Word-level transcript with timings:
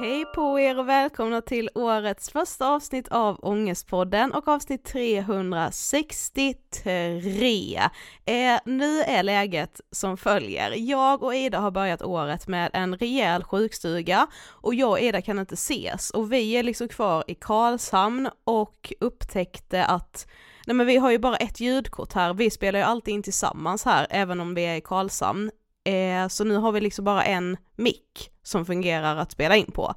Hej 0.00 0.24
på 0.24 0.60
er 0.60 0.78
och 0.78 0.88
välkomna 0.88 1.40
till 1.40 1.70
årets 1.74 2.30
första 2.30 2.68
avsnitt 2.68 3.08
av 3.08 3.38
Ångestpodden 3.42 4.32
och 4.32 4.48
avsnitt 4.48 4.84
363. 4.84 7.80
Eh, 8.24 8.58
nu 8.64 9.00
är 9.00 9.22
läget 9.22 9.80
som 9.90 10.16
följer. 10.16 10.74
Jag 10.76 11.22
och 11.22 11.34
Ida 11.34 11.58
har 11.58 11.70
börjat 11.70 12.02
året 12.02 12.48
med 12.48 12.70
en 12.72 12.96
rejäl 12.96 13.44
sjukstuga 13.44 14.26
och 14.48 14.74
jag 14.74 14.90
och 14.90 15.00
Ida 15.00 15.22
kan 15.22 15.38
inte 15.38 15.54
ses 15.54 16.10
och 16.10 16.32
vi 16.32 16.52
är 16.52 16.62
liksom 16.62 16.88
kvar 16.88 17.24
i 17.26 17.34
Karlshamn 17.34 18.28
och 18.44 18.92
upptäckte 19.00 19.84
att 19.84 20.26
Nej 20.66 20.74
men 20.74 20.86
vi 20.86 20.96
har 20.96 21.10
ju 21.10 21.18
bara 21.18 21.36
ett 21.36 21.60
ljudkort 21.60 22.12
här, 22.12 22.34
vi 22.34 22.50
spelar 22.50 22.78
ju 22.78 22.84
alltid 22.84 23.14
in 23.14 23.22
tillsammans 23.22 23.84
här 23.84 24.06
även 24.10 24.40
om 24.40 24.54
vi 24.54 24.62
är 24.62 24.76
i 24.76 24.80
Karlshamn. 24.80 25.50
Eh, 25.84 26.28
så 26.28 26.44
nu 26.44 26.56
har 26.56 26.72
vi 26.72 26.80
liksom 26.80 27.04
bara 27.04 27.24
en 27.24 27.56
mick 27.76 28.30
som 28.42 28.66
fungerar 28.66 29.16
att 29.16 29.32
spela 29.32 29.56
in 29.56 29.72
på. 29.72 29.94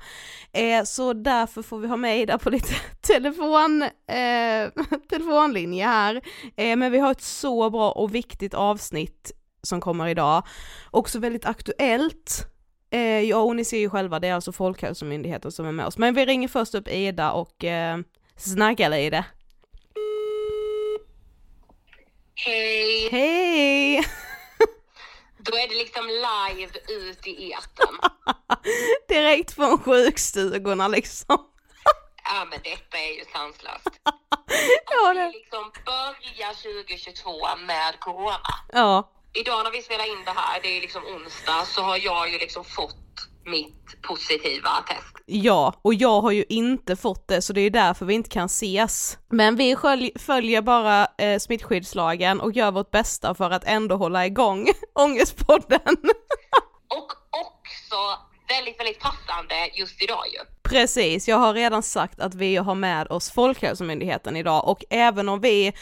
Eh, 0.51 0.83
så 0.83 1.13
därför 1.13 1.61
får 1.61 1.79
vi 1.79 1.87
ha 1.87 1.97
med 1.97 2.19
Ida 2.19 2.37
på 2.37 2.49
lite 2.49 2.73
telefon, 3.01 3.81
eh, 4.07 4.69
telefonlinje 5.09 5.85
här. 5.85 6.21
Eh, 6.55 6.75
men 6.75 6.91
vi 6.91 6.99
har 6.99 7.11
ett 7.11 7.21
så 7.21 7.69
bra 7.69 7.91
och 7.91 8.15
viktigt 8.15 8.53
avsnitt 8.53 9.31
som 9.61 9.81
kommer 9.81 10.07
idag. 10.07 10.43
Också 10.91 11.19
väldigt 11.19 11.45
aktuellt. 11.45 12.47
Eh, 12.91 13.19
ja 13.19 13.37
och 13.37 13.55
ni 13.55 13.65
ser 13.65 13.77
ju 13.77 13.89
själva, 13.89 14.19
det 14.19 14.27
är 14.27 14.33
alltså 14.33 14.51
Folkhälsomyndigheten 14.51 15.51
som 15.51 15.65
är 15.65 15.71
med 15.71 15.85
oss. 15.85 15.97
Men 15.97 16.13
vi 16.13 16.25
ringer 16.25 16.47
först 16.47 16.75
upp 16.75 16.87
Ida 16.87 17.31
och 17.31 17.63
eh, 17.63 17.97
snackar 18.37 18.89
lite. 18.89 19.25
Hej! 22.35 23.09
Hej! 23.11 24.05
Då 25.45 25.57
är 25.57 25.67
det 25.67 25.75
liksom 25.75 26.07
live 26.07 26.71
ut 26.89 27.27
i 27.27 27.51
etern. 27.51 27.97
Direkt 29.07 29.55
från 29.55 29.79
sjukstugorna 29.83 30.87
liksom. 30.87 31.37
Ja 32.25 32.45
men 32.49 32.59
detta 32.63 32.97
är 32.97 33.11
ju 33.17 33.23
sanslöst. 33.33 33.89
Ja, 34.91 35.13
det- 35.13 35.27
vi 35.27 35.33
liksom 35.39 35.71
börjar 35.85 36.53
2022 36.83 37.55
med 37.67 37.99
corona. 37.99 38.39
Ja, 38.73 39.09
Idag 39.35 39.63
när 39.63 39.71
vi 39.71 39.81
spelar 39.81 40.05
in 40.11 40.23
det 40.25 40.31
här, 40.31 40.59
det 40.61 40.77
är 40.77 40.81
liksom 40.81 41.05
onsdag, 41.05 41.65
så 41.65 41.81
har 41.81 41.97
jag 41.97 42.29
ju 42.31 42.37
liksom 42.37 42.65
fått 42.65 42.95
mitt 43.45 44.01
positiva 44.01 44.69
test. 44.87 45.15
ja, 45.25 45.73
och 45.81 45.93
jag 45.93 46.21
har 46.21 46.31
ju 46.31 46.45
inte 46.49 46.95
fått 46.95 47.27
det 47.27 47.41
så 47.41 47.53
det 47.53 47.61
är 47.61 47.69
därför 47.69 48.05
vi 48.05 48.13
inte 48.13 48.29
kan 48.29 48.45
ses. 48.45 49.17
Men 49.29 49.55
vi 49.55 49.75
följer 50.19 50.61
bara 50.61 51.07
eh, 51.17 51.39
smittskyddslagen 51.39 52.41
och 52.41 52.51
gör 52.53 52.71
vårt 52.71 52.91
bästa 52.91 53.35
för 53.35 53.51
att 53.51 53.63
ändå 53.65 53.95
hålla 53.95 54.25
igång 54.25 54.67
Ångestpodden. 54.95 55.79
Och 56.89 57.11
också 57.31 57.97
väldigt, 58.49 58.79
väldigt 58.79 58.99
passande 58.99 59.55
just 59.73 60.01
idag 60.01 60.23
ju. 60.33 60.69
Precis, 60.69 61.27
jag 61.27 61.37
har 61.37 61.53
redan 61.53 61.83
sagt 61.83 62.19
att 62.19 62.35
vi 62.35 62.55
har 62.55 62.75
med 62.75 63.07
oss 63.07 63.31
Folkhälsomyndigheten 63.31 64.35
idag 64.35 64.67
och 64.67 64.83
även 64.89 65.29
om 65.29 65.39
vi 65.41 65.73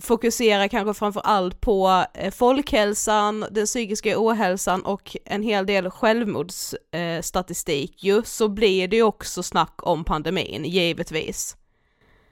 fokuserar 0.00 0.68
kanske 0.68 0.98
framför 0.98 1.20
allt 1.24 1.60
på 1.60 2.04
eh, 2.14 2.30
folkhälsan, 2.34 3.46
den 3.50 3.66
psykiska 3.66 4.12
ohälsan 4.16 4.84
och 4.84 5.16
en 5.24 5.42
hel 5.42 5.66
del 5.66 5.90
självmordsstatistik 5.90 8.04
ju, 8.04 8.22
så 8.22 8.48
blir 8.48 8.88
det 8.88 8.96
ju 8.96 9.02
också 9.02 9.42
snack 9.42 9.74
om 9.82 10.04
pandemin, 10.04 10.64
givetvis. 10.64 11.56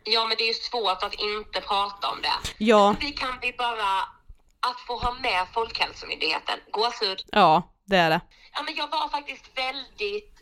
Ja, 0.04 0.26
men 0.26 0.36
det 0.38 0.44
är 0.44 0.48
ju 0.48 0.54
svårt 0.54 1.02
att 1.02 1.14
inte 1.14 1.60
prata 1.60 2.08
om 2.08 2.22
det. 2.22 2.64
Ja, 2.64 2.94
Vi 3.00 3.10
kan 3.12 3.38
vi 3.42 3.52
bara, 3.58 3.98
att 4.60 4.80
få 4.86 4.98
ha 4.98 5.14
med 5.22 5.46
Folkhälsomyndigheten, 5.54 6.58
gåshud. 6.70 7.24
ja, 7.32 7.72
det 7.84 7.96
är 7.96 8.10
det. 8.10 8.20
Ja, 8.54 8.62
men 8.62 8.74
jag 8.76 8.90
var 8.90 9.08
faktiskt 9.08 9.44
väldigt, 9.56 10.34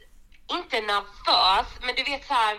inte 0.53 0.81
nervös, 0.81 1.67
men 1.81 1.95
du 1.97 2.03
vet 2.05 2.27
så 2.27 2.35
här 2.35 2.59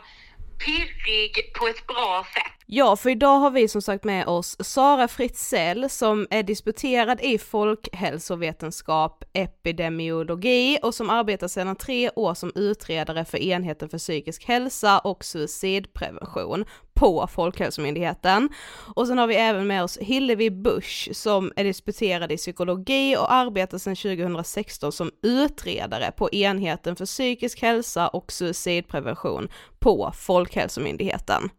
pirrig 0.65 1.54
på 1.54 1.68
ett 1.68 1.88
bra 1.88 2.25
sätt. 2.33 2.56
Ja, 2.69 2.95
för 2.95 3.09
idag 3.09 3.39
har 3.39 3.51
vi 3.51 3.67
som 3.67 3.81
sagt 3.81 4.03
med 4.03 4.27
oss 4.27 4.57
Sara 4.59 5.07
Fritzell 5.07 5.89
som 5.89 6.27
är 6.29 6.43
disputerad 6.43 7.21
i 7.21 7.37
folkhälsovetenskap, 7.37 9.23
epidemiologi 9.33 10.79
och 10.83 10.95
som 10.95 11.09
arbetar 11.09 11.47
sedan 11.47 11.75
tre 11.75 12.09
år 12.15 12.33
som 12.33 12.51
utredare 12.55 13.25
för 13.25 13.37
enheten 13.37 13.89
för 13.89 13.97
psykisk 13.97 14.45
hälsa 14.45 14.99
och 14.99 15.25
suicidprevention 15.25 16.65
på 16.93 17.27
Folkhälsomyndigheten. 17.27 18.49
Och 18.95 19.07
sen 19.07 19.17
har 19.17 19.27
vi 19.27 19.35
även 19.35 19.67
med 19.67 19.83
oss 19.83 19.97
Hillevi 19.97 20.49
Busch 20.49 21.09
som 21.11 21.51
är 21.55 21.63
disputerad 21.63 22.31
i 22.31 22.37
psykologi 22.37 23.17
och 23.17 23.33
arbetar 23.33 23.77
sedan 23.77 23.95
2016 23.95 24.91
som 24.91 25.11
utredare 25.23 26.11
på 26.11 26.29
enheten 26.31 26.95
för 26.95 27.05
psykisk 27.05 27.61
hälsa 27.61 28.07
och 28.07 28.31
suicidprevention 28.31 29.47
på 29.79 30.11
Folkhälsomyndigheten. 30.15 31.49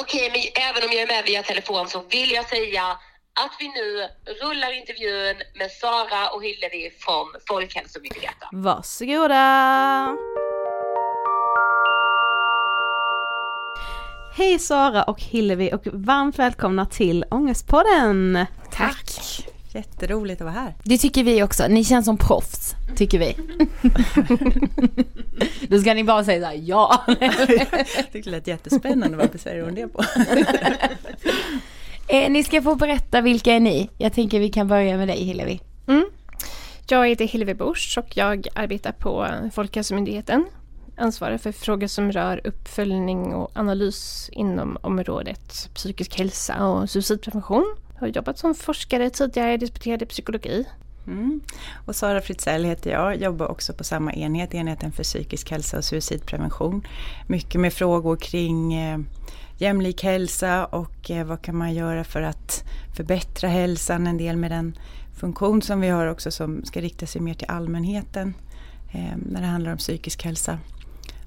Okej, 0.00 0.30
men 0.32 0.64
även 0.68 0.88
om 0.88 0.92
jag 0.92 1.02
är 1.02 1.06
med 1.06 1.24
via 1.24 1.42
telefon 1.42 1.88
så 1.88 2.02
vill 2.10 2.30
jag 2.30 2.48
säga 2.48 2.82
att 3.44 3.56
vi 3.58 3.68
nu 3.68 4.08
rullar 4.42 4.72
intervjun 4.72 5.36
med 5.54 5.70
Sara 5.70 6.30
och 6.30 6.44
Hillevi 6.44 6.90
från 6.98 7.26
Folkhälsomyndigheten. 7.48 8.48
Varsågoda! 8.52 10.16
Hej 14.36 14.58
Sara 14.58 15.02
och 15.02 15.20
Hillevi 15.20 15.72
och 15.72 15.86
varmt 15.86 16.38
välkomna 16.38 16.86
till 16.86 17.24
Ångestpodden! 17.30 18.46
Tack! 18.72 19.46
Jätteroligt 19.76 20.40
att 20.40 20.44
vara 20.44 20.54
här. 20.54 20.74
Det 20.84 20.98
tycker 20.98 21.24
vi 21.24 21.42
också, 21.42 21.68
ni 21.68 21.84
känns 21.84 22.04
som 22.04 22.16
proffs, 22.16 22.74
tycker 22.96 23.18
vi. 23.18 23.36
Då 25.68 25.78
ska 25.78 25.94
ni 25.94 26.04
bara 26.04 26.24
säga 26.24 26.40
så 26.40 26.46
här, 26.46 26.60
ja. 26.64 27.04
Jag 27.20 27.36
tyckte 28.12 28.30
det 28.30 28.30
lät 28.30 28.46
jättespännande, 28.46 29.16
varför 29.16 29.38
säger 29.38 29.64
hon 29.64 29.74
det 29.74 29.88
på? 29.88 30.04
eh, 32.12 32.30
ni 32.30 32.44
ska 32.44 32.62
få 32.62 32.74
berätta 32.74 33.20
vilka 33.20 33.52
är 33.52 33.60
ni? 33.60 33.90
Jag 33.98 34.12
tänker 34.12 34.40
vi 34.40 34.48
kan 34.48 34.68
börja 34.68 34.96
med 34.96 35.08
dig 35.08 35.24
Hillevi. 35.24 35.60
Mm. 35.88 36.06
Jag 36.88 37.08
heter 37.08 37.24
Hillevi 37.24 37.54
Busch 37.54 37.98
och 37.98 38.16
jag 38.16 38.46
arbetar 38.54 38.92
på 38.92 39.26
Folkhälsomyndigheten. 39.54 40.44
Ansvarar 40.96 41.38
för 41.38 41.52
frågor 41.52 41.86
som 41.86 42.12
rör 42.12 42.40
uppföljning 42.44 43.34
och 43.34 43.50
analys 43.54 44.30
inom 44.32 44.78
området 44.80 45.70
psykisk 45.74 46.18
hälsa 46.18 46.66
och 46.66 46.90
suicidprevention. 46.90 47.76
Jag 47.96 48.00
har 48.00 48.08
jobbat 48.08 48.38
som 48.38 48.54
forskare 48.54 49.10
tidigare, 49.10 49.56
disputerad 49.56 50.02
i 50.02 50.06
psykologi. 50.06 50.66
Mm. 51.06 51.40
Och 51.86 51.96
Sara 51.96 52.20
Fritzell 52.20 52.64
heter 52.64 52.90
jag, 52.90 53.16
jobbar 53.16 53.46
också 53.46 53.72
på 53.72 53.84
samma 53.84 54.12
enhet, 54.12 54.54
enheten 54.54 54.92
för 54.92 55.02
psykisk 55.02 55.50
hälsa 55.50 55.78
och 55.78 55.84
suicidprevention. 55.84 56.86
Mycket 57.26 57.60
med 57.60 57.72
frågor 57.72 58.16
kring 58.16 58.74
eh, 58.74 58.98
jämlik 59.58 60.02
hälsa 60.02 60.64
och 60.64 61.10
eh, 61.10 61.26
vad 61.26 61.42
kan 61.42 61.56
man 61.56 61.74
göra 61.74 62.04
för 62.04 62.22
att 62.22 62.64
förbättra 62.96 63.48
hälsan, 63.48 64.06
en 64.06 64.18
del 64.18 64.36
med 64.36 64.50
den 64.50 64.78
funktion 65.20 65.62
som 65.62 65.80
vi 65.80 65.88
har 65.88 66.06
också 66.06 66.30
som 66.30 66.64
ska 66.64 66.80
rikta 66.80 67.06
sig 67.06 67.20
mer 67.20 67.34
till 67.34 67.50
allmänheten 67.50 68.34
eh, 68.92 69.16
när 69.16 69.40
det 69.40 69.46
handlar 69.46 69.72
om 69.72 69.78
psykisk 69.78 70.24
hälsa. 70.24 70.58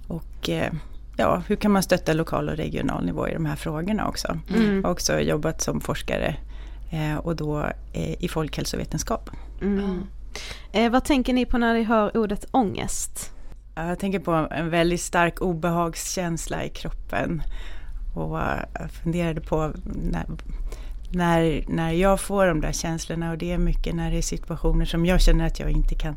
Och 0.08 0.50
eh, 0.50 0.74
ja, 1.18 1.44
hur 1.48 1.56
kan 1.56 1.72
man 1.72 1.84
stötta 1.84 2.14
lokal 2.14 2.50
och 2.50 2.58
regional 2.58 3.06
nivå 3.06 3.28
i 3.28 3.34
de 3.34 3.46
här 3.46 3.56
frågorna 3.56 4.08
också. 4.08 4.40
Mm. 4.56 4.76
Jag 4.76 4.84
har 4.84 4.92
också 4.92 5.20
jobbat 5.20 5.62
som 5.62 5.82
forskare 5.82 6.36
och 7.24 7.36
då 7.36 7.60
eh, 7.94 8.24
i 8.24 8.28
folkhälsovetenskap. 8.28 9.30
Mm. 9.62 10.04
Eh, 10.72 10.92
vad 10.92 11.04
tänker 11.04 11.34
ni 11.34 11.46
på 11.46 11.58
när 11.58 11.74
ni 11.74 11.84
hör 11.84 12.18
ordet 12.18 12.46
ångest? 12.52 13.32
Ja, 13.76 13.88
Jag 13.88 14.00
tänker 14.00 14.20
på 14.20 14.32
en 14.32 14.70
väldigt 14.70 15.02
stark 15.02 15.42
obehagskänsla 15.42 16.64
i 16.64 16.70
kroppen. 16.70 17.42
Och 18.16 18.40
eh, 18.42 18.64
jag 18.74 18.92
funderade 18.92 19.42
på 19.42 19.72
när, 19.86 20.26
när, 21.12 21.64
när 21.68 21.92
jag 21.92 22.20
får 22.20 22.46
de 22.46 22.62
där 22.62 22.72
känslorna 22.72 23.32
och 23.32 23.38
det 23.38 23.52
är 23.52 23.58
mycket 23.58 23.96
när 23.96 24.12
det 24.12 24.18
är 24.18 24.22
situationer 24.22 24.86
som 24.86 25.06
jag 25.06 25.22
känner 25.22 25.46
att 25.46 25.60
jag 25.60 25.72
inte 25.72 25.96
kan 25.96 26.16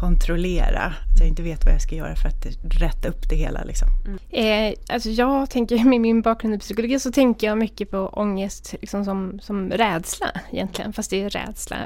kontrollera. 0.00 0.82
Att 0.82 1.20
jag 1.20 1.28
inte 1.28 1.42
vet 1.42 1.64
vad 1.64 1.74
jag 1.74 1.82
ska 1.82 1.94
göra 1.94 2.16
för 2.16 2.28
att 2.28 2.46
rätta 2.62 3.08
upp 3.08 3.28
det 3.28 3.36
hela. 3.36 3.64
Liksom. 3.64 3.88
Mm. 4.06 4.18
Eh, 4.30 4.78
alltså 4.88 5.10
jag 5.10 5.50
tänker, 5.50 5.84
med 5.84 6.00
min 6.00 6.22
bakgrund 6.22 6.54
i 6.54 6.58
psykologi 6.58 7.00
så 7.00 7.12
tänker 7.12 7.46
jag 7.46 7.58
mycket 7.58 7.90
på 7.90 7.98
ångest 8.06 8.74
liksom 8.80 9.04
som, 9.04 9.40
som 9.42 9.70
rädsla 9.70 10.26
egentligen. 10.52 10.92
Fast 10.92 11.10
det 11.10 11.22
är 11.22 11.30
rädsla, 11.30 11.76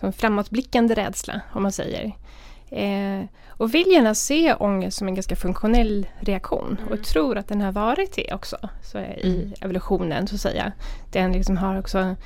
som 0.00 0.12
framåtblickande 0.12 0.94
rädsla 0.94 1.40
om 1.52 1.62
man 1.62 1.72
säger. 1.72 2.12
Eh, 2.74 3.24
och 3.48 3.74
vill 3.74 3.92
gärna 3.92 4.14
se 4.14 4.54
ångest 4.54 4.98
som 4.98 5.08
en 5.08 5.14
ganska 5.14 5.36
funktionell 5.36 6.06
reaktion 6.20 6.80
och 6.90 7.02
tror 7.02 7.38
att 7.38 7.48
den 7.48 7.60
har 7.60 7.72
varit 7.72 8.12
det 8.14 8.34
också 8.34 8.56
så 8.82 8.98
i 8.98 9.54
evolutionen 9.60 10.26
så 10.26 10.34
att 10.34 10.40
säga. 10.40 10.72
Den 11.12 11.32
liksom 11.32 11.56
har 11.56 11.78
också, 11.78 12.16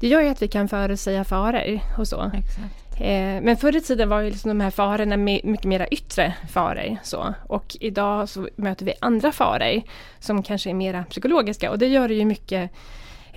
det 0.00 0.08
gör 0.08 0.20
ju 0.20 0.28
att 0.28 0.42
vi 0.42 0.48
kan 0.48 0.68
förutsäga 0.68 1.24
faror 1.24 1.80
och 1.98 2.08
så. 2.08 2.30
Eh, 3.00 3.42
men 3.42 3.56
förr 3.56 3.76
i 3.76 3.80
tiden 3.80 4.08
var 4.08 4.20
ju 4.20 4.30
liksom 4.30 4.48
de 4.48 4.60
här 4.60 4.70
farorna 4.70 5.16
mycket 5.16 5.64
mera 5.64 5.88
yttre 5.88 6.34
faror. 6.48 6.96
Så. 7.02 7.34
Och 7.46 7.76
idag 7.80 8.28
så 8.28 8.48
möter 8.56 8.84
vi 8.84 8.94
andra 9.00 9.32
faror 9.32 9.82
som 10.18 10.42
kanske 10.42 10.70
är 10.70 10.74
mera 10.74 11.04
psykologiska 11.04 11.70
och 11.70 11.78
det 11.78 11.86
gör 11.86 12.08
det 12.08 12.14
ju 12.14 12.24
mycket 12.24 12.70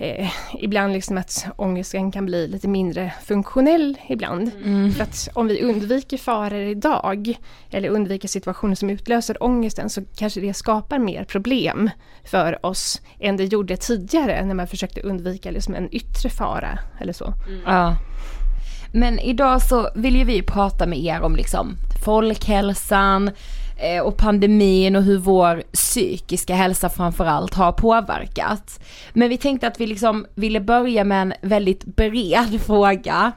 eh, 0.02 0.28
ibland 0.58 0.92
liksom 0.92 1.18
att 1.18 1.46
ångesten 1.56 2.12
kan 2.12 2.26
bli 2.26 2.48
lite 2.48 2.68
mindre 2.68 3.12
funktionell 3.24 3.96
ibland. 4.08 4.50
För 4.96 5.02
att 5.02 5.28
om 5.34 5.46
vi 5.46 5.62
undviker 5.62 6.18
faror 6.18 6.60
idag 6.60 7.38
eller 7.70 7.88
undviker 7.88 8.28
situationer 8.28 8.74
som 8.74 8.90
utlöser 8.90 9.42
ångesten 9.42 9.90
så 9.90 10.02
kanske 10.16 10.40
det 10.40 10.54
skapar 10.54 10.98
mer 10.98 11.24
problem 11.24 11.90
för 12.24 12.66
oss 12.66 13.00
än 13.20 13.36
det 13.36 13.44
gjorde 13.44 13.76
tidigare 13.76 14.44
när 14.44 14.54
man 14.54 14.66
försökte 14.66 15.00
undvika 15.00 15.50
liksom 15.50 15.74
en 15.74 15.94
yttre 15.94 16.30
fara 16.30 16.78
eller 17.00 17.12
så. 17.12 17.34
Ja. 17.66 17.96
Men 18.92 19.18
idag 19.18 19.62
så 19.62 19.88
vill 19.94 20.16
ju 20.16 20.24
vi 20.24 20.42
prata 20.42 20.86
med 20.86 20.98
er 20.98 21.20
om 21.20 21.36
liksom 21.36 21.76
folkhälsan 22.04 23.30
och 24.02 24.16
pandemin 24.16 24.96
och 24.96 25.02
hur 25.02 25.18
vår 25.18 25.62
psykiska 25.72 26.54
hälsa 26.54 26.88
framförallt 26.88 27.54
har 27.54 27.72
påverkat. 27.72 28.80
Men 29.12 29.28
vi 29.28 29.36
tänkte 29.36 29.66
att 29.66 29.80
vi 29.80 29.86
liksom 29.86 30.26
ville 30.34 30.60
börja 30.60 31.04
med 31.04 31.22
en 31.22 31.34
väldigt 31.42 31.84
bred 31.84 32.60
fråga. 32.66 33.32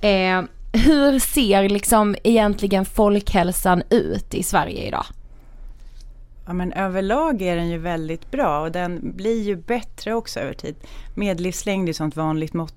Eh, 0.00 0.42
hur 0.72 1.18
ser 1.18 1.68
liksom 1.68 2.16
egentligen 2.24 2.84
folkhälsan 2.84 3.82
ut 3.90 4.34
i 4.34 4.42
Sverige 4.42 4.86
idag? 4.86 5.04
Ja, 6.46 6.52
men 6.52 6.72
överlag 6.72 7.42
är 7.42 7.56
den 7.56 7.68
ju 7.68 7.78
väldigt 7.78 8.30
bra 8.30 8.60
och 8.60 8.72
den 8.72 9.16
blir 9.16 9.42
ju 9.42 9.56
bättre 9.56 10.14
också 10.14 10.40
över 10.40 10.52
tid. 10.52 10.76
Medellivslängd 11.14 11.88
är 11.88 11.90
ett 11.90 11.96
sånt 11.96 12.16
vanligt 12.16 12.52
mått 12.52 12.74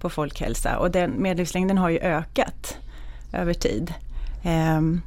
på 0.00 0.10
folkhälsa 0.10 0.78
och 0.78 0.90
den 0.90 1.22
medellivslängden 1.22 1.78
har 1.78 1.88
ju 1.88 1.98
ökat 1.98 2.76
över 3.32 3.54
tid. 3.54 3.94
Ehm, 4.44 5.00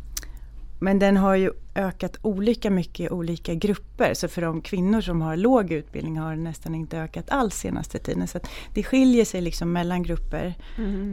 men 0.80 1.00
den 1.00 1.18
har 1.18 1.36
ju 1.36 1.52
ökat 1.76 2.18
olika 2.22 2.70
mycket 2.70 3.00
i 3.00 3.10
olika 3.10 3.54
grupper. 3.54 4.14
Så 4.14 4.28
för 4.28 4.42
de 4.42 4.62
kvinnor 4.62 5.02
som 5.02 5.22
har 5.22 5.36
låg 5.36 5.72
utbildning 5.72 6.18
har 6.18 6.30
den 6.32 6.44
nästan 6.44 6.76
inte 6.76 7.00
ökat 7.00 7.30
alls 7.30 7.56
senaste 7.56 8.00
tiden. 8.00 8.28
Så 8.28 8.40
det 8.74 8.84
skiljer 8.84 9.26
sig 9.26 9.42
liksom 9.42 9.72
mellan 9.72 10.04
grupper. 10.04 10.56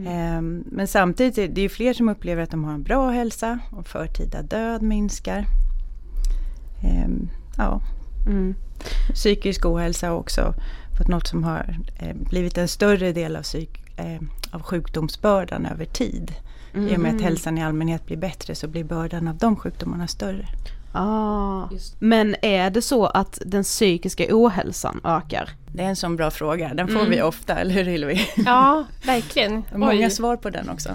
Ehm, 0.07 0.63
men 0.65 0.87
samtidigt 0.87 1.37
är 1.37 1.47
det 1.47 1.61
ju 1.61 1.69
fler 1.69 1.93
som 1.93 2.09
upplever 2.09 2.43
att 2.43 2.51
de 2.51 2.63
har 2.63 2.73
en 2.73 2.83
bra 2.83 3.09
hälsa 3.09 3.59
och 3.71 3.87
förtida 3.87 4.41
död 4.41 4.81
minskar. 4.81 5.45
Ehm, 6.83 7.29
ja. 7.57 7.81
Mm. 8.27 8.55
Psykisk 9.13 9.65
ohälsa 9.65 10.07
har 10.07 10.15
också 10.15 10.53
fått 10.97 11.07
något 11.07 11.27
som 11.27 11.43
har 11.43 11.79
eh, 11.99 12.15
blivit 12.15 12.57
en 12.57 12.67
större 12.67 13.11
del 13.11 13.35
av, 13.35 13.41
psyk, 13.41 13.83
eh, 13.97 14.21
av 14.51 14.61
sjukdomsbördan 14.61 15.65
över 15.65 15.85
tid. 15.85 16.33
Mm. 16.77 16.89
I 16.89 16.95
och 16.95 16.99
med 16.99 17.09
att 17.09 17.13
mm. 17.13 17.23
hälsan 17.23 17.57
i 17.57 17.63
allmänhet 17.63 18.05
blir 18.05 18.17
bättre 18.17 18.55
så 18.55 18.67
blir 18.67 18.83
bördan 18.83 19.27
av 19.27 19.37
de 19.37 19.55
sjukdomarna 19.55 20.07
större. 20.07 20.47
Ah. 20.91 21.69
Men 21.99 22.35
är 22.41 22.69
det 22.69 22.81
så 22.81 23.05
att 23.05 23.39
den 23.45 23.63
psykiska 23.63 24.25
ohälsan 24.29 25.01
ökar? 25.03 25.49
Det 25.73 25.83
är 25.83 25.87
en 25.87 25.95
sån 25.95 26.15
bra 26.15 26.31
fråga, 26.31 26.73
den 26.73 26.87
får 26.87 26.99
mm. 26.99 27.09
vi 27.09 27.21
ofta, 27.21 27.55
eller 27.55 27.73
hur 27.73 27.83
Hillevi? 27.83 28.29
Ja, 28.45 28.85
verkligen. 29.05 29.63
Många 29.75 30.05
Oj. 30.05 30.11
svar 30.11 30.37
på 30.37 30.49
den 30.49 30.69
också. 30.69 30.89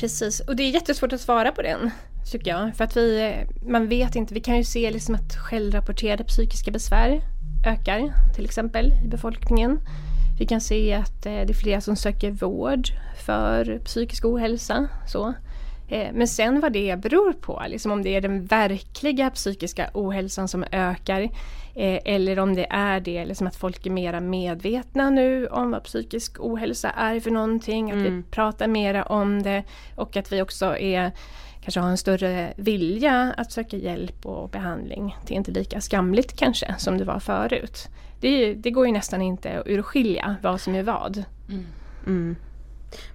Precis, 0.00 0.40
och 0.40 0.56
det 0.56 0.62
är 0.62 0.70
jättesvårt 0.70 1.12
att 1.12 1.20
svara 1.20 1.52
på 1.52 1.62
den 1.62 1.90
tycker 2.32 2.50
jag. 2.50 2.76
För 2.76 2.84
att 2.84 2.96
vi, 2.96 3.34
man 3.68 3.88
vet 3.88 4.16
inte, 4.16 4.34
vi 4.34 4.40
kan 4.40 4.56
ju 4.56 4.64
se 4.64 4.90
liksom 4.90 5.14
att 5.14 5.36
självrapporterade 5.36 6.24
psykiska 6.24 6.70
besvär 6.70 7.20
ökar 7.66 8.12
till 8.34 8.44
exempel 8.44 8.92
i 9.04 9.08
befolkningen. 9.08 9.80
Vi 10.38 10.46
kan 10.46 10.60
se 10.60 10.92
att 10.94 11.26
eh, 11.26 11.32
det 11.32 11.50
är 11.50 11.54
flera 11.54 11.80
som 11.80 11.96
söker 11.96 12.30
vård 12.30 12.88
för 13.26 13.78
psykisk 13.78 14.24
ohälsa. 14.24 14.88
Så. 15.06 15.34
Eh, 15.88 16.12
men 16.12 16.28
sen 16.28 16.60
vad 16.60 16.72
det 16.72 16.96
beror 17.00 17.32
på, 17.32 17.62
liksom 17.66 17.92
om 17.92 18.02
det 18.02 18.16
är 18.16 18.20
den 18.20 18.44
verkliga 18.44 19.30
psykiska 19.30 19.90
ohälsan 19.94 20.48
som 20.48 20.64
ökar 20.72 21.20
eh, 21.74 21.98
eller 22.04 22.38
om 22.38 22.54
det 22.54 22.66
är 22.70 23.00
det 23.00 23.24
liksom 23.24 23.46
att 23.46 23.56
folk 23.56 23.86
är 23.86 23.90
mera 23.90 24.20
medvetna 24.20 25.10
nu 25.10 25.46
om 25.46 25.70
vad 25.70 25.84
psykisk 25.84 26.40
ohälsa 26.40 26.90
är 26.90 27.20
för 27.20 27.30
någonting, 27.30 27.90
att 27.90 27.96
mm. 27.96 28.16
vi 28.16 28.22
pratar 28.30 28.68
mera 28.68 29.02
om 29.02 29.42
det 29.42 29.64
och 29.96 30.16
att 30.16 30.32
vi 30.32 30.42
också 30.42 30.76
är 30.78 31.12
kanske 31.64 31.80
har 31.80 31.88
en 31.88 31.98
större 31.98 32.54
vilja 32.56 33.34
att 33.36 33.52
söka 33.52 33.76
hjälp 33.76 34.26
och 34.26 34.48
behandling. 34.48 35.16
Det 35.26 35.34
är 35.34 35.36
inte 35.36 35.50
lika 35.50 35.80
skamligt 35.80 36.36
kanske 36.36 36.74
som 36.78 36.98
det 36.98 37.04
var 37.04 37.18
förut. 37.18 37.88
Det, 38.20 38.54
det 38.54 38.70
går 38.70 38.86
ju 38.86 38.92
nästan 38.92 39.22
inte 39.22 39.58
att 39.58 39.66
urskilja 39.66 40.36
vad 40.42 40.60
som 40.60 40.74
är 40.74 40.82
vad. 40.82 41.24
Mm. 41.48 41.66
Mm. 42.06 42.36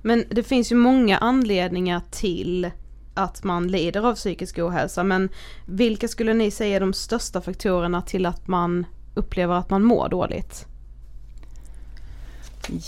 Men 0.02 0.24
det 0.30 0.44
finns 0.44 0.72
ju 0.72 0.76
många 0.76 1.18
anledningar 1.18 2.02
till 2.12 2.72
att 3.14 3.44
man 3.44 3.68
lider 3.68 4.06
av 4.06 4.16
psykisk 4.16 4.60
ohälsa 4.60 5.04
men 5.04 5.30
vilka 5.66 6.08
skulle 6.08 6.34
ni 6.34 6.52
säga 6.52 6.76
är 6.76 6.80
de 6.80 6.94
största 6.94 7.42
faktorerna 7.42 8.02
till 8.02 8.26
att 8.26 8.48
man 8.48 8.86
upplever 9.16 9.56
att 9.56 9.70
man 9.70 9.84
mår 9.84 10.10
dåligt? 10.10 10.66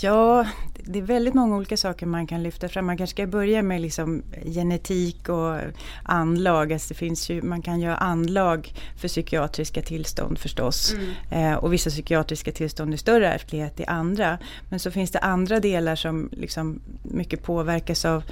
Ja, 0.00 0.46
det 0.84 0.98
är 0.98 1.02
väldigt 1.02 1.34
många 1.34 1.56
olika 1.56 1.76
saker 1.76 2.06
man 2.06 2.26
kan 2.26 2.42
lyfta 2.42 2.68
fram. 2.68 2.86
Man 2.86 2.96
kanske 2.96 3.14
ska 3.14 3.26
börja 3.26 3.62
med 3.62 3.80
liksom 3.80 4.22
genetik 4.44 5.28
och 5.28 5.56
anlag. 6.02 6.72
Alltså 6.72 6.88
det 6.88 6.94
finns 6.94 7.30
ju, 7.30 7.42
man 7.42 7.62
kan 7.62 7.80
göra 7.80 7.96
anlag 7.96 8.74
för 8.96 9.08
psykiatriska 9.08 9.82
tillstånd 9.82 10.38
förstås. 10.38 10.94
Mm. 10.94 11.52
Eh, 11.52 11.58
och 11.58 11.72
vissa 11.72 11.90
psykiatriska 11.90 12.52
tillstånd 12.52 12.92
är 12.92 12.96
större 12.96 13.28
ärftlighet 13.32 13.80
i 13.80 13.84
andra. 13.84 14.38
Men 14.70 14.80
så 14.80 14.90
finns 14.90 15.10
det 15.10 15.18
andra 15.18 15.60
delar 15.60 15.96
som 15.96 16.28
liksom 16.32 16.80
mycket 17.02 17.42
påverkas 17.42 18.04
av 18.04 18.22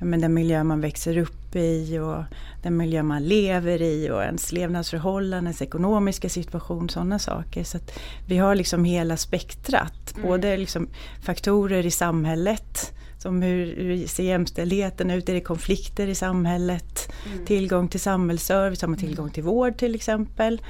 men 0.00 0.20
den 0.20 0.34
miljö 0.34 0.64
man 0.64 0.80
växer 0.80 1.18
upp 1.18 1.56
i 1.56 1.98
och 1.98 2.22
den 2.62 2.76
miljö 2.76 3.02
man 3.02 3.24
lever 3.24 3.82
i 3.82 4.10
och 4.10 4.22
ens 4.22 4.52
levnadsförhållanden, 4.52 5.46
ens 5.46 5.62
ekonomiska 5.62 6.28
situation, 6.28 6.88
sådana 6.88 7.18
saker. 7.18 7.64
Så 7.64 7.78
vi 8.26 8.38
har 8.38 8.54
liksom 8.54 8.84
hela 8.84 9.16
spektrat, 9.16 10.14
mm. 10.16 10.28
både 10.28 10.56
liksom 10.56 10.88
faktorer 11.22 11.86
i 11.86 11.90
samhället, 11.90 12.92
som 13.18 13.42
hur, 13.42 13.76
hur 13.76 14.06
ser 14.06 14.24
jämställdheten 14.24 15.10
ut, 15.10 15.28
är 15.28 15.34
det 15.34 15.40
konflikter 15.40 16.06
i 16.06 16.14
samhället, 16.14 17.12
mm. 17.32 17.46
tillgång 17.46 17.88
till 17.88 18.00
samhällsservice, 18.00 18.82
har 18.82 18.88
man 18.88 18.98
tillgång 18.98 19.30
till 19.30 19.42
vård 19.42 19.76
till 19.76 19.94
exempel. 19.94 20.62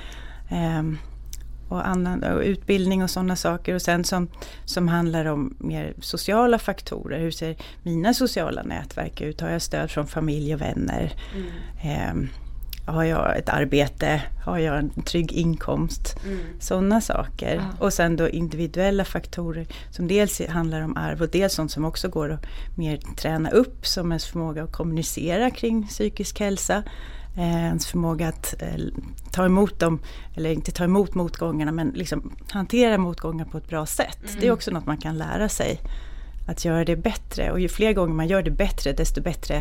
Um, 0.51 0.99
och, 1.69 1.89
annan, 1.89 2.25
och 2.25 2.41
utbildning 2.41 3.03
och 3.03 3.11
sådana 3.11 3.37
saker. 3.37 3.75
Och 3.75 3.83
sen 3.83 4.05
som, 4.05 4.29
som 4.65 4.89
handlar 4.89 5.25
om 5.25 5.57
mer 5.59 5.95
sociala 6.01 6.59
faktorer. 6.59 7.21
Hur 7.21 7.31
ser 7.31 7.57
mina 7.83 8.15
sociala 8.15 8.63
nätverk 8.63 9.21
ut? 9.21 9.41
Har 9.41 9.51
jag 9.51 9.63
stöd 9.63 9.91
från 9.91 10.07
familj 10.07 10.55
och 10.55 10.61
vänner? 10.61 11.13
Mm. 11.35 12.23
Eh, 12.23 12.29
har 12.89 13.05
jag 13.05 13.39
ett 13.39 13.49
arbete? 13.49 14.23
Har 14.45 14.59
jag 14.59 14.79
en 14.79 15.03
trygg 15.03 15.33
inkomst? 15.33 16.17
Mm. 16.25 16.39
Sådana 16.61 17.01
saker. 17.01 17.55
Ja. 17.55 17.85
Och 17.87 17.93
sen 17.93 18.17
då 18.17 18.29
individuella 18.29 19.05
faktorer 19.05 19.67
som 19.91 20.09
dels 20.09 20.47
handlar 20.49 20.81
om 20.81 20.97
arv 20.97 21.23
och 21.23 21.29
dels 21.29 21.55
sånt 21.55 21.71
som 21.71 21.85
också 21.85 22.09
går 22.09 22.33
att 22.33 22.47
mer 22.77 22.97
träna 22.97 23.51
upp 23.51 23.87
som 23.87 24.13
ens 24.13 24.27
förmåga 24.27 24.63
att 24.63 24.73
kommunicera 24.73 25.51
kring 25.51 25.87
psykisk 25.89 26.41
hälsa 26.41 26.83
ens 27.37 27.87
förmåga 27.87 28.29
att 28.29 28.63
eh, 28.63 28.85
ta 29.31 29.45
emot 29.45 29.81
dem, 29.81 30.01
eller 30.35 30.51
inte 30.51 30.73
ta 30.73 30.85
emot 30.85 31.15
motgångarna 31.15 31.73
men 31.73 31.89
liksom 31.89 32.33
hantera 32.51 32.99
motgångar 32.99 33.45
på 33.45 33.59
ett 33.59 33.69
bra 33.69 33.87
sätt. 33.87 34.25
Mm. 34.29 34.41
Det 34.41 34.47
är 34.47 34.53
också 34.53 34.71
något 34.71 34.87
man 34.87 34.99
kan 34.99 35.19
lära 35.19 35.49
sig. 35.49 35.81
Att 36.49 36.65
göra 36.65 36.85
det 36.85 36.97
bättre 36.97 37.53
och 37.53 37.61
ju 37.61 37.69
fler 37.69 37.93
gånger 37.93 38.15
man 38.15 38.29
gör 38.29 38.43
det 38.43 38.51
bättre 38.51 38.93
desto 38.93 39.23
bättre 39.23 39.57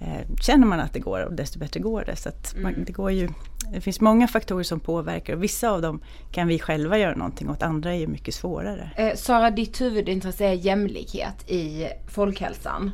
eh, 0.00 0.36
känner 0.40 0.66
man 0.66 0.80
att 0.80 0.92
det 0.92 1.00
går 1.00 1.20
och 1.20 1.32
desto 1.32 1.58
bättre 1.58 1.80
går 1.80 2.04
det. 2.06 2.16
Så 2.16 2.30
man, 2.56 2.72
mm. 2.72 2.84
det, 2.84 2.92
går 2.92 3.10
ju, 3.10 3.28
det 3.72 3.80
finns 3.80 4.00
många 4.00 4.28
faktorer 4.28 4.62
som 4.62 4.80
påverkar 4.80 5.34
och 5.34 5.42
vissa 5.42 5.70
av 5.70 5.82
dem 5.82 6.00
kan 6.32 6.48
vi 6.48 6.58
själva 6.58 6.98
göra 6.98 7.14
någonting 7.14 7.50
åt, 7.50 7.62
andra 7.62 7.94
är 7.94 7.98
ju 7.98 8.06
mycket 8.06 8.34
svårare. 8.34 8.90
Eh, 8.96 9.14
Sara, 9.16 9.50
ditt 9.50 9.80
huvudintresse 9.80 10.46
är 10.46 10.52
jämlikhet 10.52 11.50
i 11.50 11.86
folkhälsan. 12.08 12.90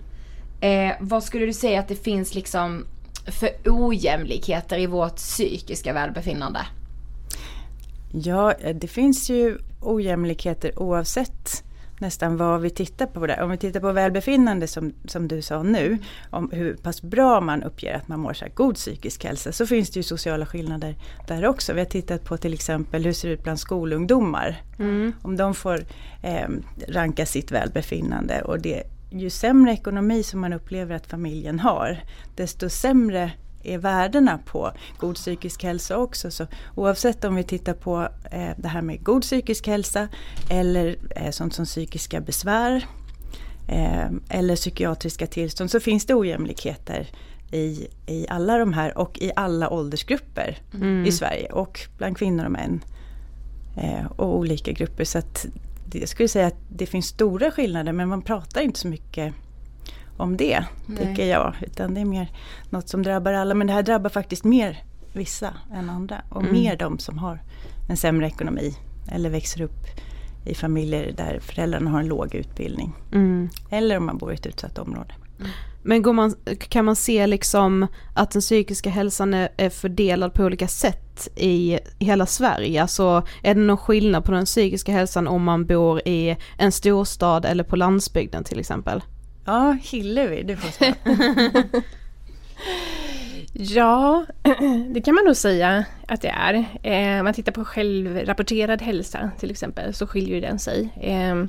Eh, 0.60 0.92
vad 1.00 1.24
skulle 1.24 1.46
du 1.46 1.52
säga 1.52 1.80
att 1.80 1.88
det 1.88 1.96
finns 1.96 2.34
liksom 2.34 2.84
för 3.26 3.50
ojämlikheter 3.64 4.78
i 4.78 4.86
vårt 4.86 5.16
psykiska 5.16 5.92
välbefinnande? 5.92 6.60
Ja, 8.12 8.54
det 8.74 8.88
finns 8.88 9.30
ju 9.30 9.58
ojämlikheter 9.80 10.78
oavsett 10.78 11.64
nästan 12.00 12.36
vad 12.36 12.60
vi 12.60 12.70
tittar 12.70 13.06
på 13.06 13.26
där. 13.26 13.40
Om 13.40 13.50
vi 13.50 13.56
tittar 13.56 13.80
på 13.80 13.92
välbefinnande 13.92 14.66
som, 14.66 14.92
som 15.04 15.28
du 15.28 15.42
sa 15.42 15.62
nu, 15.62 15.98
om 16.30 16.50
hur 16.52 16.74
pass 16.74 17.02
bra 17.02 17.40
man 17.40 17.62
uppger 17.62 17.94
att 17.94 18.08
man 18.08 18.20
mår 18.20 18.32
så 18.32 18.46
god 18.54 18.74
psykisk 18.74 19.24
hälsa, 19.24 19.52
så 19.52 19.66
finns 19.66 19.90
det 19.90 19.98
ju 19.98 20.02
sociala 20.02 20.46
skillnader 20.46 20.94
där 21.28 21.46
också. 21.46 21.72
Vi 21.72 21.80
har 21.80 21.86
tittat 21.86 22.24
på 22.24 22.36
till 22.36 22.54
exempel 22.54 23.02
hur 23.02 23.10
det 23.10 23.14
ser 23.14 23.28
ut 23.28 23.42
bland 23.42 23.60
skolungdomar. 23.60 24.62
Mm. 24.78 25.12
Om 25.22 25.36
de 25.36 25.54
får 25.54 25.84
eh, 26.22 26.48
ranka 26.88 27.26
sitt 27.26 27.50
välbefinnande 27.50 28.42
och 28.42 28.60
det 28.60 28.82
ju 29.10 29.30
sämre 29.30 29.72
ekonomi 29.72 30.22
som 30.22 30.40
man 30.40 30.52
upplever 30.52 30.94
att 30.94 31.06
familjen 31.06 31.60
har, 31.60 32.04
desto 32.36 32.68
sämre 32.68 33.32
är 33.62 33.78
värdena 33.78 34.38
på 34.38 34.72
god 34.98 35.14
psykisk 35.14 35.62
hälsa 35.62 35.96
också. 35.96 36.30
Så 36.30 36.46
oavsett 36.74 37.24
om 37.24 37.34
vi 37.34 37.44
tittar 37.44 37.74
på 37.74 38.08
eh, 38.30 38.50
det 38.56 38.68
här 38.68 38.82
med 38.82 39.04
god 39.04 39.22
psykisk 39.22 39.66
hälsa 39.66 40.08
eller 40.50 40.96
eh, 41.16 41.30
sånt 41.30 41.54
som 41.54 41.64
psykiska 41.64 42.20
besvär 42.20 42.86
eh, 43.68 44.10
eller 44.28 44.56
psykiatriska 44.56 45.26
tillstånd 45.26 45.70
så 45.70 45.80
finns 45.80 46.06
det 46.06 46.14
ojämlikheter 46.14 47.08
i, 47.52 47.86
i 48.06 48.26
alla 48.28 48.58
de 48.58 48.72
här 48.72 48.98
och 48.98 49.18
i 49.18 49.32
alla 49.36 49.70
åldersgrupper 49.70 50.58
mm. 50.74 51.06
i 51.06 51.12
Sverige 51.12 51.52
och 51.52 51.80
bland 51.98 52.16
kvinnor 52.16 52.44
och 52.44 52.52
män. 52.52 52.80
Eh, 53.76 54.06
och 54.16 54.36
olika 54.36 54.72
grupper. 54.72 55.04
Så 55.04 55.18
att 55.18 55.46
jag 55.98 56.08
skulle 56.08 56.28
säga 56.28 56.46
att 56.46 56.58
det 56.68 56.86
finns 56.86 57.06
stora 57.06 57.50
skillnader 57.50 57.92
men 57.92 58.08
man 58.08 58.22
pratar 58.22 58.60
inte 58.60 58.78
så 58.78 58.88
mycket 58.88 59.34
om 60.16 60.36
det, 60.36 60.64
Nej. 60.86 61.06
tycker 61.06 61.26
jag. 61.26 61.54
Utan 61.60 61.94
det 61.94 62.00
är 62.00 62.04
mer 62.04 62.32
något 62.70 62.88
som 62.88 63.02
drabbar 63.02 63.32
alla. 63.32 63.54
Men 63.54 63.66
det 63.66 63.72
här 63.72 63.82
drabbar 63.82 64.10
faktiskt 64.10 64.44
mer 64.44 64.84
vissa 65.12 65.54
än 65.74 65.90
andra. 65.90 66.22
Och 66.28 66.42
mm. 66.42 66.52
mer 66.52 66.76
de 66.76 66.98
som 66.98 67.18
har 67.18 67.42
en 67.88 67.96
sämre 67.96 68.26
ekonomi 68.26 68.76
eller 69.08 69.30
växer 69.30 69.62
upp 69.62 69.86
i 70.46 70.54
familjer 70.54 71.12
där 71.16 71.38
föräldrarna 71.40 71.90
har 71.90 72.00
en 72.00 72.06
låg 72.06 72.34
utbildning. 72.34 72.92
Mm. 73.12 73.48
Eller 73.70 73.96
om 73.96 74.06
man 74.06 74.18
bor 74.18 74.32
i 74.32 74.34
ett 74.34 74.46
utsatt 74.46 74.78
område. 74.78 75.14
Men 75.82 76.02
går 76.02 76.12
man, 76.12 76.34
kan 76.68 76.84
man 76.84 76.96
se 76.96 77.26
liksom 77.26 77.86
att 78.14 78.30
den 78.30 78.40
psykiska 78.40 78.90
hälsan 78.90 79.34
är, 79.34 79.48
är 79.56 79.70
fördelad 79.70 80.34
på 80.34 80.44
olika 80.44 80.68
sätt 80.68 81.28
i 81.36 81.78
hela 81.98 82.26
Sverige? 82.26 82.82
Alltså 82.82 83.26
är 83.42 83.54
det 83.54 83.60
någon 83.60 83.76
skillnad 83.76 84.24
på 84.24 84.32
den 84.32 84.44
psykiska 84.44 84.92
hälsan 84.92 85.28
om 85.28 85.44
man 85.44 85.66
bor 85.66 86.08
i 86.08 86.36
en 86.58 86.72
storstad 86.72 87.44
eller 87.44 87.64
på 87.64 87.76
landsbygden 87.76 88.44
till 88.44 88.58
exempel? 88.58 89.02
Ja, 89.44 89.76
Hillevi, 89.82 90.42
du 90.42 90.56
får 90.56 90.68
svara. 90.70 90.94
ja, 93.52 94.26
det 94.94 95.00
kan 95.00 95.14
man 95.14 95.24
nog 95.24 95.36
säga 95.36 95.84
att 96.08 96.22
det 96.22 96.28
är. 96.28 96.54
Eh, 96.82 97.18
om 97.18 97.24
man 97.24 97.34
tittar 97.34 97.52
på 97.52 97.64
självrapporterad 97.64 98.82
hälsa 98.82 99.30
till 99.38 99.50
exempel 99.50 99.94
så 99.94 100.06
skiljer 100.06 100.40
den 100.40 100.58
sig. 100.58 100.88
Eh, 101.00 101.44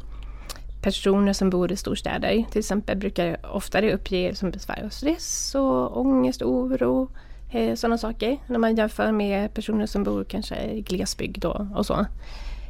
personer 0.82 1.34
som 1.34 1.50
bor 1.50 1.72
i 1.72 1.76
storstäder 1.76 2.46
till 2.52 2.60
exempel 2.60 2.98
brukar 2.98 3.38
oftare 3.56 3.94
uppge 3.94 4.36
som 4.36 4.52
besvär 4.52 4.84
av 4.86 4.90
stress 4.90 5.56
och 5.56 6.00
ångest, 6.00 6.42
oro, 6.42 7.10
eh, 7.52 7.76
sådana 7.76 7.98
saker. 7.98 8.38
När 8.48 8.60
man 8.60 8.76
jämför 8.76 9.12
med 9.12 9.54
personer 9.54 9.86
som 9.86 10.04
bor 10.04 10.24
kanske 10.24 10.56
i 10.64 10.82
glesbygd 10.82 11.46
och, 11.46 11.66
och 11.76 11.86
så. 11.86 12.06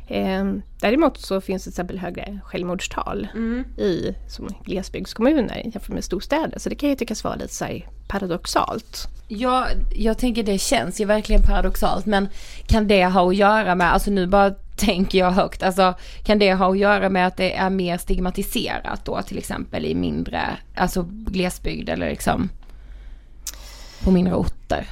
Eh, 0.07 0.53
däremot 0.79 1.17
så 1.17 1.41
finns 1.41 1.63
det 1.63 1.71
till 1.71 1.73
exempel 1.73 1.99
högre 1.99 2.39
självmordstal 2.43 3.27
Mm. 3.33 3.65
i 3.77 4.15
som 4.27 4.47
glesbygdskommuner 4.65 5.61
jämfört 5.63 5.89
med 5.89 6.03
storstäder. 6.03 6.59
Så 6.59 6.69
det 6.69 6.75
kan 6.75 6.89
ju 6.89 6.95
tyckas 6.95 7.23
vara 7.23 7.35
lite 7.35 7.53
så 7.53 7.65
paradoxalt. 8.07 9.07
Ja, 9.27 9.67
jag 9.95 10.17
tänker 10.17 10.43
det 10.43 10.57
känns 10.57 11.01
ju 11.01 11.05
verkligen 11.05 11.41
paradoxalt 11.41 12.05
men 12.05 12.29
kan 12.67 12.87
det 12.87 13.05
ha 13.05 13.29
att 13.29 13.35
göra 13.35 13.75
med, 13.75 13.93
alltså 13.93 14.11
nu 14.11 14.27
bara 14.27 14.53
tänker 14.85 15.19
jag 15.19 15.31
högt, 15.31 15.63
alltså 15.63 15.93
kan 16.23 16.39
det 16.39 16.53
ha 16.53 16.71
att 16.71 16.77
göra 16.77 17.09
med 17.09 17.27
att 17.27 17.37
det 17.37 17.55
är 17.55 17.69
mer 17.69 17.97
stigmatiserat 17.97 19.05
då 19.05 19.21
till 19.21 19.37
exempel 19.37 19.85
i 19.85 19.95
mindre, 19.95 20.41
alltså 20.75 21.05
glesbygd 21.09 21.89
eller 21.89 22.09
liksom 22.09 22.49
på 24.03 24.11
mindre 24.11 24.35
orter? 24.35 24.87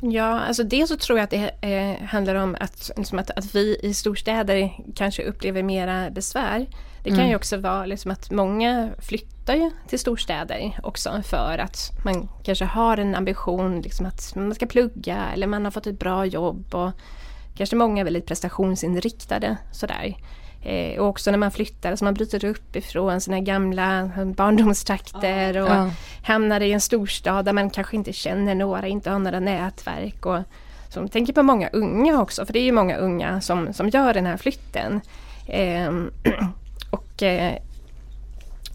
Ja, 0.00 0.40
alltså 0.40 0.62
det 0.62 0.86
så 0.86 0.96
tror 0.96 1.18
jag 1.18 1.24
att 1.24 1.30
det 1.30 1.50
eh, 1.60 2.06
handlar 2.06 2.34
om 2.34 2.56
att, 2.60 2.90
liksom 2.96 3.18
att, 3.18 3.30
att 3.30 3.54
vi 3.54 3.78
i 3.82 3.94
storstäder 3.94 4.72
kanske 4.94 5.22
upplever 5.22 5.62
mera 5.62 6.10
besvär. 6.10 6.66
Det 7.02 7.10
kan 7.10 7.18
Mm. 7.18 7.30
ju 7.30 7.36
också 7.36 7.56
vara 7.56 7.86
liksom 7.86 8.10
att 8.10 8.30
många 8.30 8.90
flyttar 8.98 9.54
ju 9.54 9.70
till 9.88 9.98
storstäder 9.98 10.78
också 10.82 11.22
för 11.24 11.58
att 11.58 11.92
man 12.04 12.28
kanske 12.44 12.64
har 12.64 12.96
en 12.96 13.14
ambition 13.14 13.80
liksom 13.80 14.06
att 14.06 14.32
man 14.34 14.54
ska 14.54 14.66
plugga 14.66 15.26
eller 15.34 15.46
man 15.46 15.64
har 15.64 15.70
fått 15.72 15.86
ett 15.86 15.98
bra 15.98 16.26
jobb 16.26 16.74
och 16.74 16.90
kanske 17.56 17.76
många 17.76 18.00
är 18.00 18.04
väldigt 18.04 18.26
prestationsinriktade 18.26 19.56
sådär. 19.72 20.16
Eh, 20.62 21.00
och 21.00 21.08
också 21.08 21.30
när 21.30 21.38
man 21.38 21.50
flyttar, 21.50 21.90
alltså 21.90 22.04
man 22.04 22.14
bryter 22.14 22.44
upp 22.44 22.76
ifrån 22.76 23.20
sina 23.20 23.40
gamla 23.40 24.10
barndomstrakter 24.36 25.56
och 25.62 25.68
Ja. 25.68 25.90
hamnar 26.22 26.60
i 26.60 26.72
en 26.72 26.80
storstad 26.80 27.44
där 27.44 27.52
man 27.52 27.70
kanske 27.70 27.96
inte 27.96 28.12
känner 28.12 28.54
några, 28.54 28.86
inte 28.86 29.10
har 29.10 29.18
några 29.18 29.40
nätverk. 29.40 30.26
Och, 30.26 30.38
så 30.88 31.00
jag 31.00 31.12
tänker 31.12 31.32
på 31.32 31.42
många 31.42 31.68
unga 31.72 32.20
också, 32.20 32.46
för 32.46 32.52
det 32.52 32.58
är 32.58 32.64
ju 32.64 32.72
många 32.72 32.96
unga 32.96 33.40
som, 33.40 33.72
som 33.72 33.88
gör 33.88 34.14
den 34.14 34.26
här 34.26 34.36
flytten. 34.36 35.00
Ehm, 35.48 36.10
och 36.90 37.22
eh, 37.22 37.54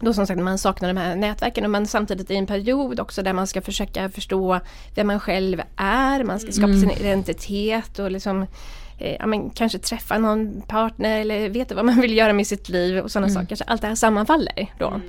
då 0.04 0.12
som 0.14 0.26
sagt 0.26 0.40
man 0.40 0.58
saknar 0.58 0.88
de 0.88 0.96
här 1.00 1.16
nätverken 1.16 1.64
och 1.64 1.70
man 1.70 1.86
samtidigt 1.86 2.30
i 2.30 2.36
en 2.36 2.46
period 2.46 3.00
också 3.00 3.22
där 3.22 3.32
man 3.32 3.46
ska 3.46 3.60
försöka 3.62 4.08
förstå 4.08 4.60
vem 4.94 5.06
man 5.06 5.20
själv 5.20 5.62
är, 5.76 6.24
man 6.24 6.40
ska 6.40 6.52
skapa 6.52 6.68
Mm. 6.72 6.80
sin 6.80 6.90
identitet 6.90 7.98
och 7.98 8.10
liksom 8.10 8.46
eh, 8.98 9.16
ja, 9.18 9.26
men 9.26 9.50
kanske 9.50 9.78
träffa 9.78 10.18
någon 10.18 10.62
partner 10.66 11.20
eller 11.20 11.48
veta 11.48 11.74
vad 11.74 11.84
man 11.84 12.00
vill 12.00 12.16
göra 12.16 12.32
med 12.32 12.46
sitt 12.46 12.68
liv 12.68 12.98
och 12.98 13.10
sådana 13.10 13.28
saker. 13.28 13.56
Så 13.56 13.64
allt 13.66 13.80
det 13.80 13.86
här 13.88 13.94
sammanfaller 13.94 14.72
då. 14.78 15.00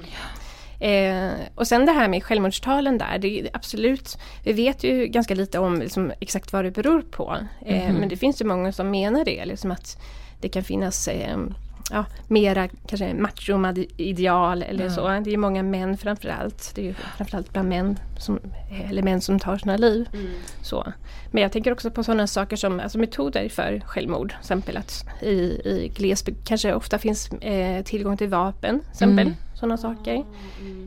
Eh, 0.80 1.32
och 1.56 1.68
sen 1.68 1.86
det 1.86 1.92
här 1.92 2.08
med 2.08 2.24
självmordstalen 2.24 2.98
där, 2.98 3.18
det 3.18 3.40
är 3.40 3.50
absolut, 3.54 4.18
vi 4.44 4.54
vet 4.54 4.84
ju 4.84 5.08
ganska 5.08 5.36
lite 5.36 5.60
om 5.60 5.80
liksom, 5.80 6.12
exakt 6.20 6.54
vad 6.54 6.66
det 6.66 6.72
beror 6.72 7.02
på. 7.02 7.38
Eh, 7.66 7.94
Men 7.94 8.10
det 8.10 8.18
finns 8.18 8.42
ju 8.42 8.46
många 8.46 8.72
som 8.72 8.92
menar 8.92 9.26
det, 9.26 9.46
liksom 9.46 9.72
att 9.72 9.98
det 10.42 10.50
kan 10.50 10.64
finnas 10.64 11.08
eh, 11.08 11.38
ja, 11.92 12.06
mera 12.28 12.68
kanske 12.68 13.14
macho-ideal 13.14 14.64
eller 14.64 14.90
så. 14.90 15.08
Det 15.08 15.34
är 15.34 15.38
många 15.38 15.64
män 15.64 15.98
framförallt. 15.98 16.72
Det 16.76 16.82
är 16.82 16.86
ju 16.86 16.94
framförallt 16.94 17.54
bland 17.54 17.70
män 17.70 18.00
som, 18.20 18.40
eller 18.90 19.04
män 19.04 19.22
som 19.22 19.40
tar 19.40 19.58
sina 19.58 19.78
liv. 19.78 20.10
Så. 20.62 20.94
Men 21.32 21.44
jag 21.44 21.52
tänker 21.52 21.72
också 21.72 21.92
på 21.92 22.04
sådana 22.04 22.28
saker 22.28 22.56
som 22.56 22.80
alltså 22.80 22.98
metoder 22.98 23.50
för 23.50 23.82
självmord. 23.86 24.30
Till 24.30 24.40
exempel 24.40 24.78
att 24.78 25.06
i, 25.22 25.34
i 25.66 25.92
glesbygd 25.96 26.48
kanske 26.48 26.74
ofta 26.74 26.98
finns 26.98 27.32
eh, 27.32 27.84
tillgång 27.84 28.18
till 28.18 28.30
vapen. 28.30 28.80
Till 28.80 28.90
exempel. 28.92 29.28
Mm. 29.28 29.38
Sådana 29.56 29.78
saker. 29.78 30.26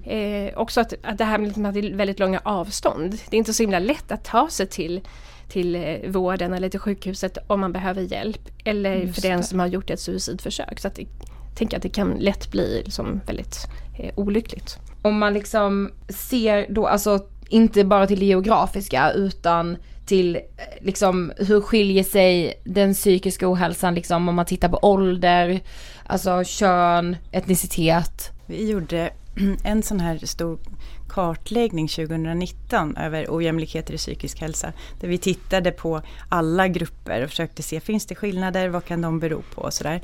Eh, 0.05 0.59
också 0.59 0.81
att, 0.81 0.95
att 1.03 1.19
det 1.19 1.25
här 1.25 1.39
med 1.39 1.47
liksom 1.47 1.67
att 1.67 1.75
det 1.75 1.81
är 1.81 1.95
väldigt 1.95 2.19
långa 2.19 2.41
avstånd. 2.45 3.11
Det 3.31 3.37
är 3.37 3.39
inte 3.39 3.55
så 3.55 3.63
himla 3.63 3.79
lätt 3.79 4.13
att 4.13 4.25
ta 4.25 4.49
sig 4.49 4.67
till 4.67 5.01
till 5.49 5.75
eh, 5.75 6.11
vården 6.11 6.55
eller 6.55 6.69
till 6.69 6.81
sjukhuset 6.81 7.39
om 7.47 7.61
man 7.61 7.73
behöver 7.73 8.03
hjälp. 8.03 8.41
Eller 8.65 9.07
för 9.07 9.23
den 9.23 9.43
som 9.43 9.59
har 9.61 9.67
gjort 9.67 9.91
ett 9.91 10.01
suicidförsök. 10.01 10.81
Så 10.81 10.89
att 10.89 10.99
jag 10.99 11.09
tänker 11.55 11.77
att 11.77 11.83
det 11.83 11.89
kan 11.89 12.11
lätt 12.11 12.51
bli 12.51 12.83
liksom 12.85 13.21
väldigt 13.27 13.67
eh, 13.99 14.13
olyckligt. 14.17 14.79
Om 15.03 15.19
man 15.19 15.35
liksom 15.35 15.93
ser 16.09 16.67
då, 16.69 16.87
alltså 16.87 17.27
inte 17.49 17.85
bara 17.85 18.07
till 18.07 18.21
det 18.21 18.27
geografiska 18.27 19.11
utan 19.11 19.77
till 20.07 20.37
eh, 20.37 20.43
liksom 20.81 21.33
hur 21.37 21.61
skiljer 21.61 22.05
sig 22.05 22.63
den 22.65 22.95
psykiska 22.95 23.53
ohälsan 23.53 23.95
liksom 23.95 24.29
om 24.29 24.35
man 24.35 24.47
tittar 24.47 24.69
på 24.69 24.79
ålder, 24.83 25.61
alltså 26.07 26.45
kön, 26.45 27.17
etnicitet. 27.33 28.31
Vi 28.47 28.71
gjorde 28.71 29.11
en 29.65 29.83
sån 29.83 30.01
här 30.01 30.19
stor 30.23 30.59
kartläggning 31.09 31.89
2019 31.89 32.97
över 32.97 33.27
ojämlikheter 33.29 33.95
i 33.95 33.97
psykisk 33.97 34.41
hälsa. 34.41 34.73
Där 35.01 35.09
vi 35.09 35.19
tittade 35.19 35.71
på 35.73 36.03
alla 36.29 36.69
grupper 36.69 37.25
och 37.25 37.31
försökte 37.31 37.63
se, 37.63 37.81
finns 37.81 38.07
det 38.07 38.15
skillnader, 38.15 38.69
vad 38.69 38.85
kan 38.85 39.01
de 39.01 39.21
bero 39.21 39.43
på 39.55 39.63
och 39.63 39.75
sådär. 39.75 40.03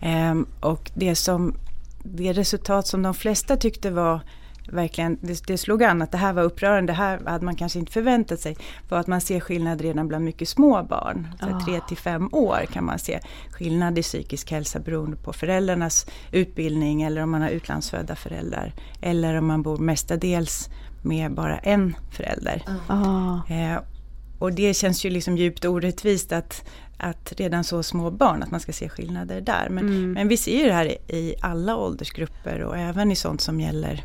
Ehm, 0.00 0.46
och 0.60 0.90
det, 0.94 1.14
som, 1.14 1.54
det 2.02 2.32
resultat 2.32 2.86
som 2.86 3.02
de 3.02 3.14
flesta 3.14 3.56
tyckte 3.56 3.90
var 3.90 4.20
verkligen, 4.68 5.18
det, 5.20 5.46
det 5.46 5.58
slog 5.58 5.82
an 5.82 6.02
att 6.02 6.12
det 6.12 6.18
här 6.18 6.32
var 6.32 6.42
upprörande, 6.42 6.92
det 6.92 6.96
här 6.96 7.20
hade 7.26 7.44
man 7.44 7.56
kanske 7.56 7.78
inte 7.78 7.92
förväntat 7.92 8.40
sig, 8.40 8.56
var 8.88 8.98
att 8.98 9.06
man 9.06 9.20
ser 9.20 9.40
skillnad 9.40 9.80
redan 9.80 10.08
bland 10.08 10.24
mycket 10.24 10.48
små 10.48 10.82
barn. 10.82 11.28
Så 11.40 11.60
3 11.70 11.80
till 11.88 11.96
5 11.96 12.28
år 12.32 12.66
kan 12.72 12.84
man 12.84 12.98
se 12.98 13.20
skillnad 13.50 13.98
i 13.98 14.02
psykisk 14.02 14.50
hälsa 14.50 14.78
beroende 14.80 15.16
på 15.16 15.32
föräldrarnas 15.32 16.06
utbildning 16.32 17.02
eller 17.02 17.22
om 17.22 17.30
man 17.30 17.42
har 17.42 17.48
utlandsfödda 17.48 18.16
föräldrar. 18.16 18.72
Eller 19.02 19.34
om 19.34 19.46
man 19.46 19.62
bor 19.62 19.78
mestadels 19.78 20.68
med 21.02 21.34
bara 21.34 21.58
en 21.58 21.96
förälder. 22.16 22.62
Ah. 22.86 23.52
Eh, 23.54 23.78
och 24.38 24.52
det 24.52 24.74
känns 24.74 25.04
ju 25.04 25.10
liksom 25.10 25.36
djupt 25.36 25.64
orättvist 25.64 26.32
att, 26.32 26.64
att 26.98 27.32
redan 27.36 27.64
så 27.64 27.82
små 27.82 28.10
barn, 28.10 28.42
att 28.42 28.50
man 28.50 28.60
ska 28.60 28.72
se 28.72 28.88
skillnader 28.88 29.40
där. 29.40 29.68
Men, 29.70 29.88
Mm. 29.88 30.12
men 30.12 30.28
vi 30.28 30.36
ser 30.36 30.58
ju 30.58 30.66
det 30.66 30.72
här 30.72 30.86
i 31.12 31.34
alla 31.40 31.76
åldersgrupper 31.76 32.60
och 32.62 32.78
även 32.78 33.10
i 33.12 33.16
sånt 33.16 33.40
som 33.40 33.60
gäller 33.60 34.04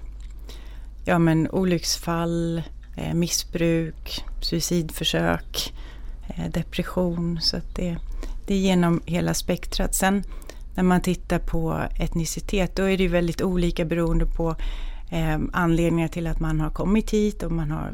ja, 1.06 1.20
men 1.20 1.50
olycksfall, 1.52 2.64
eh, 2.96 3.14
missbruk, 3.14 4.26
suicidförsök, 4.42 5.74
eh, 6.28 6.52
depression. 6.52 7.40
Så 7.42 7.58
att 7.58 7.76
det, 7.76 7.98
det 8.48 8.54
är 8.54 8.58
genom 8.58 9.02
hela 9.06 9.34
spektrat. 9.34 9.96
Sen 9.96 10.24
när 10.76 10.84
man 10.84 11.02
tittar 11.02 11.40
på 11.40 11.82
etnicitet 12.00 12.76
då 12.76 12.84
är 12.84 12.98
det 12.98 13.04
ju 13.04 13.10
väldigt 13.10 13.42
olika 13.42 13.86
beroende 13.86 14.26
på 14.26 14.56
eh, 15.10 15.38
anledningar 15.54 16.08
till 16.08 16.28
att 16.28 16.40
man 16.40 16.62
har 16.62 16.70
kommit 16.70 17.12
hit, 17.12 17.44
om 17.44 17.56
man 17.56 17.72
har 17.72 17.92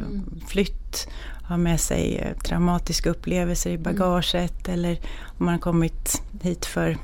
flytt, 0.47 1.07
har 1.43 1.57
med 1.57 1.79
sig 1.79 2.33
traumatiska 2.43 3.09
upplevelser 3.09 3.71
i 3.71 3.77
bagaget 3.77 4.69
eller 4.69 4.99
om 5.25 5.45
man 5.45 5.53
har 5.53 5.61
kommit 5.61 6.21
hit 6.41 6.65
för 6.65 6.97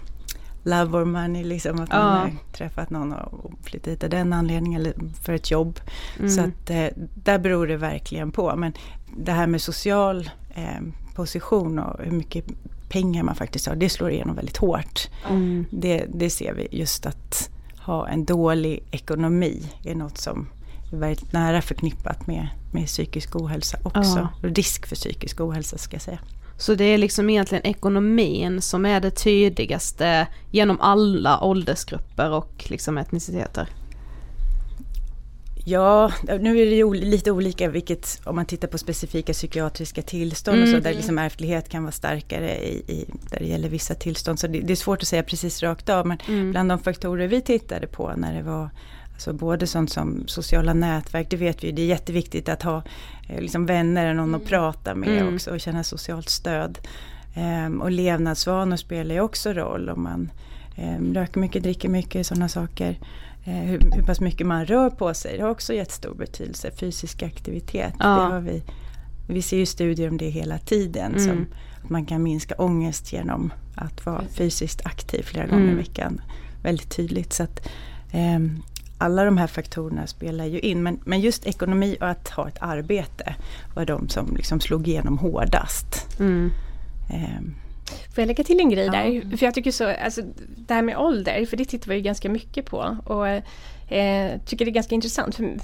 love 0.64 0.98
or 0.98 1.06
money, 1.06 1.44
liksom 1.44 1.80
att 1.82 1.90
man 1.90 2.00
Ja. 2.00 2.08
har 2.08 2.32
träffat 2.54 2.90
någon 2.90 3.14
och 3.14 3.52
flyttat 3.64 3.88
hit 3.88 4.04
av 4.04 4.10
den 4.10 4.34
anledningen 4.34 4.82
eller 4.82 4.94
för 5.24 5.34
ett 5.34 5.52
jobb. 5.52 5.80
Mm. 6.20 6.30
Så 6.30 6.42
att 6.42 6.70
eh, 6.70 6.88
där 7.24 7.40
beror 7.40 7.68
det 7.68 7.78
verkligen 7.78 8.32
på. 8.32 8.56
Men 8.56 8.74
det 9.18 9.32
här 9.32 9.48
med 9.48 9.62
social 9.62 10.30
eh, 10.56 10.82
position 11.16 11.80
och 11.80 12.04
hur 12.04 12.12
mycket 12.12 12.46
pengar 12.90 13.24
man 13.24 13.36
faktiskt 13.36 13.68
har, 13.68 13.76
det 13.76 13.90
slår 13.90 14.12
igenom 14.12 14.36
väldigt 14.36 14.58
hårt. 14.58 15.10
Mm. 15.30 15.66
Det, 15.72 16.06
det 16.14 16.30
ser 16.30 16.54
vi 16.54 16.68
just 16.72 17.06
att 17.06 17.50
ha 17.78 18.08
en 18.08 18.26
dålig 18.26 18.84
ekonomi 18.92 19.64
är 19.86 19.96
något 19.96 20.18
som 20.18 20.48
är 20.94 20.98
väldigt 20.98 21.34
nära 21.34 21.62
förknippat 21.62 22.28
med, 22.28 22.48
med 22.72 22.86
psykisk 22.88 23.36
ohälsa 23.36 23.78
också. 23.84 24.28
Risk 24.42 24.88
för 24.88 24.96
psykisk 24.96 25.40
ohälsa 25.42 25.78
ska 25.78 25.96
jag 25.96 26.02
säga. 26.02 26.20
Så 26.62 26.76
det 26.76 26.84
är 26.84 26.98
liksom 26.98 27.30
egentligen 27.30 27.66
ekonomin 27.66 28.62
som 28.62 28.86
är 28.86 29.00
det 29.00 29.12
tydligaste 29.12 30.28
genom 30.52 30.82
alla 30.82 31.44
åldersgrupper 31.44 32.32
och 32.32 32.66
liksom 32.70 32.98
etniciteter. 32.98 33.70
Ja, 35.66 36.12
nu 36.24 36.62
är 36.62 36.66
det 36.66 36.76
ju 36.76 36.94
lite 36.94 37.32
olika 37.32 37.70
vilket, 37.70 38.22
om 38.24 38.36
man 38.36 38.46
tittar 38.46 38.68
på 38.68 38.78
specifika 38.78 39.34
psykiatriska 39.34 40.02
tillstånd 40.02 40.62
och 40.62 40.68
så, 40.68 40.80
där 40.80 40.94
liksom 40.94 41.18
ärftlighet 41.18 41.70
kan 41.70 41.84
vara 41.84 41.92
starkare 41.92 42.58
i, 42.58 42.84
i, 42.88 43.06
där 43.30 43.40
det 43.40 43.46
gäller 43.46 43.70
vissa 43.70 43.96
tillstånd. 43.96 44.40
Så 44.40 44.48
det, 44.48 44.60
det 44.60 44.74
är 44.74 44.76
svårt 44.76 45.02
att 45.02 45.08
säga 45.08 45.24
precis 45.24 45.64
rakt 45.64 45.90
av, 45.90 46.08
men 46.08 46.18
bland 46.52 46.70
de 46.70 46.80
faktorer 46.80 47.28
vi 47.28 47.42
tittade 47.42 47.88
på 47.88 48.14
när 48.18 48.34
det 48.36 48.44
var 48.44 48.70
Alltså 49.22 49.34
både 49.34 49.68
sånt 49.68 49.90
som 49.92 50.24
sociala 50.28 50.74
nätverk, 50.74 51.28
det 51.30 51.38
vet 51.38 51.64
vi, 51.64 51.72
det 51.72 51.82
är 51.82 51.86
jätteviktigt 51.86 52.50
att 52.50 52.64
ha 52.64 52.84
eh, 53.30 53.42
liksom 53.42 53.66
vänner, 53.66 54.14
någon 54.14 54.36
att 54.36 54.46
prata 54.46 54.96
med 54.96 55.10
Mm. 55.22 55.34
också 55.36 55.52
och 55.52 55.60
känna 55.60 55.84
socialt 55.84 56.30
stöd. 56.30 56.78
Ehm, 57.36 57.82
och 57.82 57.92
levnadsvanor 57.92 58.76
spelar 58.76 59.16
ju 59.16 59.22
också 59.22 59.54
roll 59.54 59.90
om 59.90 60.04
man 60.04 60.32
ehm, 60.76 61.14
röker 61.14 61.40
mycket, 61.40 61.64
dricker 61.64 61.90
mycket, 61.90 62.28
sådana 62.28 62.50
saker. 62.50 63.00
Eh, 63.46 63.54
hur, 63.54 63.80
hur 63.96 64.04
pass 64.04 64.20
mycket 64.22 64.48
man 64.48 64.66
rör 64.66 64.90
på 64.90 65.14
sig, 65.14 65.38
det 65.38 65.44
har 65.44 65.50
också 65.50 65.74
jättestor 65.74 66.14
betydelse. 66.16 66.72
Fysisk 66.72 67.24
aktivitet, 67.24 67.94
Ja. 68.00 68.06
det 68.06 68.34
har 68.34 68.40
vi. 68.42 68.64
Vi 69.28 69.42
ser 69.42 69.58
ju 69.58 69.66
studier 69.66 70.10
om 70.10 70.18
det 70.18 70.30
hela 70.30 70.58
tiden. 70.58 71.12
Mm. 71.16 71.24
Som 71.28 71.46
att 71.84 71.90
man 71.90 72.06
kan 72.06 72.24
minska 72.24 72.56
ångest 72.58 73.14
genom 73.14 73.54
att 73.76 74.06
vara 74.06 74.24
fysiskt 74.34 74.82
aktiv 74.86 75.24
flera 75.24 75.46
gånger 75.48 75.64
Mm. 75.64 75.76
i 75.76 75.82
veckan. 75.82 76.22
Väldigt 76.64 76.96
tydligt. 76.96 77.34
Så 77.34 77.44
att, 77.44 77.68
ehm, 78.12 78.62
alla 79.02 79.26
de 79.26 79.38
här 79.38 79.48
faktorerna 79.48 80.08
spelar 80.08 80.46
ju 80.46 80.60
in. 80.60 80.84
Men, 80.84 81.00
men 81.06 81.22
just 81.22 81.46
ekonomi 81.46 81.98
och 82.02 82.10
att 82.10 82.30
ha 82.30 82.48
ett 82.48 82.58
arbete 82.60 83.36
var 83.76 83.86
de 83.86 84.10
som 84.10 84.36
liksom 84.36 84.60
slog 84.60 84.88
igenom 84.88 85.18
hårdast. 85.18 86.20
Mm. 86.20 86.52
Ehm, 87.14 87.56
Får 88.16 88.22
jag 88.22 88.28
lägga 88.28 88.44
till 88.44 88.60
en 88.60 88.70
grej 88.70 88.90
där? 88.90 89.38
För 89.38 89.46
jag 89.46 89.54
tycker 89.54 89.72
så, 89.72 89.90
alltså 89.90 90.22
det 90.56 90.74
här 90.74 90.82
med 90.82 90.98
ålder, 90.98 91.46
för 91.46 91.58
det 91.58 91.66
tittar 91.66 91.90
vi 91.90 91.96
ju 91.96 92.02
ganska 92.02 92.30
mycket 92.30 92.66
på. 92.66 92.98
Och 93.06 93.28
eh, 93.94 94.40
tycker 94.46 94.66
det 94.66 94.72
är 94.72 94.74
ganska 94.74 94.96
intressant. 94.96 95.36
För 95.36 95.58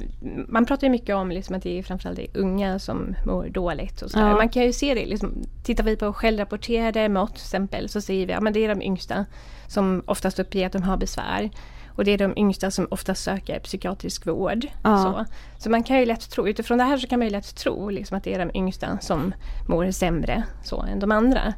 man 0.47 0.65
pratar 0.65 0.87
ju 0.87 0.91
mycket 0.91 1.15
om 1.15 1.29
liksom 1.29 1.55
att 1.55 1.63
det 1.63 1.79
är 1.79 1.83
framförallt 1.83 2.17
det 2.17 2.39
unga 2.39 2.79
som 2.79 3.15
mår 3.25 3.49
dåligt. 3.49 4.01
Och 4.01 4.11
så 4.11 4.19
Ja. 4.19 4.35
Man 4.35 4.49
kan 4.49 4.63
ju 4.63 4.73
se 4.73 4.93
det, 4.93 5.05
liksom, 5.05 5.33
tittar 5.63 5.83
vi 5.83 5.95
på 5.95 6.13
självrapporterade 6.13 7.09
mått 7.09 7.35
till 7.35 7.43
exempel 7.43 7.89
så 7.89 8.01
ser 8.01 8.13
vi 8.13 8.23
att 8.23 8.29
ja, 8.29 8.41
men 8.41 8.53
det 8.53 8.65
är 8.65 8.69
de 8.69 8.81
yngsta 8.81 9.25
som 9.67 10.03
oftast 10.05 10.39
uppger 10.39 10.65
att 10.65 10.73
de 10.73 10.83
har 10.83 10.97
besvär. 10.97 11.49
Och 11.97 12.05
det 12.05 12.11
är 12.11 12.17
de 12.17 12.37
yngsta 12.37 12.71
som 12.71 12.87
oftast 12.91 13.23
söker 13.23 13.59
psykiatrisk 13.59 14.27
vård. 14.27 14.67
Ja. 14.83 14.97
Så. 14.97 15.25
så 15.63 15.69
man 15.69 15.83
kan 15.83 15.99
ju 15.99 16.05
lätt 16.05 16.29
tro, 16.29 16.47
utifrån 16.47 16.77
det 16.77 16.83
här 16.83 16.97
så 16.97 17.07
kan 17.07 17.19
man 17.19 17.27
ju 17.27 17.31
lätt 17.31 17.55
tro 17.55 17.89
liksom, 17.89 18.17
att 18.17 18.23
det 18.23 18.33
är 18.33 18.39
de 18.39 18.51
yngsta 18.57 18.97
som 19.01 19.33
mår 19.67 19.91
sämre 19.91 20.43
så, 20.63 20.81
än 20.81 20.99
de 20.99 21.11
andra. 21.11 21.53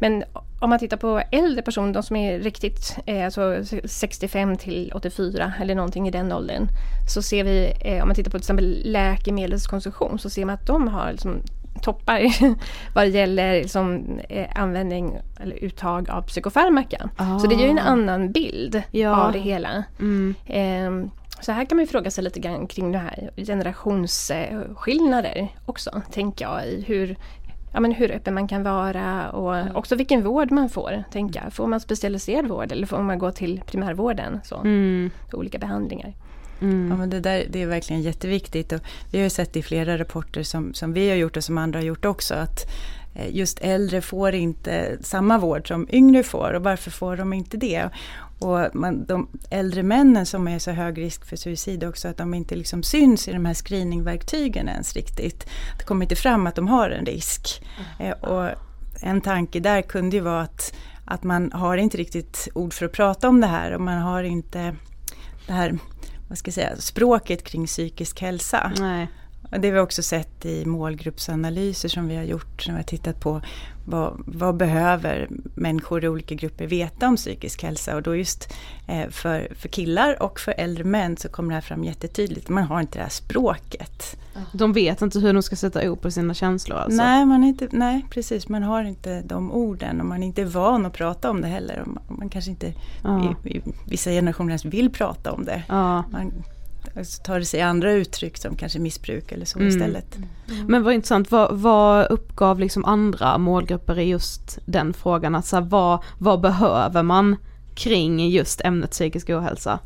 Men 0.00 0.24
om 0.60 0.70
man 0.70 0.78
tittar 0.78 0.96
på 0.96 1.22
äldre 1.30 1.62
personer, 1.62 1.92
de 1.94 2.02
som 2.02 2.16
är 2.16 2.38
riktigt 2.38 2.96
eh, 3.06 3.24
alltså 3.24 3.64
65 3.84 4.56
till 4.56 4.92
84 4.94 5.52
eller 5.60 5.74
någonting 5.74 6.08
i 6.08 6.10
den 6.10 6.32
åldern. 6.32 6.68
Så 7.14 7.22
ser 7.22 7.44
vi, 7.44 7.72
eh, 7.80 8.02
om 8.02 8.08
man 8.08 8.14
tittar 8.14 8.30
på 8.30 8.38
till 8.38 8.42
exempel 8.42 8.82
läkemedelskonsumtion, 8.84 10.18
så 10.18 10.30
ser 10.30 10.44
man 10.44 10.54
att 10.54 10.66
de 10.66 10.88
har 10.88 11.12
liksom 11.12 11.42
toppar 11.82 12.20
vad 12.94 13.04
det 13.04 13.08
gäller 13.08 13.60
liksom, 13.62 14.18
eh, 14.28 14.46
användning 14.54 15.18
eller 15.40 15.56
uttag 15.64 16.10
av 16.10 16.22
psykofarmaka. 16.22 17.08
Så 17.40 17.46
det 17.46 17.54
ger 17.54 17.64
ju 17.64 17.70
en 17.70 17.78
annan 17.78 18.32
bild 18.32 18.82
Ja. 18.90 19.26
av 19.26 19.32
det 19.32 19.38
hela. 19.38 19.84
Mm. 19.98 20.34
Ehm, 20.46 21.10
så 21.40 21.52
här 21.52 21.64
kan 21.64 21.76
man 21.78 21.86
fråga 21.86 22.10
sig 22.10 22.24
lite 22.24 22.40
grann 22.40 22.66
kring 22.66 22.92
det 22.92 22.98
här 22.98 23.30
generationsskillnader 23.36 25.48
också, 25.66 26.02
tänker 26.12 26.44
jag, 26.44 26.66
i 26.66 26.84
hur, 26.88 27.16
ja, 27.72 27.80
men 27.80 27.92
hur 27.92 28.10
öppen 28.12 28.34
man 28.34 28.48
kan 28.48 28.62
vara 28.62 29.30
och 29.30 29.76
också 29.78 29.96
vilken 29.96 30.22
vård 30.22 30.50
man 30.50 30.68
får, 30.68 31.04
tänker 31.12 31.42
jag. 31.44 31.52
Får 31.52 31.66
man 31.66 31.80
specialiserad 31.80 32.48
vård 32.48 32.72
eller 32.72 32.86
får 32.86 33.02
man 33.02 33.18
gå 33.18 33.30
till 33.30 33.62
primärvården? 33.66 34.40
Så, 34.44 34.56
Mm. 34.56 35.10
olika 35.32 35.58
behandlingar. 35.58 36.14
Ja, 36.90 36.96
men 36.96 37.10
det, 37.10 37.20
där, 37.20 37.46
det 37.50 37.62
är 37.62 37.66
verkligen 37.66 38.02
jätteviktigt. 38.02 38.72
Och 38.72 38.80
vi 39.10 39.18
har 39.18 39.24
ju 39.24 39.30
sett 39.30 39.56
i 39.56 39.62
flera 39.62 39.98
rapporter 39.98 40.42
som, 40.42 40.74
som 40.74 40.92
vi 40.92 41.08
har 41.08 41.16
gjort 41.16 41.36
och 41.36 41.44
som 41.44 41.58
andra 41.58 41.78
har 41.78 41.84
gjort 41.84 42.04
också 42.04 42.34
att 42.34 42.70
eh, 43.14 43.36
just 43.36 43.58
äldre 43.60 44.00
får 44.00 44.34
inte 44.34 44.98
samma 45.00 45.38
vård 45.38 45.68
som 45.68 45.88
yngre 45.92 46.22
får. 46.22 46.52
Och 46.52 46.62
varför 46.62 46.90
får 46.90 47.16
de 47.16 47.32
inte 47.32 47.56
det? 47.56 47.88
Och 48.38 48.74
man, 48.74 49.04
de 49.06 49.28
äldre 49.50 49.82
männen 49.82 50.26
som 50.26 50.48
är 50.48 50.58
så 50.58 50.70
hög 50.70 50.98
risk 50.98 51.24
för 51.24 51.36
suicid 51.36 51.84
också, 51.84 52.08
att 52.08 52.16
de 52.16 52.34
inte 52.34 52.54
liksom 52.54 52.82
syns 52.82 53.28
i 53.28 53.32
de 53.32 53.46
här 53.46 53.54
screeningverktygen 53.54 54.68
ens 54.68 54.94
riktigt. 54.94 55.46
Det 55.78 55.84
kommer 55.84 56.04
inte 56.04 56.16
fram 56.16 56.46
att 56.46 56.54
de 56.54 56.68
har 56.68 56.90
en 56.90 57.06
risk. 57.06 57.62
Eh, 57.98 58.10
och 58.10 58.50
en 59.02 59.20
tanke 59.20 59.60
där 59.60 59.82
kunde 59.82 60.16
ju 60.16 60.22
vara 60.22 60.40
att, 60.40 60.74
att 61.04 61.22
man 61.22 61.52
har 61.52 61.76
inte 61.76 61.96
riktigt 61.96 62.48
ord 62.54 62.72
för 62.72 62.86
att 62.86 62.92
prata 62.92 63.28
om 63.28 63.40
det 63.40 63.46
här 63.46 63.72
och 63.72 63.80
man 63.80 64.02
har 64.02 64.22
inte 64.22 64.76
det 65.46 65.52
här 65.52 65.78
vad 66.30 66.38
ska 66.38 66.48
jag 66.48 66.54
säga, 66.54 66.76
språket 66.76 67.44
kring 67.44 67.66
psykisk 67.66 68.20
hälsa. 68.20 68.72
Nej. 68.78 69.08
Och 69.50 69.60
det 69.60 69.68
har 69.68 69.74
vi 69.74 69.80
också 69.80 70.02
sett 70.02 70.46
i 70.46 70.64
målgruppsanalyser 70.64 71.88
som 71.88 72.08
vi 72.08 72.16
har 72.16 72.22
gjort. 72.22 72.66
När 72.66 72.74
vi 72.74 72.78
har 72.78 72.84
tittat 72.84 73.20
på 73.20 73.42
vad, 73.90 74.22
vad 74.26 74.56
behöver 74.56 75.28
människor 75.54 76.04
i 76.04 76.08
olika 76.08 76.34
grupper 76.34 76.66
veta 76.66 77.08
om 77.08 77.16
psykisk 77.16 77.62
hälsa. 77.62 77.96
Och 77.96 78.02
då 78.02 78.16
just 78.16 78.52
eh, 78.86 79.08
för, 79.08 79.48
för 79.54 79.68
killar 79.68 80.22
och 80.22 80.40
för 80.40 80.54
äldre 80.58 80.84
män 80.84 81.16
så 81.16 81.28
kommer 81.28 81.48
det 81.48 81.54
här 81.54 81.60
fram 81.60 81.84
jättetydligt. 81.84 82.48
Man 82.48 82.64
har 82.64 82.80
inte 82.80 82.98
det 82.98 83.02
här 83.02 83.10
språket. 83.10 84.16
De 84.52 84.72
vet 84.72 85.02
inte 85.02 85.18
hur 85.18 85.32
de 85.32 85.42
ska 85.42 85.56
sätta 85.56 85.90
ord 85.90 86.00
på 86.00 86.10
sina 86.10 86.34
känslor 86.34 86.78
alltså. 86.78 87.02
Nej, 87.02 87.26
man 87.26 87.44
inte, 87.44 87.68
nej, 87.72 88.06
precis. 88.10 88.48
Man 88.48 88.62
har 88.62 88.84
inte 88.84 89.22
de 89.22 89.52
orden 89.52 90.00
och 90.00 90.06
man 90.06 90.22
är 90.22 90.26
inte 90.26 90.44
van 90.44 90.86
att 90.86 90.92
prata 90.92 91.30
om 91.30 91.40
det 91.40 91.48
heller. 91.48 91.82
Man, 91.86 92.02
man 92.18 92.28
kanske 92.28 92.50
inte 92.50 92.72
Ja. 93.04 93.34
i, 93.44 93.56
i 93.56 93.62
vissa 93.86 94.10
generationer 94.10 94.50
ens 94.50 94.64
vill 94.64 94.90
prata 94.90 95.32
om 95.32 95.44
det. 95.44 95.62
Ja. 95.68 96.04
Man 96.12 96.32
alltså, 96.96 97.22
tar 97.22 97.38
det 97.38 97.44
sig 97.44 97.60
andra 97.60 97.92
uttryck 97.92 98.38
som 98.38 98.56
kanske 98.56 98.78
missbruk 98.78 99.32
eller 99.32 99.44
så 99.46 99.58
Mm. 99.58 99.68
istället. 99.68 100.18
Men 100.66 100.82
vad 100.82 100.94
intressant, 100.94 101.30
vad, 101.30 101.58
vad 101.58 102.06
uppgav 102.06 102.60
liksom 102.60 102.84
andra 102.84 103.38
målgrupper 103.38 103.98
i 103.98 104.04
just 104.04 104.58
den 104.64 104.92
frågan? 104.92 105.34
Alltså 105.34 105.60
vad, 105.60 106.02
vad 106.18 106.40
behöver 106.40 107.02
man 107.02 107.36
kring 107.74 108.28
just 108.28 108.60
ämnet 108.60 108.90
psykisk 108.90 109.30
ohälsa? 109.30 109.78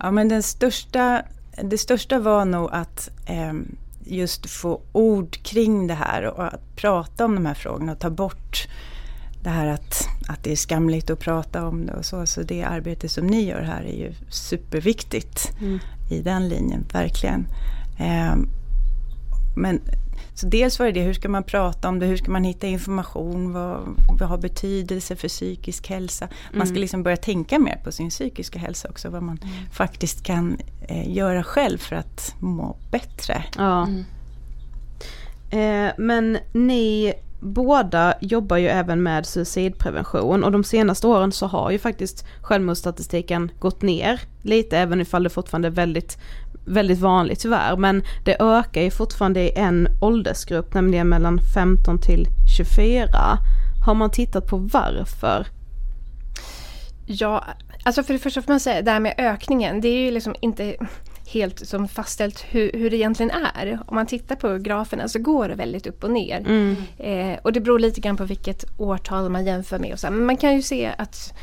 Ja 0.00 0.10
men 0.10 0.28
den 0.28 0.42
största, 0.42 1.22
det 1.62 1.78
största 1.78 2.18
var 2.18 2.44
nog 2.44 2.68
att 2.72 3.10
ehm, 3.26 3.76
just 4.04 4.50
få 4.50 4.80
ord 4.92 5.42
kring 5.42 5.86
det 5.86 5.94
här 5.94 6.24
och 6.24 6.46
att 6.46 6.76
prata 6.76 7.24
om 7.24 7.34
de 7.34 7.46
här 7.46 7.54
frågorna 7.54 7.92
och 7.92 7.98
ta 7.98 8.10
bort 8.10 8.68
det 9.44 9.50
här 9.50 9.66
att, 9.66 10.08
att 10.28 10.44
det 10.44 10.52
är 10.52 10.56
skamligt 10.56 11.10
att 11.10 11.18
prata 11.18 11.66
om 11.66 11.86
det 11.86 11.92
och 11.92 12.04
så. 12.04 12.26
Så 12.26 12.42
det 12.42 12.62
arbete 12.62 13.08
som 13.08 13.26
ni 13.26 13.44
gör 13.44 13.62
här 13.62 13.82
är 13.82 13.96
ju 13.96 14.14
superviktigt 14.28 15.52
i 16.10 16.20
den 16.20 16.48
linjen, 16.48 16.84
verkligen. 16.92 17.46
Ehm, 17.98 18.48
men 19.56 19.80
så 20.34 20.46
dels 20.46 20.78
var 20.78 20.86
det 20.86 20.92
det, 20.92 21.00
hur 21.00 21.14
ska 21.14 21.28
man 21.28 21.42
prata 21.42 21.88
om 21.88 21.98
det, 21.98 22.06
hur 22.06 22.16
ska 22.16 22.30
man 22.30 22.44
hitta 22.44 22.66
information, 22.66 23.52
vad, 23.52 23.80
vad 24.18 24.28
har 24.28 24.38
betydelse 24.38 25.16
för 25.16 25.28
psykisk 25.28 25.88
hälsa. 25.88 26.28
Man 26.52 26.66
ska 26.66 26.76
liksom 26.76 27.02
börja 27.02 27.16
tänka 27.16 27.58
mer 27.58 27.80
på 27.84 27.92
sin 27.92 28.10
psykiska 28.10 28.58
hälsa 28.58 28.88
också, 28.88 29.10
vad 29.10 29.22
man 29.22 29.38
faktiskt 29.72 30.22
kan 30.22 30.58
eh, 30.88 31.10
göra 31.10 31.42
själv 31.42 31.78
för 31.78 31.96
att 31.96 32.34
må 32.38 32.76
bättre. 32.90 33.44
Ja. 33.56 33.88
Eh, 35.50 35.92
men 35.98 36.38
ni 36.52 37.14
båda 37.40 38.14
jobbar 38.20 38.56
ju 38.56 38.68
även 38.68 39.02
med 39.02 39.26
suicidprevention 39.26 40.44
och 40.44 40.52
de 40.52 40.64
senaste 40.64 41.06
åren 41.06 41.32
så 41.32 41.46
har 41.46 41.70
ju 41.70 41.78
faktiskt 41.78 42.26
självmordsstatistiken 42.40 43.50
gått 43.58 43.82
ner 43.82 44.20
lite 44.42 44.78
även 44.78 45.00
ifall 45.00 45.22
det 45.22 45.30
fortfarande 45.30 45.68
är 45.68 45.72
väldigt, 45.72 46.18
väldigt 46.66 46.98
vanligt 46.98 47.40
tyvärr. 47.40 47.76
Men 47.76 48.02
det 48.24 48.42
ökar 48.42 48.82
ju 48.82 48.90
fortfarande 48.90 49.40
i 49.40 49.58
en 49.58 49.88
åldersgrupp, 50.00 50.74
nämligen 50.74 51.08
mellan 51.08 51.38
15 51.54 51.98
till 51.98 52.26
24. 52.56 53.08
Har 53.86 53.94
man 53.94 54.10
tittat 54.10 54.46
på 54.46 54.56
varför? 54.56 55.46
Ja, 57.06 57.44
alltså 57.84 58.02
för 58.02 58.12
det 58.12 58.18
första 58.18 58.42
får 58.42 58.52
man 58.52 58.60
säga, 58.60 58.82
det 58.82 58.90
här 58.90 59.00
med 59.00 59.14
ökningen, 59.18 59.80
det 59.80 59.88
är 59.88 59.98
ju 59.98 60.10
liksom 60.10 60.34
inte 60.40 60.76
helt 61.26 61.66
som 61.68 61.88
fastställt 61.88 62.44
hur, 62.50 62.70
hur 62.72 62.90
det 62.90 62.96
egentligen 62.96 63.30
är. 63.30 63.78
Om 63.86 63.94
man 63.94 64.06
tittar 64.06 64.36
på 64.36 64.58
graferna 64.58 65.08
så 65.08 65.18
går 65.18 65.48
det 65.48 65.54
väldigt 65.54 65.86
upp 65.86 66.04
och 66.04 66.10
ner. 66.10 66.42
Eh, 66.98 67.38
och 67.42 67.52
det 67.52 67.60
beror 67.60 67.78
lite 67.78 68.00
grann 68.00 68.16
på 68.16 68.24
vilket 68.24 68.64
årtal 68.78 69.28
man 69.28 69.44
jämför 69.44 69.78
med. 69.78 69.92
Och 69.92 70.00
så. 70.00 70.10
Men 70.10 70.26
man 70.26 70.36
kan 70.36 70.54
ju 70.54 70.62
se 70.62 70.94
att 70.98 71.34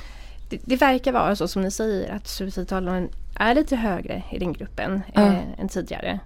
det, 0.49 0.61
det 0.65 0.75
verkar 0.75 1.11
vara 1.11 1.35
så 1.35 1.47
som 1.47 1.61
ni 1.61 1.71
säger 1.71 2.11
att 2.15 2.27
suicidtalen 2.27 3.09
är 3.35 3.55
lite 3.55 3.75
högre 3.75 4.23
i 4.31 4.39
den 4.39 4.53
gruppen 4.53 5.01
eh, 5.13 5.59
än 5.59 5.69
tidigare. 5.69 6.19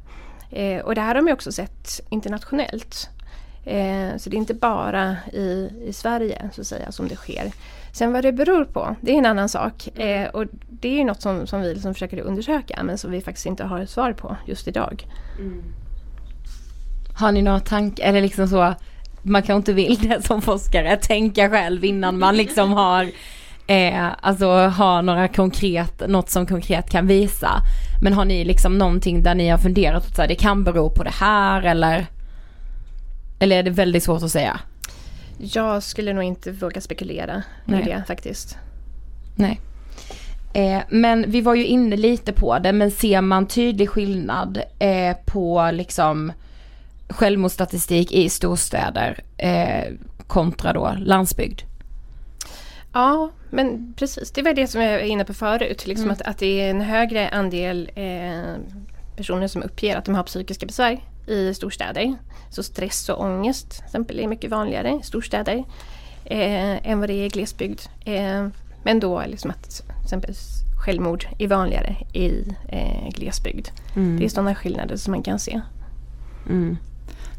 Eh, 0.51 0.81
och 0.81 0.95
det 0.95 1.01
här 1.01 1.15
har 1.15 1.21
man 1.21 1.33
också 1.33 1.51
sett 1.51 2.01
internationellt. 2.09 3.09
Eh, 3.65 4.17
så 4.17 4.29
det 4.29 4.35
är 4.35 4.37
inte 4.37 4.53
bara 4.53 5.17
i, 5.33 5.69
i 5.87 5.93
Sverige 5.93 6.49
så 6.53 6.61
att 6.61 6.67
säga 6.67 6.91
som 6.91 7.07
det 7.07 7.15
sker. 7.15 7.51
Sen 7.95 8.13
vad 8.13 8.23
det 8.23 8.31
beror 8.31 8.65
på, 8.65 8.95
det 9.01 9.11
är 9.11 9.17
en 9.17 9.25
annan 9.25 9.49
sak. 9.49 9.99
Eh, 9.99 10.27
och 10.29 10.45
det 10.69 10.87
är 10.87 10.97
ju 10.97 11.03
något 11.03 11.21
som, 11.21 11.47
som 11.47 11.61
vi 11.61 11.73
liksom 11.73 11.93
försöker 11.93 12.19
undersöka 12.19 12.83
men 12.83 12.97
som 12.97 13.11
vi 13.11 13.21
faktiskt 13.21 13.45
inte 13.45 13.63
har 13.63 13.79
ett 13.79 13.89
svar 13.89 14.13
på 14.13 14.37
just 14.45 14.67
idag. 14.67 15.07
Har 17.17 17.31
ni 17.31 17.41
några 17.41 17.59
tankar, 17.59 18.03
eller 18.03 18.21
liksom 18.21 18.47
så, 18.47 18.73
man 19.21 19.41
kanske 19.41 19.55
inte 19.55 19.73
vill 19.73 19.97
det 20.09 20.25
som 20.25 20.41
forskare, 20.41 20.97
tänka 20.97 21.49
själv 21.49 21.85
innan 21.85 22.19
man 22.19 22.37
liksom 22.37 22.71
har, 22.83 23.09
eh, 23.67 24.07
alltså 24.21 24.47
har 24.67 25.01
några 25.01 25.27
konkret, 25.27 26.07
något 26.07 26.29
som 26.29 26.45
konkret 26.45 26.89
kan 26.89 27.07
visa. 27.07 27.49
Men 28.01 28.13
har 28.13 28.25
ni 28.25 28.45
liksom 28.45 28.77
någonting 28.77 29.23
där 29.23 29.35
ni 29.35 29.49
har 29.49 29.57
funderat 29.57 30.15
på 30.15 30.21
att 30.21 30.27
det 30.27 30.35
kan 30.35 30.63
bero 30.63 30.89
på 30.89 31.03
det 31.03 31.13
här 31.13 31.61
eller? 31.61 32.05
Eller 33.39 33.57
är 33.57 33.63
det 33.63 33.71
väldigt 33.71 34.03
svårt 34.03 34.23
att 34.23 34.31
säga? 34.31 34.59
Jag 35.37 35.83
skulle 35.83 36.13
nog 36.13 36.23
inte 36.23 36.51
våga 36.51 36.81
spekulera 36.81 37.43
Nej. 37.65 37.81
i 37.81 37.85
det 37.85 38.03
faktiskt. 38.07 38.57
Nej. 39.35 39.59
Eh, 40.53 40.81
men 40.89 41.31
vi 41.31 41.41
var 41.41 41.55
ju 41.55 41.65
inne 41.65 41.97
lite 41.97 42.33
på 42.33 42.59
det, 42.59 42.73
men 42.73 42.91
ser 42.91 43.21
man 43.21 43.47
tydlig 43.47 43.89
skillnad 43.89 44.61
eh, 44.79 45.17
på 45.25 45.69
liksom 45.73 46.31
självmordsstatistik 47.09 48.11
i 48.11 48.29
storstäder 48.29 49.19
eh, 49.37 49.93
kontra 50.27 50.73
då 50.73 50.95
landsbygd? 50.97 51.61
Ja, 52.93 53.31
men 53.49 53.93
precis. 53.97 54.31
Det 54.31 54.41
var 54.41 54.53
det 54.53 54.67
som 54.67 54.81
jag 54.81 54.91
var 54.91 54.99
inne 54.99 55.25
på 55.25 55.33
förut. 55.33 55.87
Liksom 55.87 56.11
att, 56.11 56.21
att 56.21 56.37
det 56.37 56.61
är 56.61 56.69
en 56.69 56.81
högre 56.81 57.29
andel 57.29 57.91
eh, 57.95 58.55
personer 59.15 59.47
som 59.47 59.63
uppger 59.63 59.97
att 59.97 60.05
de 60.05 60.15
har 60.15 60.23
psykiska 60.23 60.65
besvär 60.65 60.99
i 61.27 61.53
storstäder. 61.53 62.15
Så 62.49 62.63
stress 62.63 63.09
och 63.09 63.21
ångest 63.21 63.71
till 63.71 63.83
exempel 63.85 64.19
är 64.19 64.27
mycket 64.27 64.51
vanligare 64.51 64.99
i 65.01 65.05
storstäder 65.05 65.63
eh, 66.25 66.89
än 66.89 66.99
vad 66.99 67.09
det 67.09 67.13
är 67.13 67.25
i 67.25 67.29
glesbygd. 67.29 67.81
Eh, 68.05 68.47
men 68.83 68.99
då 68.99 69.23
liksom 69.27 69.51
att 69.51 69.69
till 69.69 70.03
exempel 70.03 70.35
självmord 70.85 71.27
är 71.39 71.47
vanligare 71.47 71.95
i 72.13 72.55
eh, 72.69 73.09
glesbygd. 73.09 73.67
Det 73.93 74.25
är 74.25 74.29
sådana 74.29 74.55
skillnader 74.55 74.95
som 74.95 75.11
man 75.11 75.23
kan 75.23 75.39
se. 75.39 75.61
Mm. 76.49 76.77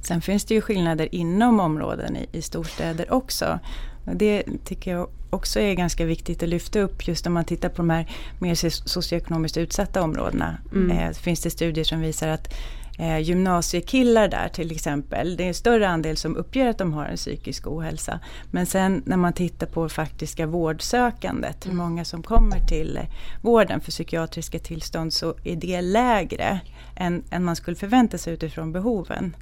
Sen 0.03 0.21
finns 0.21 0.45
det 0.45 0.55
ju 0.55 0.61
skillnader 0.61 1.15
inom 1.15 1.61
områden 1.61 2.17
i, 2.17 2.27
i 2.33 2.43
storstäder 2.43 3.13
också. 3.13 3.59
Det 4.05 4.43
tycker 4.65 4.91
jag 4.91 5.09
också 5.37 5.61
är 5.61 5.75
ganska 5.75 6.05
viktigt 6.05 6.43
att 6.43 6.49
lyfta 6.49 6.81
upp 6.81 7.09
just 7.09 7.27
om 7.27 7.33
man 7.33 7.45
tittar 7.45 7.69
på 7.69 7.77
de 7.77 7.91
här 7.91 8.07
mer 8.39 8.55
socioekonomiskt 8.89 9.57
utsatta 9.57 10.03
områdena. 10.03 10.59
Mm. 10.75 10.91
Eh, 10.91 11.13
finns 11.13 11.41
det 11.41 11.51
studier 11.51 11.85
som 11.85 12.01
visar 12.01 12.29
att 12.29 12.55
eh, 12.99 13.19
gymnasiekillar 13.19 14.29
där 14.29 14.49
till 14.49 14.71
exempel, 14.71 15.37
det 15.37 15.45
är 15.45 15.49
en 15.49 15.55
större 15.55 15.89
andel 15.89 16.17
som 16.17 16.37
uppger 16.37 16.67
att 16.67 16.79
de 16.79 16.93
har 16.93 17.05
en 17.05 17.17
psykisk 17.17 17.67
ohälsa. 17.67 18.21
Men 18.51 18.67
sen 18.67 19.03
när 19.07 19.17
man 19.17 19.33
tittar 19.33 19.67
på 19.67 19.89
faktiska 19.89 20.47
vårdsökandet, 20.47 21.67
hur 21.67 21.73
mm. 21.73 21.85
många 21.85 22.05
som 22.05 22.23
kommer 22.23 22.61
till 22.61 23.01
vården 23.43 23.81
för 23.81 23.91
psykiatriska 23.91 24.59
tillstånd 24.59 25.13
så 25.13 25.35
är 25.45 25.57
det 25.57 25.81
lägre 25.81 26.61
än, 26.97 27.25
än 27.31 27.45
man 27.45 27.57
skulle 27.57 27.77
förvänta 27.77 28.19
sig 28.19 28.35
utifrån 28.35 28.73
behoven. 28.73 29.37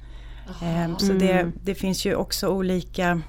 Eh, 0.47 0.97
så 0.97 1.13
det, 1.13 1.31
mm. 1.31 1.53
det 1.63 1.75
finns 1.75 2.05
ju 2.05 2.15
också 2.15 2.47
olika 2.47 3.21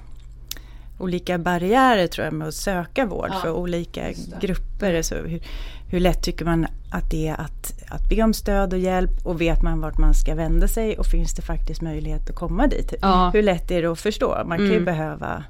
olika 0.97 1.37
barriärer 1.37 2.07
tror 2.07 2.25
jag 2.25 2.33
med 2.33 2.47
att 2.47 2.53
söka 2.53 3.05
vård 3.05 3.29
ja, 3.31 3.39
för 3.41 3.51
olika 3.51 4.03
grupper. 4.41 5.01
Så 5.01 5.15
hur, 5.15 5.41
hur 5.89 5.99
lätt 5.99 6.23
tycker 6.23 6.45
man 6.45 6.67
att 6.91 7.11
det 7.11 7.27
är 7.27 7.41
att, 7.41 7.73
att 7.89 8.09
be 8.09 8.23
om 8.23 8.33
stöd 8.33 8.73
och 8.73 8.79
hjälp 8.79 9.25
och 9.25 9.41
vet 9.41 9.61
man 9.61 9.81
vart 9.81 9.97
man 9.97 10.13
ska 10.13 10.35
vända 10.35 10.67
sig 10.67 10.97
och 10.97 11.05
finns 11.05 11.33
det 11.33 11.41
faktiskt 11.41 11.81
möjlighet 11.81 12.29
att 12.29 12.35
komma 12.35 12.67
dit? 12.67 12.93
Ja. 13.01 13.29
Hur 13.33 13.43
lätt 13.43 13.71
är 13.71 13.81
det 13.81 13.91
att 13.91 13.99
förstå? 13.99 14.43
Man 14.45 14.57
kan 14.57 14.67
ju 14.67 14.73
mm. 14.73 14.85
behöva 14.85 15.43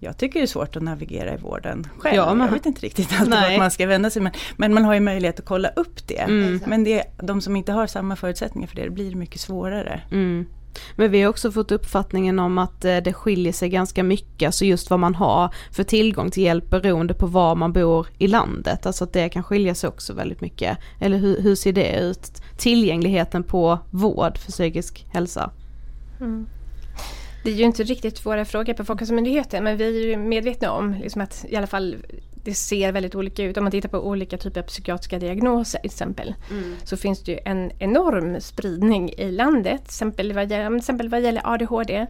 jag 0.00 0.18
tycker 0.18 0.40
det 0.40 0.44
är 0.44 0.46
svårt 0.46 0.76
att 0.76 0.82
navigera 0.82 1.34
i 1.34 1.36
vården 1.36 1.86
själv. 1.98 2.16
Ja, 2.16 2.34
man, 2.34 2.46
jag 2.46 2.54
vet 2.54 2.66
inte 2.66 2.80
riktigt 2.80 3.12
alltid 3.20 3.34
vart 3.34 3.58
man 3.58 3.70
ska 3.70 3.86
vända 3.86 4.10
sig. 4.10 4.22
Men, 4.22 4.32
men, 4.56 4.74
man 4.74 4.84
har 4.84 4.94
ju 4.94 5.00
möjlighet 5.00 5.38
att 5.38 5.44
kolla 5.44 5.68
upp 5.68 6.08
det. 6.08 6.18
Mm. 6.18 6.60
Men 6.66 6.84
det, 6.84 7.04
de 7.16 7.40
som 7.40 7.56
inte 7.56 7.72
har 7.72 7.86
samma 7.86 8.16
förutsättningar 8.16 8.68
för 8.68 8.76
det, 8.76 8.82
det 8.82 8.90
blir 8.90 9.14
mycket 9.14 9.40
svårare. 9.40 10.00
Mm. 10.10 10.46
Men 10.96 11.10
vi 11.10 11.22
har 11.22 11.30
också 11.30 11.52
fått 11.52 11.72
uppfattningen 11.72 12.38
om 12.38 12.58
att 12.58 12.84
eh, 12.84 12.96
det 12.96 13.12
skiljer 13.12 13.52
sig 13.52 13.68
ganska 13.68 14.02
mycket, 14.02 14.46
alltså 14.46 14.64
just 14.64 14.90
vad 14.90 15.00
man 15.00 15.14
har 15.14 15.54
för 15.72 15.84
tillgång 15.84 16.30
till 16.30 16.42
hjälp 16.42 16.70
beroende 16.70 17.14
på 17.14 17.26
var 17.26 17.54
man 17.54 17.72
bor 17.72 18.06
i 18.18 18.26
landet. 18.26 18.86
Alltså 18.86 19.04
att 19.04 19.12
det 19.12 19.28
kan 19.28 19.44
skilja 19.44 19.74
sig 19.74 19.88
också 19.88 20.12
väldigt 20.12 20.40
mycket. 20.40 20.78
Eller 21.00 21.18
hur, 21.18 21.40
hur 21.40 21.54
ser 21.54 21.72
det 21.72 22.00
ut? 22.00 22.42
Tillgängligheten 22.58 23.42
på 23.42 23.78
vård 23.90 24.38
för 24.38 24.52
psykisk 24.52 25.06
hälsa. 25.12 25.50
Mm. 26.20 26.46
Det 27.44 27.50
är 27.50 27.54
ju 27.54 27.64
inte 27.64 27.82
riktigt 27.82 28.26
våra 28.26 28.44
frågor 28.44 28.74
på 28.74 28.84
Folkhälsomyndigheten 28.84 29.64
men 29.64 29.76
vi 29.76 29.84
är 29.84 30.06
ju 30.06 30.16
medvetna 30.16 30.70
om 30.70 30.92
liksom 30.92 31.20
att 31.20 31.44
i 31.48 31.56
alla 31.56 31.66
fall 31.66 31.96
det 32.44 32.54
ser 32.54 32.92
väldigt 32.92 33.14
olika 33.14 33.42
ut. 33.42 33.56
Om 33.56 33.64
man 33.64 33.70
tittar 33.70 33.88
på 33.88 34.06
olika 34.08 34.38
typer 34.38 34.60
av 34.60 34.64
psykiatriska 34.64 35.18
diagnoser 35.18 35.78
till 35.78 35.90
exempel. 35.90 36.34
Mm. 36.50 36.74
Så 36.84 36.96
finns 36.96 37.22
det 37.24 37.32
ju 37.32 37.38
en 37.44 37.70
enorm 37.78 38.40
spridning 38.40 39.10
i 39.10 39.30
landet. 39.30 39.80
Till 39.80 39.88
exempel 39.88 40.32
vad 40.32 40.50
gäller, 40.50 40.68
till 40.68 40.76
exempel 40.76 41.08
vad 41.08 41.22
gäller 41.22 41.42
ADHD, 41.44 42.06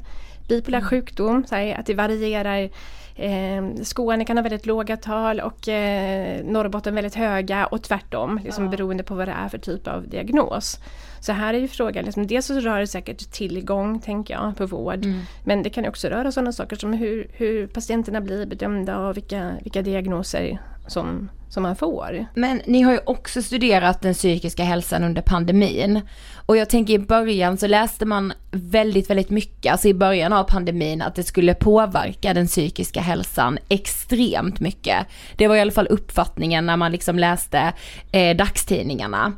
bipolär 0.49 0.79
mm. 0.79 0.91
sjukdom, 0.91 1.45
så 1.47 1.55
här, 1.55 1.75
att 1.81 1.87
det 1.87 1.95
varierar 1.95 2.71
Eh, 3.17 3.83
Skåne 3.83 4.25
kan 4.25 4.37
ha 4.37 4.43
väldigt 4.43 4.67
låga 4.67 4.97
tal 4.97 5.41
och 5.41 5.69
eh, 5.69 6.45
Norrbotten 6.45 6.95
väldigt 6.95 7.15
höga 7.15 7.67
och 7.67 7.83
tvärtom, 7.83 8.41
liksom, 8.45 8.65
ja. 8.65 8.71
beroende 8.71 9.03
på 9.03 9.15
vad 9.15 9.29
det 9.29 9.33
är 9.33 9.49
för 9.49 9.59
typ 9.59 9.89
av 9.89 10.09
diagnos. 10.09 10.79
Så 11.21 11.33
här 11.33 11.55
är 11.55 11.59
ju 11.59 11.69
frågan, 11.69 12.05
liksom, 12.05 12.27
dels 12.27 12.47
så 12.47 12.61
rör 12.61 12.81
det 12.81 12.87
säkert 12.87 13.33
tillgång, 13.33 14.01
tänker 14.01 14.35
jag, 14.35 14.57
på 14.57 14.67
vård. 14.67 15.05
Mm. 15.05 15.21
Men 15.45 15.63
det 15.63 15.71
kan 15.71 15.87
också 15.87 16.09
röra 16.09 16.33
sådana 16.33 16.53
saker 16.53 16.77
som 16.77 16.93
hur, 16.93 17.31
hur 17.33 17.67
patienterna 17.67 18.21
blir 18.21 18.47
bedömda 18.47 18.99
och 18.99 19.17
vilka, 19.17 19.53
vilka 19.63 19.83
diagnoser 19.83 20.59
som, 20.87 21.31
som 21.55 21.63
man 21.63 21.77
får. 21.77 22.27
Men 22.35 22.63
ni 22.67 22.83
har 22.83 22.93
ju 22.93 23.01
också 23.07 23.43
studerat 23.43 24.03
den 24.03 24.15
psykiska 24.15 24.65
hälsan 24.65 25.05
under 25.05 25.23
pandemin. 25.23 26.01
Och 26.47 26.57
jag 26.57 26.71
tänker 26.71 26.95
i 26.95 26.99
början 26.99 27.57
så 27.57 27.67
läste 27.67 28.07
man 28.07 28.33
väldigt, 28.51 29.11
väldigt 29.11 29.31
mycket, 29.31 29.73
alltså 29.73 29.89
i 29.89 29.95
början 29.95 30.33
av 30.33 30.45
pandemin, 30.45 31.03
att 31.03 31.15
det 31.15 31.23
skulle 31.23 31.55
påverka 31.55 32.35
den 32.35 32.47
psykiska 32.47 33.01
hälsan 33.01 33.59
extremt 33.69 34.61
mycket. 34.61 35.07
Det 35.37 35.49
var 35.49 35.57
i 35.57 35.61
alla 35.61 35.73
fall 35.73 35.87
uppfattningen 35.87 36.67
när 36.67 36.77
man 36.77 36.93
liksom 36.93 37.19
läste 37.19 37.73
eh, 38.13 38.37
dagstidningarna. 38.37 39.33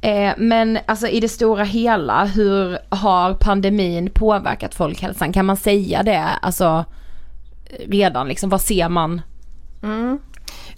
Eh, 0.00 0.32
men 0.36 0.78
alltså 0.86 1.08
i 1.08 1.20
det 1.20 1.28
stora 1.28 1.64
hela, 1.64 2.24
hur 2.24 2.78
har 2.88 3.34
pandemin 3.34 4.10
påverkat 4.14 4.74
folkhälsan? 4.74 5.32
Kan 5.32 5.46
man 5.46 5.56
säga 5.56 6.02
det? 6.02 6.24
Alltså 6.42 6.84
redan 7.86 8.28
liksom, 8.28 8.50
vad 8.50 8.60
ser 8.60 8.88
man? 8.88 9.20
Mm. 9.82 10.18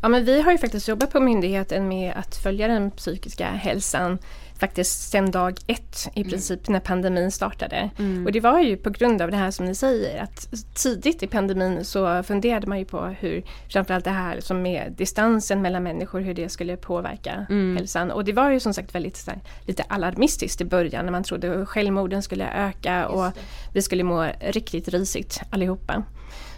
Ja 0.02 0.08
men 0.08 0.24
vi 0.24 0.42
har 0.42 0.52
ju 0.52 0.58
faktiskt 0.58 0.88
jobbat 0.88 1.10
på 1.10 1.20
myndigheten 1.20 1.88
med 1.88 2.12
att 2.16 2.36
följa 2.36 2.68
den 2.68 2.90
psykiska 2.90 3.46
hälsan 3.46 4.18
faktiskt 4.60 5.10
sedan 5.10 5.30
dag 5.30 5.58
ett 5.66 6.08
i 6.14 6.20
mm. 6.20 6.30
princip 6.30 6.68
mm. 6.68 6.72
när 6.72 6.80
pandemin 6.80 7.30
startade. 7.30 7.90
Mm. 7.98 8.26
Och 8.26 8.32
det 8.32 8.40
var 8.40 8.60
ju 8.60 8.76
på 8.76 8.90
grund 8.90 9.22
av 9.22 9.30
det 9.30 9.36
här 9.36 9.50
som 9.50 9.66
ni 9.66 9.74
säger 9.74 10.22
att 10.22 10.48
tidigt 10.74 11.22
i 11.22 11.26
pandemin 11.26 11.84
så 11.84 12.22
funderade 12.22 12.66
man 12.66 12.78
ju 12.78 12.84
på 12.84 13.04
hur 13.20 13.42
framförallt 13.68 14.04
det 14.04 14.10
här 14.10 14.40
som 14.40 14.62
med 14.62 14.94
distansen 14.96 15.62
mellan 15.62 15.82
människor 15.82 16.20
hur 16.20 16.34
det 16.34 16.48
skulle 16.48 16.76
påverka 16.76 17.46
mm. 17.50 17.76
hälsan. 17.76 18.10
Och 18.10 18.24
det 18.24 18.32
var 18.32 18.50
ju 18.50 18.60
som 18.60 18.74
sagt 18.74 18.94
väldigt 18.94 19.26
här, 19.26 19.40
lite 19.66 19.82
alarmistiskt 19.82 20.60
i 20.60 20.64
början 20.64 21.04
när 21.04 21.12
man 21.12 21.24
trodde 21.24 21.66
självmorden 21.66 22.22
skulle 22.22 22.50
öka 22.50 23.08
och 23.08 23.32
vi 23.72 23.82
skulle 23.82 24.04
må 24.04 24.30
riktigt 24.40 24.88
risigt 24.88 25.40
allihopa. 25.50 26.04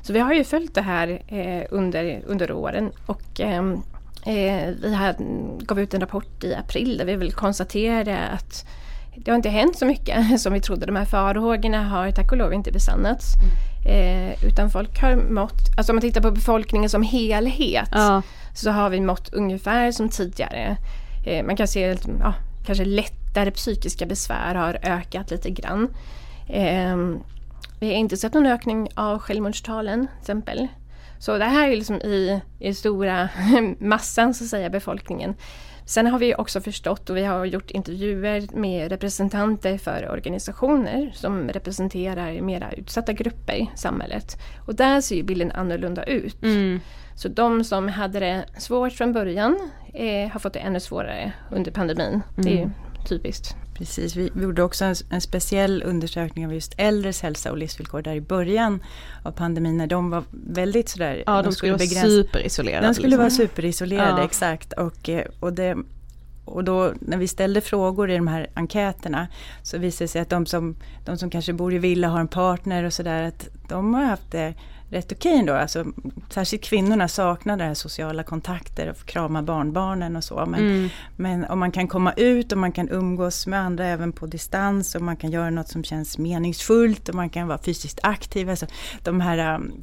Så 0.02 0.12
vi 0.12 0.18
har 0.18 0.32
ju 0.32 0.44
följt 0.44 0.74
det 0.74 0.82
här 0.82 1.22
eh, 1.26 1.66
under, 1.70 2.22
under 2.26 2.52
åren 2.52 2.90
och 3.06 3.40
eh, 3.40 3.62
Eh, 4.26 4.68
vi 4.82 4.94
här 4.94 5.16
gav 5.58 5.80
ut 5.80 5.94
en 5.94 6.00
rapport 6.00 6.44
i 6.44 6.54
april 6.54 6.98
där 6.98 7.04
vi 7.04 7.16
vill 7.16 7.32
konstatera 7.32 8.18
att 8.18 8.66
det 9.16 9.30
har 9.30 9.36
inte 9.36 9.48
hänt 9.48 9.78
så 9.78 9.86
mycket 9.86 10.40
som 10.40 10.52
vi 10.52 10.60
trodde. 10.60 10.86
De 10.86 10.96
här 10.96 11.04
farhågorna 11.04 11.88
har 11.88 12.10
tack 12.10 12.32
och 12.32 12.38
lov 12.38 12.54
inte 12.54 12.72
besannats. 12.72 13.34
Mm. 13.34 14.30
Eh, 14.30 14.44
utan 14.44 14.70
folk 14.70 15.00
har 15.00 15.16
mått, 15.16 15.76
alltså 15.76 15.92
om 15.92 15.96
man 15.96 16.00
tittar 16.00 16.20
på 16.20 16.30
befolkningen 16.30 16.90
som 16.90 17.02
helhet 17.02 17.88
ja. 17.92 18.22
så 18.54 18.70
har 18.70 18.90
vi 18.90 19.00
mått 19.00 19.34
ungefär 19.34 19.92
som 19.92 20.08
tidigare. 20.08 20.76
Eh, 21.26 21.44
man 21.46 21.56
kan 21.56 21.68
se 21.68 21.90
att 21.90 22.08
ja, 22.20 22.34
kanske 22.66 22.84
lättare 22.84 23.50
psykiska 23.50 24.06
besvär 24.06 24.54
har 24.54 24.78
ökat 24.82 25.30
lite 25.30 25.50
grann. 25.50 25.88
Eh, 26.48 26.96
vi 27.82 27.88
har 27.88 27.94
inte 27.94 28.16
sett 28.16 28.34
någon 28.34 28.46
ökning 28.46 28.88
av 28.94 29.18
självmordstalen 29.18 30.00
till 30.06 30.20
exempel. 30.20 30.68
Så 31.18 31.38
det 31.38 31.44
här 31.44 31.68
är 31.68 31.76
liksom 31.76 31.96
i, 31.96 32.40
i 32.58 32.74
stora 32.74 33.28
massan 33.78 34.34
så 34.34 34.44
att 34.44 34.50
säga 34.50 34.70
befolkningen. 34.70 35.34
Sen 35.86 36.06
har 36.06 36.18
vi 36.18 36.34
också 36.34 36.60
förstått 36.60 37.10
och 37.10 37.16
vi 37.16 37.24
har 37.24 37.44
gjort 37.44 37.70
intervjuer 37.70 38.48
med 38.52 38.90
representanter 38.90 39.78
för 39.78 40.10
organisationer 40.10 41.10
som 41.14 41.48
representerar 41.48 42.40
mera 42.40 42.72
utsatta 42.72 43.12
grupper 43.12 43.54
i 43.54 43.70
samhället. 43.74 44.36
Och 44.66 44.74
där 44.74 45.00
ser 45.00 45.16
ju 45.16 45.22
bilden 45.22 45.52
annorlunda 45.52 46.04
ut. 46.04 46.42
Mm. 46.42 46.80
Så 47.14 47.28
de 47.28 47.64
som 47.64 47.88
hade 47.88 48.20
det 48.20 48.44
svårt 48.58 48.92
från 48.92 49.12
början 49.12 49.70
eh, 49.94 50.30
har 50.30 50.40
fått 50.40 50.52
det 50.52 50.60
ännu 50.60 50.80
svårare 50.80 51.32
under 51.50 51.70
pandemin. 51.70 52.08
Mm. 52.08 52.22
Det 52.36 52.52
är 52.52 52.62
mm. 52.62 52.72
typiskt. 53.08 53.56
Precis, 53.74 54.16
vi, 54.16 54.30
vi 54.34 54.42
gjorde 54.42 54.62
också 54.62 54.84
en, 54.84 54.94
en, 55.10 55.20
speciell 55.20 55.82
undersökning 55.86 56.46
av 56.46 56.54
just 56.54 56.74
äldres 56.76 57.22
hälsa 57.22 57.50
och 57.50 57.58
livsvillkor 57.58 58.02
där 58.02 58.14
i 58.14 58.20
början 58.20 58.82
av 59.22 59.32
pandemin 59.32 59.76
när 59.76 59.86
de 59.86 60.10
var 60.10 60.24
väldigt 60.30 60.88
sådär... 60.88 61.22
Ja, 61.26 61.36
de, 61.36 61.44
de 61.44 61.52
skulle, 61.52 61.78
skulle 61.78 62.00
vara 62.00 62.24
superisolerade. 62.24 62.86
De 62.86 62.94
skulle 62.94 63.08
liksom. 63.08 63.18
vara 63.18 63.30
superisolerade, 63.30 64.20
ja. 64.20 64.24
exakt. 64.24 64.72
Och, 64.72 65.08
eh, 65.08 65.26
och, 65.40 65.52
det, 65.52 65.76
och 66.44 66.64
då 66.64 66.92
när 67.00 67.16
vi 67.16 67.28
ställde 67.28 67.60
frågor 67.60 68.10
i 68.10 68.16
de 68.16 68.28
här 68.28 68.50
enkäterna 68.54 69.28
så 69.62 69.78
visade 69.78 70.04
det 70.04 70.08
sig 70.08 70.22
att 70.22 70.30
de 70.30 70.46
som, 70.46 70.76
de 71.04 71.18
som 71.18 71.30
kanske 71.30 71.52
bor 71.52 71.74
i 71.74 71.78
villa 71.78 72.08
har 72.08 72.20
en 72.20 72.28
partner 72.28 72.84
och 72.84 72.92
sådär, 72.92 73.22
att 73.22 73.48
de 73.68 73.94
har 73.94 74.04
haft 74.04 74.30
det 74.30 74.54
rätt 74.92 75.12
okej 75.12 75.38
ändå. 75.38 75.52
Alltså, 75.52 75.84
särskilt 76.30 76.64
kvinnorna 76.64 77.08
saknar 77.08 77.56
det 77.56 77.64
här 77.64 77.74
sociala 77.74 78.22
kontakter 78.22 78.90
och 78.90 79.06
krama 79.06 79.42
barnbarnen 79.42 80.16
och 80.16 80.24
så. 80.24 80.46
Men, 80.46 80.60
mm. 80.60 80.88
men 81.16 81.44
om 81.44 81.58
man 81.58 81.72
kan 81.72 81.88
komma 81.88 82.12
ut 82.12 82.52
och 82.52 82.58
man 82.58 82.72
kan 82.72 82.88
umgås 82.88 83.46
med 83.46 83.60
andra 83.60 83.86
även 83.86 84.12
på 84.12 84.26
distans 84.26 84.94
och 84.94 85.02
man 85.02 85.16
kan 85.16 85.30
göra 85.30 85.50
något 85.50 85.68
som 85.68 85.84
känns 85.84 86.18
meningsfullt 86.18 87.08
och 87.08 87.14
man 87.14 87.30
kan 87.30 87.48
vara 87.48 87.58
fysiskt 87.58 88.00
aktiv. 88.02 88.50
Alltså, 88.50 88.66
de 89.02 89.20
här 89.20 89.54
um... 89.54 89.82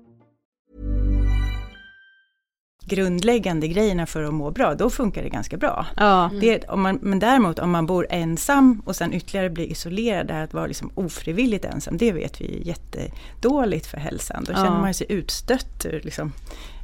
Grundläggande 2.95 3.67
grejerna 3.67 4.05
för 4.05 4.23
att 4.23 4.33
må 4.33 4.51
bra, 4.51 4.75
då 4.75 4.89
funkar 4.89 5.23
det 5.23 5.29
ganska 5.29 5.57
bra. 5.57 5.85
Ja. 5.97 6.29
Det, 6.41 6.63
om 6.69 6.81
man, 6.81 6.99
men 7.01 7.19
däremot 7.19 7.59
om 7.59 7.71
man 7.71 7.85
bor 7.85 8.07
ensam 8.09 8.81
och 8.85 8.95
sen 8.95 9.13
ytterligare 9.13 9.49
blir 9.49 9.65
isolerad, 9.65 10.27
det 10.27 10.33
här 10.33 10.43
att 10.43 10.53
vara 10.53 10.67
liksom 10.67 10.91
ofrivilligt 10.95 11.65
ensam, 11.65 11.97
det 11.97 12.11
vet 12.11 12.41
vi 12.41 12.45
är 12.61 12.67
jättedåligt 12.67 13.85
för 13.85 13.97
hälsan. 13.97 14.43
Då 14.43 14.51
Ja. 14.51 14.55
känner 14.55 14.79
man 14.81 14.93
sig 14.93 15.07
utstött 15.09 15.85
ur 15.85 16.01
liksom 16.03 16.31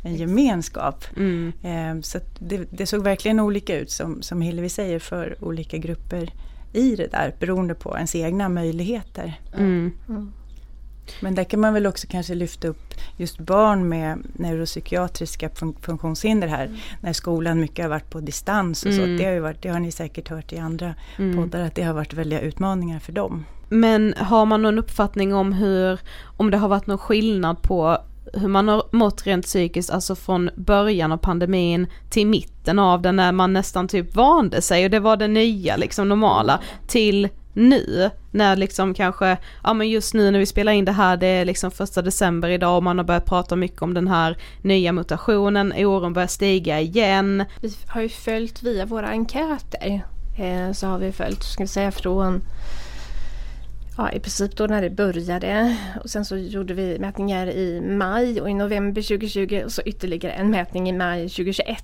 en 0.03 0.15
gemenskap. 0.15 1.05
Mm. 1.17 1.53
Eh, 1.63 2.01
så 2.01 2.17
att 2.17 2.35
det, 2.39 2.57
det 2.71 2.85
såg 2.85 3.03
verkligen 3.03 3.39
olika 3.39 3.77
ut, 3.79 3.91
som, 3.91 4.21
som 4.21 4.41
Hillevi 4.41 4.69
säger, 4.69 4.99
för 4.99 5.37
olika 5.41 5.77
grupper 5.77 6.33
i 6.73 6.95
det 6.95 7.07
där, 7.07 7.35
beroende 7.39 7.73
på 7.75 7.95
ens 7.95 8.15
egna 8.15 8.49
möjligheter. 8.49 9.39
Mm. 9.57 9.91
Men 11.21 11.35
där 11.35 11.43
kan 11.43 11.59
man 11.59 11.73
väl 11.73 11.87
också 11.87 12.07
kanske 12.09 12.35
lyfta 12.35 12.67
upp 12.67 12.93
just 13.17 13.39
barn 13.39 13.89
med 13.89 14.17
neuropsykiatriska 14.33 15.47
fun- 15.49 15.75
funktionshinder 15.81 16.47
här. 16.47 16.69
När 17.01 17.13
skolan 17.13 17.59
mycket 17.59 17.85
har 17.85 17.89
varit 17.89 18.09
på 18.09 18.19
distans 18.19 18.85
och 18.85 18.91
Mm. 18.91 19.01
så. 19.17 19.23
Det 19.23 19.25
har, 19.27 19.33
ju 19.33 19.39
varit, 19.39 19.61
det 19.61 19.69
har 19.69 19.79
ni 19.79 19.91
säkert 19.91 20.29
hört 20.29 20.53
i 20.53 20.57
andra 20.57 20.95
Mm. 21.17 21.35
poddar 21.37 21.59
att 21.59 21.75
det 21.75 21.83
har 21.83 21.93
varit 21.93 22.13
väldiga 22.13 22.39
utmaningar 22.41 22.99
för 22.99 23.11
dem. 23.11 23.45
Men 23.69 24.13
har 24.17 24.45
man 24.45 24.61
någon 24.61 24.79
uppfattning 24.79 25.33
om 25.33 25.53
hur, 25.53 25.99
om 26.37 26.51
det 26.51 26.57
har 26.57 26.67
varit 26.67 26.87
någon 26.87 26.97
skillnad 26.97 27.61
på 27.61 27.97
hur 28.33 28.47
man 28.47 28.67
har 28.67 28.83
mått 28.91 29.27
rent 29.27 29.45
psykiskt, 29.45 29.89
alltså 29.89 30.15
från 30.15 30.49
början 30.55 31.11
av 31.11 31.17
pandemin 31.17 31.87
till 32.09 32.27
mitten 32.27 32.79
av 32.79 33.01
den 33.01 33.15
när 33.15 33.31
man 33.31 33.53
nästan 33.53 33.87
typ 33.87 34.15
vande 34.15 34.61
sig 34.61 34.85
och 34.85 34.91
det 34.91 34.99
var 34.99 35.17
det 35.17 35.27
nya 35.27 35.77
liksom 35.77 36.09
normala 36.09 36.59
till 36.87 37.29
nu 37.57 38.09
när 38.31 38.55
liksom 38.55 38.93
kanske, 38.93 39.37
ja 39.63 39.73
men 39.73 39.89
just 39.89 40.13
nu 40.13 40.31
när 40.31 40.39
vi 40.39 40.45
spelar 40.45 40.71
in 40.71 40.85
det 40.85 40.91
här 40.91 41.17
det 41.17 41.27
är 41.27 41.45
liksom 41.45 41.71
första 41.71 42.01
december 42.01 42.49
idag 42.49 42.77
och 42.77 42.83
man 42.83 42.97
har 42.97 43.05
börjat 43.05 43.25
prata 43.25 43.55
mycket 43.55 43.81
om 43.81 43.93
den 43.93 44.07
här 44.07 44.37
nya 44.61 44.91
mutationen, 44.91 45.73
oron 45.77 46.13
börjar 46.13 46.27
stiga 46.27 46.79
igen. 46.79 47.45
Vi 47.61 47.73
har 47.87 48.01
ju 48.01 48.09
följt 48.09 48.63
via 48.63 48.85
våra 48.85 49.07
enkäter. 49.07 50.01
Eh, 50.39 50.71
så 50.71 50.87
har 50.87 50.99
vi 50.99 51.11
följt, 51.11 51.43
ska 51.43 51.63
vi 51.63 51.67
säga 51.67 51.91
från 51.91 52.41
Ja, 53.97 54.11
i 54.11 54.19
princip 54.19 54.57
då 54.57 54.67
när 54.67 54.81
det 54.81 54.89
började. 54.89 55.77
Och 56.03 56.09
sen 56.09 56.25
så 56.25 56.37
gjorde 56.37 56.73
vi 56.73 56.99
mätningar 56.99 57.47
i 57.47 57.81
maj 57.81 58.41
och 58.41 58.49
i 58.49 58.53
november 58.53 59.01
2020 59.01 59.61
och 59.65 59.71
så 59.71 59.81
ytterligare 59.85 60.33
en 60.33 60.49
mätning 60.49 60.89
i 60.89 60.91
maj 60.91 61.29
2021. 61.29 61.83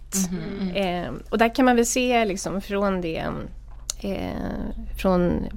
Eh, 0.75 1.13
och 1.29 1.37
där 1.37 1.55
kan 1.55 1.65
man 1.65 1.75
väl 1.75 1.85
se 1.85 2.25
liksom 2.25 2.61
från 2.61 3.01
det, 3.01 3.25
Eh, 4.03 4.95
från, 4.97 5.49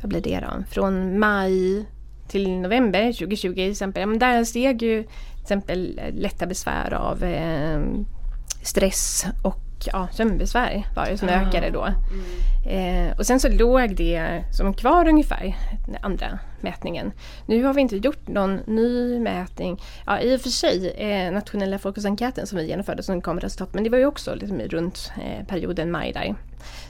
vad 0.00 0.08
blir 0.08 0.20
det 0.20 0.40
då? 0.40 0.64
Från 0.70 1.18
maj 1.18 1.86
till 2.28 2.50
november 2.50 3.12
2020 3.12 3.54
till 3.54 3.70
exempel. 3.70 4.06
Men 4.08 4.18
där 4.18 4.44
steg 4.44 4.82
ju 4.82 5.02
till 5.02 5.42
exempel 5.42 6.00
lätta 6.12 6.46
besvär 6.46 6.94
av 6.94 7.24
eh, 7.24 7.80
stress 8.62 9.26
och 9.42 9.71
ja, 9.92 10.08
sömnbesvär 10.12 10.86
var 10.96 11.06
det 11.06 11.18
som 11.18 11.28
Ah. 11.28 11.32
ökade 11.32 11.70
då. 11.70 11.86
Eh, 12.70 13.16
och 13.18 13.26
sen 13.26 13.40
så 13.40 13.48
låg 13.48 13.96
det 13.96 14.42
som 14.52 14.74
kvar 14.74 15.08
ungefär 15.08 15.56
den 15.86 15.96
andra 16.02 16.38
mätningen. 16.60 17.12
Nu 17.46 17.64
har 17.64 17.74
vi 17.74 17.80
inte 17.80 17.96
gjort 17.96 18.28
någon 18.28 18.54
ny 18.66 19.18
mätning. 19.20 19.80
Ja, 20.06 20.20
i 20.20 20.36
och 20.36 20.40
för 20.40 20.48
sig 20.50 20.90
eh, 20.90 21.32
nationella 21.32 21.78
folkhälsoenkäten 21.78 22.46
som 22.46 22.58
vi 22.58 22.66
genomförde 22.68 23.02
som 23.02 23.20
kom 23.22 23.40
resultat 23.40 23.74
men 23.74 23.84
det 23.84 23.90
var 23.90 23.98
ju 23.98 24.06
också 24.06 24.34
liksom 24.34 24.58
runt 24.60 25.12
eh, 25.24 25.46
perioden 25.46 25.90
maj 25.90 26.12
där. 26.12 26.34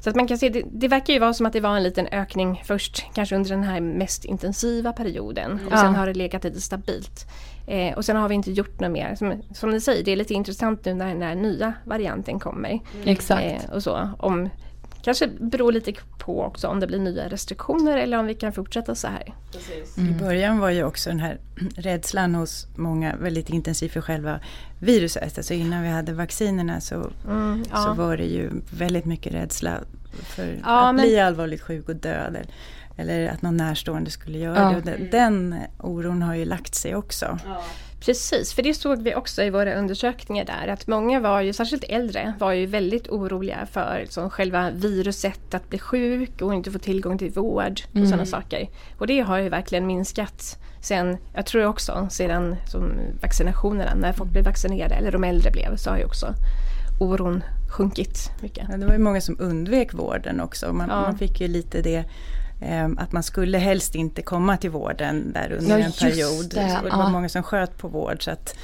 Så 0.00 0.10
att 0.10 0.16
man 0.16 0.26
kan 0.28 0.38
se, 0.38 0.48
det, 0.48 0.62
det 0.72 0.88
verkar 0.88 1.12
ju 1.12 1.18
vara 1.18 1.34
som 1.34 1.46
att 1.46 1.52
det 1.52 1.60
var 1.60 1.76
en 1.76 1.82
liten 1.82 2.06
ökning 2.06 2.62
först 2.64 3.04
kanske 3.14 3.36
under 3.36 3.50
den 3.50 3.62
här 3.64 3.80
mest 3.80 4.24
intensiva 4.24 4.92
perioden 4.92 5.52
och 5.66 5.72
Ja. 5.72 5.76
sen 5.78 5.94
har 5.94 6.06
det 6.06 6.14
legat 6.14 6.44
lite 6.44 6.60
stabilt. 6.60 7.26
Eh, 7.66 7.94
och 7.96 8.04
sen 8.04 8.16
har 8.16 8.28
vi 8.28 8.34
inte 8.34 8.52
gjort 8.52 8.80
något 8.80 8.90
mer. 8.90 9.14
Som, 9.14 9.42
som 9.54 9.70
ni 9.70 9.80
säger, 9.80 10.04
det 10.04 10.12
är 10.12 10.16
lite 10.16 10.34
intressant 10.34 10.84
nu 10.84 10.94
när 10.94 11.06
den 11.06 11.22
här 11.22 11.34
nya 11.34 11.72
varianten 11.84 12.40
kommer. 12.40 12.80
Exakt. 13.04 13.42
Eh, 13.64 13.70
och 13.74 13.82
så. 13.82 14.08
Om, 14.18 14.48
kanske 15.02 15.28
beror 15.40 15.72
lite 15.72 15.92
på 16.18 16.42
också 16.42 16.68
om 16.68 16.80
det 16.80 16.86
blir 16.86 16.98
nya 16.98 17.28
restriktioner 17.28 17.96
eller 17.96 18.18
om 18.18 18.26
vi 18.26 18.34
kan 18.34 18.52
fortsätta 18.52 18.94
så 18.94 19.08
här. 19.08 19.34
I 19.96 20.12
början 20.20 20.58
var 20.58 20.70
ju 20.70 20.84
också 20.84 21.10
den 21.10 21.20
här 21.20 21.38
rädslan 21.76 22.34
hos 22.34 22.66
många 22.76 23.16
väldigt 23.16 23.50
intensiv 23.50 23.88
för 23.88 24.00
själva 24.00 24.40
viruset. 24.78 25.38
Alltså 25.38 25.54
innan 25.54 25.82
vi 25.82 25.88
hade 25.88 26.12
vaccinerna 26.12 26.80
så, 26.80 27.10
Mm, 27.28 27.64
ja. 27.70 27.76
så 27.76 27.92
var 27.94 28.16
det 28.16 28.24
ju 28.26 28.50
väldigt 28.70 29.04
mycket 29.04 29.34
rädsla 29.34 29.78
för 30.22 30.58
Ja, 30.64 30.88
att 30.88 30.94
men- 30.94 31.02
bli 31.04 31.20
allvarligt 31.20 31.60
sjuk 31.60 31.88
och 31.88 31.96
död. 31.96 32.36
Eller, 33.02 33.28
att 33.28 33.42
någon 33.42 33.56
närstående 33.56 34.10
skulle 34.10 34.38
göra 34.38 34.58
Ja. 34.58 34.68
det. 34.70 34.76
Och 34.76 34.82
den, 34.82 35.08
den 35.10 35.54
oron 35.78 36.22
har 36.22 36.34
ju 36.34 36.44
lagt 36.44 36.74
sig 36.74 36.94
också. 36.96 37.38
Precis, 38.00 38.52
för 38.54 38.62
det 38.62 38.74
såg 38.74 39.02
vi 39.02 39.14
också 39.14 39.42
i 39.42 39.50
våra 39.50 39.74
undersökningar 39.74 40.44
där 40.44 40.68
att 40.72 40.86
många 40.86 41.20
var 41.20 41.40
ju, 41.40 41.52
särskilt 41.52 41.84
äldre, 41.88 42.32
var 42.38 42.52
ju 42.52 42.66
väldigt 42.66 43.08
oroliga 43.08 43.66
för 43.72 43.98
liksom, 44.00 44.30
själva 44.30 44.70
viruset, 44.70 45.54
att 45.54 45.68
bli 45.68 45.78
sjuk 45.78 46.42
och 46.42 46.54
inte 46.54 46.70
få 46.70 46.78
tillgång 46.78 47.18
till 47.18 47.30
vård 47.30 47.80
och 47.90 47.96
Mm. 47.96 48.08
sådana 48.08 48.26
saker. 48.26 48.68
Och 48.98 49.06
det 49.06 49.20
har 49.20 49.38
ju 49.38 49.48
verkligen 49.48 49.86
minskat 49.86 50.58
sen, 50.80 51.16
jag 51.34 51.46
tror 51.46 51.64
också 51.66 52.08
sedan 52.10 52.56
som 52.66 52.92
vaccinationerna, 53.22 53.94
när 53.94 54.12
folk 54.12 54.30
blev 54.30 54.44
vaccinerade 54.44 54.94
eller 54.94 55.12
de 55.12 55.24
äldre 55.24 55.50
blev, 55.50 55.76
så 55.76 55.90
har 55.90 55.98
ju 55.98 56.04
också 56.04 56.34
oron 57.00 57.42
sjunkit 57.76 58.30
mycket. 58.40 58.66
Ja, 58.70 58.76
det 58.76 58.86
var 58.86 58.92
ju 58.92 58.98
många 58.98 59.20
som 59.20 59.36
undvek 59.40 59.94
vården 59.94 60.40
också. 60.40 60.72
Man, 60.72 60.88
Ja. 60.88 61.00
man 61.00 61.18
fick 61.18 61.40
ju 61.40 61.48
lite 61.48 61.82
det 61.82 62.04
att 62.98 63.12
man 63.12 63.22
skulle 63.22 63.58
helst 63.58 63.94
inte 63.94 64.22
komma 64.22 64.56
till 64.56 64.70
vården 64.70 65.32
där 65.32 65.52
under 65.52 65.78
Ja, 65.78 65.84
en 65.84 65.92
period. 65.92 66.44
det, 66.50 66.50
Så 66.50 66.84
det 66.84 66.90
var 66.90 67.02
ja. 67.04 67.08
många 67.08 67.28
som 67.28 67.42
sköt 67.42 67.78
på 67.78 67.88
vård. 67.88 68.24
Så 68.24 68.30
att, 68.30 68.54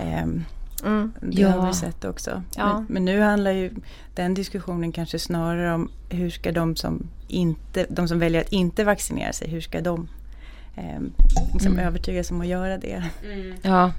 ehm, 0.00 0.44
Mm. 0.84 1.12
det 1.20 1.40
Ja. 1.42 1.48
har 1.50 1.66
vi 1.66 1.74
sett 1.74 2.04
också. 2.04 2.42
Ja. 2.56 2.74
Men, 2.74 2.86
men 2.88 3.04
nu 3.04 3.20
handlar 3.20 3.50
ju 3.50 3.70
den 4.14 4.34
diskussionen 4.34 4.92
kanske 4.92 5.18
snarare 5.18 5.74
om 5.74 5.90
hur 6.10 6.30
ska 6.30 6.52
de 6.52 6.76
som, 6.76 7.06
inte, 7.28 7.86
de 7.88 8.08
som 8.08 8.18
väljer 8.18 8.40
att 8.40 8.52
inte 8.52 8.84
vaccinera 8.84 9.32
sig, 9.32 9.48
hur 9.50 9.60
ska 9.60 9.80
de 9.80 10.08
ehm, 10.76 11.12
liksom 11.52 11.72
Mm. 11.72 11.86
övertygas 11.86 12.30
om 12.30 12.40
att 12.40 12.46
göra 12.46 12.78
det? 12.78 13.04
Ja, 13.62 13.92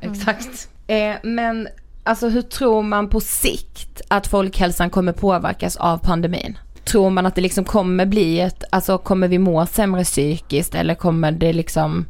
exakt. 0.00 0.68
Eh, 0.86 1.14
men 1.22 1.68
alltså 2.02 2.28
hur 2.28 2.42
tror 2.42 2.82
man 2.82 3.08
på 3.08 3.20
sikt 3.20 4.00
att 4.08 4.26
folkhälsan 4.26 4.90
kommer 4.90 5.12
påverkas 5.12 5.76
av 5.76 5.98
pandemin? 5.98 6.58
Tror 6.84 7.10
man 7.10 7.26
att 7.26 7.34
det 7.34 7.40
liksom 7.40 7.64
kommer 7.64 8.06
bli 8.06 8.40
ett, 8.40 8.64
alltså 8.70 8.98
kommer 8.98 9.28
vi 9.28 9.38
må 9.38 9.66
sämre 9.66 10.04
psykiskt 10.04 10.74
eller 10.74 10.94
kommer 10.94 11.32
det 11.32 11.52
liksom, 11.52 12.06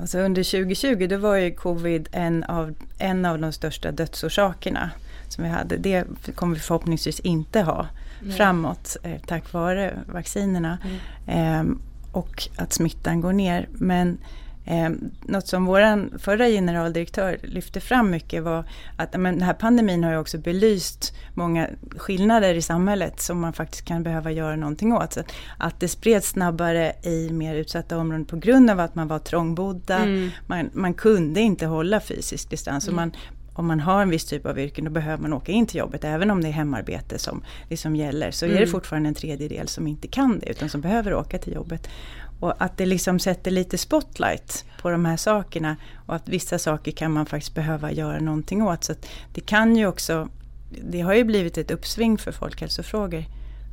Alltså 0.00 0.18
under 0.18 0.44
2020 0.44 1.06
då 1.10 1.16
var 1.16 1.36
ju 1.36 1.54
covid 1.54 2.08
en 2.12 2.44
av, 2.44 2.74
en 2.98 3.24
av 3.24 3.38
de 3.38 3.52
största 3.52 3.92
dödsorsakerna 3.92 4.90
som 5.28 5.44
vi 5.44 5.50
hade. 5.50 5.76
Det 5.76 6.04
kommer 6.34 6.54
vi 6.54 6.60
förhoppningsvis 6.60 7.20
inte 7.20 7.60
ha 7.60 7.86
framåt 8.36 8.96
eh, 9.02 9.20
tack 9.26 9.52
vare 9.52 9.98
vaccinerna. 10.06 10.78
Ehm, 11.26 11.80
och 12.12 12.48
att 12.56 12.72
smittan 12.72 13.20
går 13.20 13.32
ner. 13.32 13.68
Men 13.72 14.18
eh, 14.64 14.90
något 15.26 15.46
som 15.46 15.64
vår 15.64 16.18
förra 16.18 16.46
generaldirektör 16.46 17.38
lyfte 17.42 17.80
fram 17.80 18.10
mycket 18.10 18.42
var 18.42 18.64
att 18.96 19.20
men, 19.20 19.34
den 19.34 19.42
här 19.42 19.54
pandemin 19.54 20.04
har 20.04 20.12
ju 20.12 20.18
också 20.18 20.38
belyst 20.38 21.14
många 21.34 21.68
skillnader 21.96 22.54
i 22.54 22.62
samhället 22.62 23.20
som 23.20 23.40
man 23.40 23.52
faktiskt 23.52 23.84
kan 23.84 24.02
behöva 24.02 24.30
göra 24.30 24.56
någonting 24.56 24.92
åt. 24.92 25.12
Så 25.12 25.20
att 25.58 25.80
det 25.80 25.88
spreds 25.88 26.28
snabbare 26.28 26.92
i 27.02 27.30
mer 27.32 27.54
utsatta 27.54 27.98
områden 27.98 28.24
på 28.24 28.36
grund 28.36 28.70
av 28.70 28.80
att 28.80 28.94
man 28.94 29.08
var 29.08 29.18
trångbodda. 29.18 29.98
Mm. 29.98 30.30
Man, 30.46 30.70
man 30.72 30.94
kunde 30.94 31.40
inte 31.40 31.66
hålla 31.66 32.00
fysisk 32.00 32.50
distans. 32.50 32.88
Och 32.88 32.94
man, 32.94 33.12
om 33.54 33.66
man 33.66 33.80
har 33.80 34.02
en 34.02 34.10
viss 34.10 34.24
typ 34.24 34.46
av 34.46 34.58
yrken 34.58 34.84
då 34.84 34.90
behöver 34.90 35.22
man 35.22 35.32
åka 35.32 35.52
in 35.52 35.66
till 35.66 35.78
jobbet. 35.78 36.04
Även 36.04 36.30
om 36.30 36.42
det 36.42 36.48
är 36.48 36.52
hemarbete 36.52 37.18
som 37.18 37.42
liksom 37.68 37.96
gäller 37.96 38.30
så 38.30 38.44
är 38.44 38.50
det 38.50 38.56
Mm. 38.56 38.70
fortfarande 38.70 39.08
en 39.08 39.14
tredjedel 39.14 39.68
som 39.68 39.86
inte 39.86 40.08
kan 40.08 40.38
det 40.38 40.50
utan 40.50 40.68
som 40.68 40.80
behöver 40.80 41.14
åka 41.14 41.38
till 41.38 41.52
jobbet. 41.52 41.88
Och 42.40 42.54
att 42.58 42.76
det 42.76 42.86
liksom 42.86 43.18
sätter 43.18 43.50
lite 43.50 43.78
spotlight 43.78 44.64
på 44.82 44.90
de 44.90 45.04
här 45.04 45.16
sakerna 45.16 45.76
och 46.06 46.14
att 46.14 46.28
vissa 46.28 46.58
saker 46.58 46.92
kan 46.92 47.12
man 47.12 47.26
faktiskt 47.26 47.54
behöva 47.54 47.92
göra 47.92 48.20
någonting 48.20 48.62
åt. 48.62 48.84
Så 48.84 48.94
det 49.34 49.40
kan 49.40 49.76
ju 49.76 49.86
också, 49.86 50.28
det 50.90 51.00
har 51.00 51.14
ju 51.14 51.24
blivit 51.24 51.58
ett 51.58 51.70
uppsving 51.70 52.18
för 52.18 52.32
folkhälsofrågor 52.32 53.24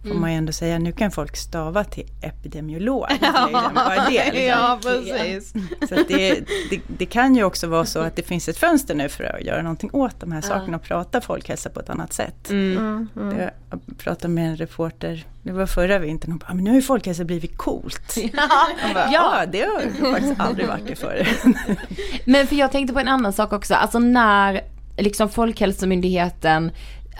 får 0.01 0.09
mm. 0.09 0.21
man 0.21 0.31
ju 0.31 0.37
ändå 0.37 0.51
säga, 0.51 0.79
nu 0.79 0.91
kan 0.91 1.11
folk 1.11 1.37
stava 1.37 1.83
till 1.83 2.07
epidemiolog. 2.21 3.07
Ja, 3.21 4.07
det, 4.09 4.25
liksom. 4.25 4.43
ja 4.43 4.79
precis. 4.81 5.53
Så 5.89 5.95
det, 6.07 6.39
det, 6.69 6.81
det, 6.87 7.05
kan 7.05 7.35
ju 7.35 7.43
också 7.43 7.67
vara 7.67 7.85
så 7.85 7.99
att 7.99 8.15
det 8.15 8.21
finns 8.21 8.49
ett 8.49 8.57
fönster 8.57 8.95
nu 8.95 9.09
för 9.09 9.23
att 9.23 9.41
göra 9.41 9.61
någonting 9.61 9.89
åt 9.93 10.19
de 10.19 10.31
här 10.31 10.41
ja. 10.41 10.47
sakerna 10.47 10.77
och 10.77 10.83
prata 10.83 11.21
folkhälsa 11.21 11.69
på 11.69 11.79
ett 11.79 11.89
annat 11.89 12.13
sätt. 12.13 12.49
Mm. 12.49 12.77
Mm. 12.77 13.09
mm. 13.15 13.49
Jag 13.69 13.97
pratade 13.97 14.33
med 14.33 14.49
en 14.49 14.57
reporter, 14.57 15.25
det 15.43 15.51
var 15.51 15.65
förra 15.65 15.99
vintern, 15.99 16.33
och 16.33 16.39
bara, 16.39 16.53
men 16.53 16.63
nu 16.63 16.69
har 16.69 16.75
ju 16.75 16.81
folkhälsa 16.81 17.23
blivit 17.23 17.57
coolt. 17.57 18.17
Ja, 18.33 18.93
bara, 18.93 19.11
ja. 19.11 19.43
det 19.51 19.61
har 19.61 20.11
faktiskt 20.11 20.39
aldrig 20.39 20.67
varit 20.67 20.87
det 20.87 20.95
förr. 20.95 21.27
men 22.25 22.47
för 22.47 22.55
jag 22.55 22.71
tänkte 22.71 22.93
på 22.93 22.99
en 22.99 23.07
annan 23.07 23.33
sak 23.33 23.53
också, 23.53 23.73
alltså 23.73 23.99
när 23.99 24.61
liksom 24.97 25.29
Folkhälsomyndigheten 25.29 26.71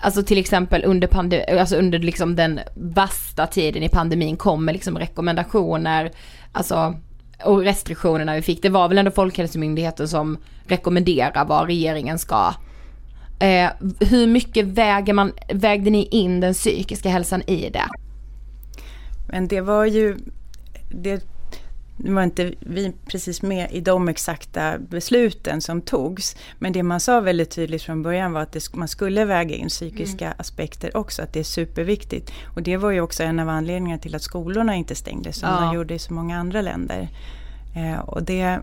Alltså 0.01 0.23
till 0.23 0.37
exempel 0.37 0.83
under, 0.85 1.07
pandemi, 1.07 1.43
alltså 1.59 1.75
under 1.75 1.99
liksom 1.99 2.35
den 2.35 2.59
värsta 2.75 3.47
tiden 3.47 3.83
i 3.83 3.89
pandemin 3.89 4.37
kommer 4.37 4.73
liksom 4.73 4.97
rekommendationer, 4.97 6.11
alltså 6.51 6.95
och 7.43 7.61
restriktionerna 7.61 8.35
vi 8.35 8.41
fick, 8.41 8.61
det 8.61 8.69
var 8.69 8.87
väl 8.87 8.97
ändå 8.97 9.11
Folkhälsomyndigheten 9.11 10.07
som 10.07 10.37
rekommenderar 10.67 11.45
vad 11.45 11.67
regeringen 11.67 12.19
ska. 12.19 12.53
Eh, 13.39 13.69
hur 13.99 14.27
mycket 14.27 14.65
väger 14.65 15.13
man, 15.13 15.33
vägde 15.53 15.89
ni 15.89 16.05
in 16.05 16.39
den 16.39 16.53
psykiska 16.53 17.09
hälsan 17.09 17.41
i 17.41 17.69
det? 17.69 17.87
Men 19.29 19.47
det 19.47 19.61
var 19.61 19.85
ju, 19.85 20.17
det 20.89 21.25
nu 21.97 22.13
var 22.13 22.23
inte 22.23 22.53
vi 22.59 22.93
precis 23.05 23.41
med 23.41 23.71
i 23.71 23.81
de 23.81 24.07
exakta 24.07 24.77
besluten 24.77 25.61
som 25.61 25.81
togs. 25.81 26.35
Men 26.59 26.73
det 26.73 26.83
man 26.83 26.99
sa 26.99 27.21
väldigt 27.21 27.51
tydligt 27.51 27.81
från 27.81 28.03
början 28.03 28.33
var 28.33 28.41
att 28.41 28.51
det, 28.51 28.73
man 28.73 28.87
skulle 28.87 29.25
väga 29.25 29.55
in 29.55 29.67
psykiska 29.67 30.25
mm. 30.25 30.37
aspekter 30.39 30.97
också, 30.97 31.21
att 31.21 31.33
det 31.33 31.39
är 31.39 31.43
superviktigt. 31.43 32.31
Och 32.55 32.63
det 32.63 32.77
var 32.77 32.91
ju 32.91 33.01
också 33.01 33.23
en 33.23 33.39
av 33.39 33.49
anledningarna 33.49 34.01
till 34.01 34.15
att 34.15 34.21
skolorna 34.21 34.75
inte 34.75 34.95
stängdes 34.95 35.39
som 35.39 35.49
ja. 35.49 35.59
man 35.59 35.75
gjorde 35.75 35.93
i 35.93 35.99
så 35.99 36.13
många 36.13 36.37
andra 36.37 36.61
länder. 36.61 37.09
Eh, 37.75 37.99
och 37.99 38.23
det, 38.23 38.59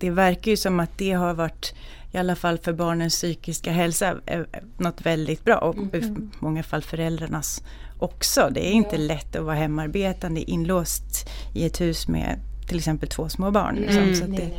det 0.00 0.10
verkar 0.10 0.50
ju 0.50 0.56
som 0.56 0.80
att 0.80 0.98
det 0.98 1.12
har 1.12 1.34
varit 1.34 1.74
i 2.12 2.18
alla 2.18 2.36
fall 2.36 2.58
för 2.58 2.72
barnens 2.72 3.14
psykiska 3.14 3.72
hälsa 3.72 4.16
eh, 4.26 4.40
något 4.78 5.06
väldigt 5.06 5.44
bra 5.44 5.58
och 5.58 5.76
mm. 5.76 5.94
i 5.94 6.28
många 6.38 6.62
fall 6.62 6.82
föräldrarnas 6.82 7.62
också. 7.98 8.50
Det 8.50 8.66
är 8.66 8.72
inte 8.72 8.98
lätt 8.98 9.36
att 9.36 9.44
vara 9.44 9.54
hemarbetande 9.54 10.50
inlåst 10.50 11.28
i 11.54 11.66
ett 11.66 11.80
hus 11.80 12.08
med 12.08 12.40
till 12.66 12.78
exempel 12.78 13.08
två 13.08 13.28
små 13.28 13.50
barn. 13.50 13.76
Liksom. 13.76 14.02
Mm. 14.02 14.14
Så 14.14 14.26
det, 14.26 14.50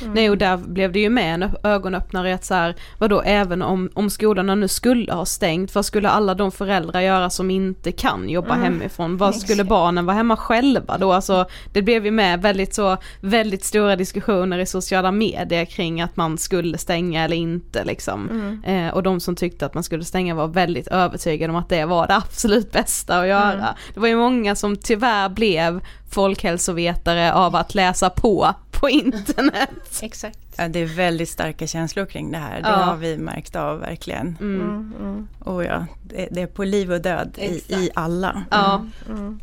Mm. 0.00 0.14
Nej 0.14 0.30
och 0.30 0.38
där 0.38 0.56
blev 0.56 0.92
det 0.92 1.00
ju 1.00 1.10
med 1.10 1.34
en 1.34 1.50
ögonöppnare 1.62 2.34
att 2.34 2.44
så 2.44 2.54
här, 2.54 2.74
vadå 2.98 3.22
även 3.22 3.62
om, 3.62 3.90
om 3.94 4.10
skolorna 4.10 4.54
nu 4.54 4.68
skulle 4.68 5.12
ha 5.12 5.24
stängt, 5.24 5.74
vad 5.74 5.84
skulle 5.84 6.08
alla 6.08 6.34
de 6.34 6.52
föräldrar 6.52 7.00
göra 7.00 7.30
som 7.30 7.50
inte 7.50 7.92
kan 7.92 8.28
jobba 8.28 8.54
mm. 8.54 8.62
hemifrån? 8.62 9.16
Vad 9.16 9.34
skulle 9.34 9.64
barnen 9.64 10.06
vara 10.06 10.16
hemma 10.16 10.36
själva 10.36 10.98
då? 10.98 11.12
Alltså 11.12 11.46
det 11.72 11.82
blev 11.82 12.04
ju 12.04 12.10
med 12.10 12.42
väldigt 12.42 12.74
så, 12.74 12.96
väldigt 13.20 13.64
stora 13.64 13.96
diskussioner 13.96 14.58
i 14.58 14.66
sociala 14.66 15.12
medier 15.12 15.64
kring 15.64 16.00
att 16.00 16.16
man 16.16 16.38
skulle 16.38 16.78
stänga 16.78 17.24
eller 17.24 17.36
inte 17.36 17.84
liksom. 17.84 18.30
Mm. 18.30 18.64
Eh, 18.64 18.94
och 18.94 19.02
de 19.02 19.20
som 19.20 19.36
tyckte 19.36 19.66
att 19.66 19.74
man 19.74 19.82
skulle 19.82 20.04
stänga 20.04 20.34
var 20.34 20.48
väldigt 20.48 20.88
övertygade 20.88 21.52
om 21.52 21.56
att 21.56 21.68
det 21.68 21.84
var 21.84 22.06
det 22.06 22.16
absolut 22.16 22.72
bästa 22.72 23.20
att 23.20 23.26
göra. 23.26 23.52
Mm. 23.52 23.74
Det 23.94 24.00
var 24.00 24.08
ju 24.08 24.16
många 24.16 24.54
som 24.54 24.76
tyvärr 24.76 25.28
blev 25.28 25.80
folkhälsovetare 26.10 27.32
av 27.32 27.56
att 27.56 27.74
läsa 27.74 28.10
på 28.10 28.54
på 28.82 28.90
internet. 28.90 29.70
Exakt. 30.02 30.38
Ja, 30.56 30.68
det 30.68 30.78
är 30.78 30.86
väldigt 30.86 31.28
starka 31.28 31.66
känslor 31.66 32.06
kring 32.06 32.32
det 32.32 32.38
här. 32.38 32.62
Det 32.62 32.68
ja. 32.68 32.74
har 32.74 32.96
vi 32.96 33.16
märkt 33.16 33.56
av 33.56 33.80
verkligen. 33.80 34.36
Mm. 34.40 34.60
Mm. 34.60 34.94
mm. 35.00 35.28
Och 35.38 35.64
ja, 35.64 35.86
det, 36.02 36.28
det, 36.30 36.42
är 36.42 36.46
på 36.46 36.64
liv 36.64 36.92
och 36.92 37.00
död 37.00 37.38
i, 37.38 37.74
i, 37.74 37.90
alla. 37.94 38.44
Ja. 38.50 38.86
Mm. 39.06 39.18
mm. 39.18 39.40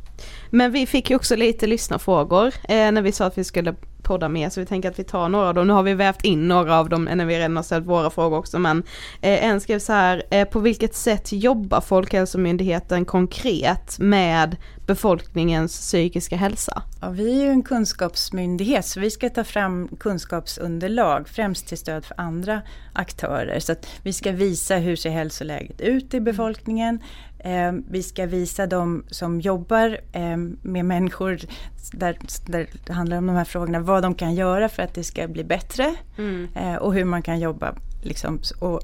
Men 0.49 0.71
vi 0.71 0.85
fick 0.87 1.09
ju 1.09 1.15
också 1.15 1.35
lite 1.35 1.67
lyssnarfrågor 1.67 2.47
eh, 2.47 2.91
när 2.91 3.01
vi 3.01 3.11
sa 3.11 3.25
att 3.25 3.37
vi 3.37 3.43
skulle 3.43 3.75
podda 4.03 4.29
med 4.29 4.53
så 4.53 4.59
vi 4.59 4.65
tänker 4.65 4.89
att 4.89 4.99
vi 4.99 5.03
tar 5.03 5.29
några 5.29 5.47
av 5.47 5.53
dem. 5.53 5.67
Nu 5.67 5.73
har 5.73 5.83
vi 5.83 5.93
vävt 5.93 6.23
in 6.23 6.47
några 6.47 6.79
av 6.79 6.89
dem 6.89 7.03
när 7.03 7.25
vi 7.25 7.39
redan 7.39 7.55
har 7.55 7.63
ställt 7.63 7.85
våra 7.85 8.09
frågor 8.09 8.37
också 8.37 8.59
men 8.59 8.83
eh, 9.21 9.45
en 9.45 9.61
skrev 9.61 9.79
så 9.79 9.93
här, 9.93 10.23
eh, 10.29 10.47
på 10.47 10.59
vilket 10.59 10.95
sätt 10.95 11.31
jobbar 11.31 11.81
Folkhälsomyndigheten 11.81 13.05
konkret 13.05 13.99
med 13.99 14.57
befolkningens 14.89 15.79
psykiska 15.79 16.35
hälsa? 16.35 16.83
Ja, 17.01 17.09
vi 17.09 17.39
är 17.39 17.43
ju 17.43 17.49
en 17.49 17.63
kunskapsmyndighet 17.63 18.85
så 18.85 18.99
vi 18.99 19.11
ska 19.11 19.29
ta 19.29 19.43
fram 19.43 19.87
kunskapsunderlag 19.99 21.29
främst 21.29 21.67
till 21.67 21.77
stöd 21.77 22.05
för 22.05 22.21
andra 22.21 22.61
aktörer. 22.93 23.59
Så 23.59 23.71
att 23.71 23.87
vi 24.03 24.13
ska 24.13 24.31
visa 24.31 24.75
hur 24.75 24.95
ser 24.95 25.09
hälsoläget 25.09 25.81
ut 25.81 26.13
i 26.13 26.19
befolkningen. 26.19 26.99
Eh, 27.39 27.71
vi 27.89 28.03
ska 28.03 28.25
visa 28.25 28.67
de 28.67 29.03
som 29.07 29.41
jobbar 29.41 29.99
eh, 30.11 30.37
med 30.61 30.85
människor 30.85 31.39
där, 31.93 32.17
där 32.45 32.69
det 32.85 32.93
handlar 32.93 33.17
om 33.17 33.27
de 33.27 33.35
här 33.35 33.45
frågorna, 33.45 33.79
vad 33.79 34.03
de 34.03 34.15
kan 34.15 34.35
göra 34.35 34.69
för 34.69 34.83
att 34.83 34.93
det 34.93 35.03
ska 35.03 35.27
bli 35.27 35.43
bättre 35.43 35.95
mm. 36.17 36.47
eh, 36.55 36.75
och 36.75 36.93
hur 36.93 37.05
man 37.05 37.21
kan 37.21 37.39
jobba. 37.39 37.75
Liksom, 38.03 38.39
och 38.59 38.81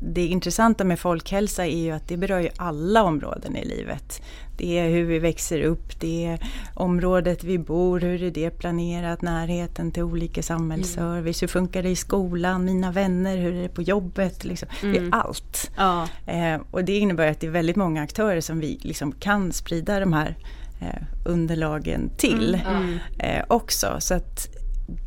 det 0.00 0.26
intressanta 0.26 0.84
med 0.84 0.98
folkhälsa 0.98 1.66
är 1.66 1.78
ju 1.78 1.90
att 1.90 2.08
det 2.08 2.16
berör 2.16 2.40
ju 2.40 2.48
alla 2.56 3.02
områden 3.02 3.56
i 3.56 3.64
livet. 3.64 4.22
Det 4.56 4.78
är 4.78 4.90
hur 4.90 5.04
vi 5.04 5.18
växer 5.18 5.62
upp, 5.62 6.00
det 6.00 6.26
är 6.26 6.40
området 6.74 7.44
vi 7.44 7.58
bor, 7.58 8.00
hur 8.00 8.22
är 8.22 8.30
det 8.30 8.50
planerat, 8.50 9.22
närheten 9.22 9.92
till 9.92 10.02
olika 10.02 10.42
samhällsservice, 10.42 11.42
hur 11.42 11.48
funkar 11.48 11.82
det 11.82 11.88
i 11.88 11.96
skolan, 11.96 12.64
mina 12.64 12.92
vänner, 12.92 13.36
hur 13.36 13.54
är 13.54 13.62
det 13.62 13.68
på 13.68 13.82
jobbet, 13.82 14.44
liksom. 14.44 14.68
mm. 14.82 14.92
det 14.92 14.98
är 14.98 15.02
mm. 15.02 15.12
allt. 15.12 15.70
Ja. 15.76 16.08
Eh, 16.26 16.60
och 16.70 16.84
det 16.84 16.98
innebär 16.98 17.30
att 17.30 17.40
det 17.40 17.46
är 17.46 17.50
väldigt 17.50 17.76
många 17.76 18.02
aktörer 18.02 18.40
som 18.40 18.60
vi 18.60 18.78
liksom 18.82 19.12
kan 19.12 19.52
sprida 19.52 20.00
de 20.00 20.12
här 20.12 20.36
eh, 20.80 21.02
underlagen 21.24 22.10
till 22.16 22.60
mm. 22.68 22.98
eh, 23.18 23.44
också. 23.48 23.96
Så 23.98 24.14
att 24.14 24.48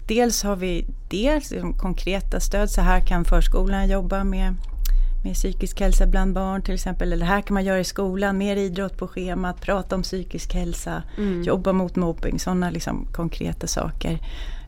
dels 0.07 0.43
har 0.43 0.55
vi 0.55 0.85
dels 1.09 1.51
liksom 1.51 1.73
konkreta 1.73 2.39
stöd, 2.39 2.69
så 2.69 2.81
här 2.81 2.99
kan 2.99 3.25
förskolan 3.25 3.89
jobba 3.89 4.23
med 4.23 4.55
med 5.23 5.33
psykisk 5.33 5.79
hälsa 5.79 6.07
bland 6.07 6.33
barn 6.33 6.61
till 6.61 6.73
exempel. 6.73 7.13
Eller 7.13 7.25
här 7.25 7.41
kan 7.41 7.53
man 7.53 7.65
göra 7.65 7.79
i 7.79 7.83
skolan, 7.83 8.37
mer 8.37 8.55
idrott 8.55 8.97
på 8.97 9.07
schemat, 9.07 9.61
prata 9.61 9.95
om 9.95 10.03
psykisk 10.03 10.53
hälsa, 10.53 11.03
mm. 11.17 11.43
jobba 11.43 11.73
mot 11.73 11.95
mobbing, 11.95 12.39
sådana 12.39 12.69
liksom 12.69 13.07
konkreta 13.11 13.67
saker. 13.67 14.19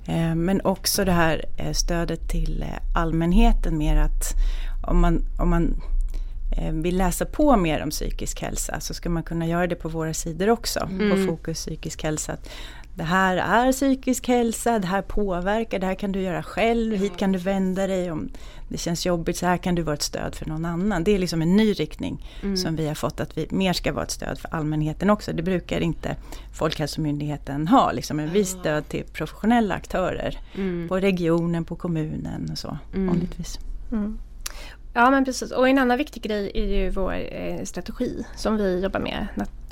Eh, 0.05 0.35
men 0.35 0.61
också 0.61 1.05
det 1.05 1.11
här 1.11 1.45
eh, 1.57 1.71
stödet 1.71 2.29
till 2.29 2.63
eh, 2.63 2.99
allmänheten 3.01 3.77
mer 3.77 3.95
att 3.95 4.33
om 4.87 5.01
man, 5.01 5.21
om 5.39 5.49
man 5.49 5.81
vill 6.71 6.97
läsa 6.97 7.25
på 7.25 7.57
mer 7.57 7.83
om 7.83 7.89
psykisk 7.89 8.41
hälsa 8.41 8.79
så 8.79 8.93
ska 8.93 9.09
man 9.09 9.23
kunna 9.23 9.47
göra 9.47 9.67
det 9.67 9.75
på 9.75 9.89
våra 9.89 10.13
sidor 10.13 10.49
också, 10.49 10.79
mm. 10.79 11.09
på 11.09 11.31
Fokus 11.31 11.57
psykisk 11.57 12.03
hälsa 12.03 12.37
det 12.95 13.03
här 13.03 13.37
är 13.37 13.71
psykisk 13.71 14.27
hälsa, 14.27 14.79
det 14.79 14.87
här 14.87 15.01
påverkar, 15.01 15.79
det 15.79 15.85
här 15.85 15.95
kan 15.95 16.11
du 16.11 16.21
göra 16.21 16.43
själv, 16.43 16.95
hit 16.95 17.17
kan 17.17 17.31
du 17.31 17.39
vända 17.39 17.87
dig 17.87 18.11
om 18.11 18.29
det 18.69 18.77
känns 18.77 19.05
jobbigt, 19.05 19.37
så 19.37 19.45
här 19.45 19.57
kan 19.57 19.75
du 19.75 19.81
vara 19.81 19.93
ett 19.93 20.01
stöd 20.01 20.35
för 20.35 20.45
någon 20.45 20.65
annan. 20.65 21.03
Det 21.03 21.11
är 21.11 21.19
liksom 21.19 21.41
en 21.41 21.55
ny 21.55 21.73
riktning 21.73 22.25
mm. 22.43 22.57
som 22.57 22.75
vi 22.75 22.87
har 22.87 22.95
fått 22.95 23.19
att 23.19 23.37
vi 23.37 23.47
mer 23.49 23.73
ska 23.73 23.93
vara 23.93 24.03
ett 24.03 24.11
stöd 24.11 24.39
för 24.39 24.55
allmänheten 24.55 25.09
också. 25.09 25.33
Det 25.33 25.43
brukar 25.43 25.79
inte 25.79 26.15
Folkhälsomyndigheten 26.53 27.67
ha, 27.67 27.91
liksom 27.91 28.19
en 28.19 28.29
viss 28.29 28.49
stöd 28.49 28.89
till 28.89 29.03
professionella 29.03 29.75
aktörer 29.75 30.39
mm. 30.55 30.87
på 30.87 30.99
regionen, 30.99 31.65
på 31.65 31.75
kommunen 31.75 32.49
och 32.51 32.57
så 32.57 32.77
mm. 32.93 33.07
vanligtvis. 33.07 33.59
Mm. 33.91 34.19
Ja 34.93 35.11
men 35.11 35.25
precis 35.25 35.51
och 35.51 35.69
en 35.69 35.77
annan 35.77 35.97
viktig 35.97 36.23
grej 36.23 36.51
är 36.53 36.65
ju 36.65 36.89
vår 36.89 37.13
eh, 37.13 37.63
strategi 37.63 38.25
som 38.35 38.57
vi 38.57 38.79
jobbar 38.83 38.99
med 38.99 39.27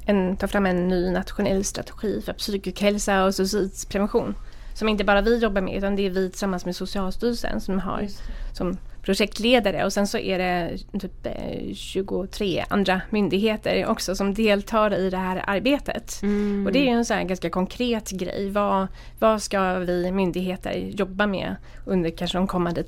en, 0.05 0.37
ta 0.37 0.47
fram 0.47 0.65
en 0.65 0.87
ny 0.87 1.11
nationell 1.11 1.63
strategi 1.63 2.21
för 2.21 2.33
psykisk 2.33 2.81
hälsa 2.81 3.25
och 3.25 3.35
suicidprevention. 3.35 4.35
Som 4.73 4.89
inte 4.89 5.03
bara 5.03 5.21
vi 5.21 5.37
jobbar 5.37 5.61
med 5.61 5.77
utan 5.77 5.95
det 5.95 6.05
är 6.05 6.09
vi 6.09 6.29
tillsammans 6.29 6.65
med 6.65 6.75
Socialstyrelsen 6.75 7.61
som 7.61 7.79
har 7.79 8.07
som 8.53 8.77
projektledare 9.01 9.85
och 9.85 9.93
sen 9.93 10.07
så 10.07 10.17
är 10.17 10.39
det 10.39 10.77
typ 10.99 11.27
23 11.75 12.59
eh, 12.59 12.65
andra 12.69 13.01
myndigheter 13.09 13.85
också 13.85 14.15
som 14.15 14.33
deltar 14.33 14.93
i 14.93 15.09
det 15.09 15.17
här 15.17 15.43
arbetet. 15.47 16.19
Mm. 16.21 16.65
Och 16.65 16.71
det 16.71 16.79
är 16.79 16.83
ju 16.83 16.89
en 16.89 17.05
här 17.09 17.23
ganska 17.23 17.49
konkret 17.49 18.11
grej. 18.11 18.49
Vad, 18.49 18.87
vad 19.19 19.41
ska 19.41 19.73
vi 19.73 20.11
myndigheter 20.11 20.73
jobba 20.73 21.27
med 21.27 21.55
under 21.85 22.09
kanske 22.09 22.37
de 22.37 22.47
kommande 22.47 22.83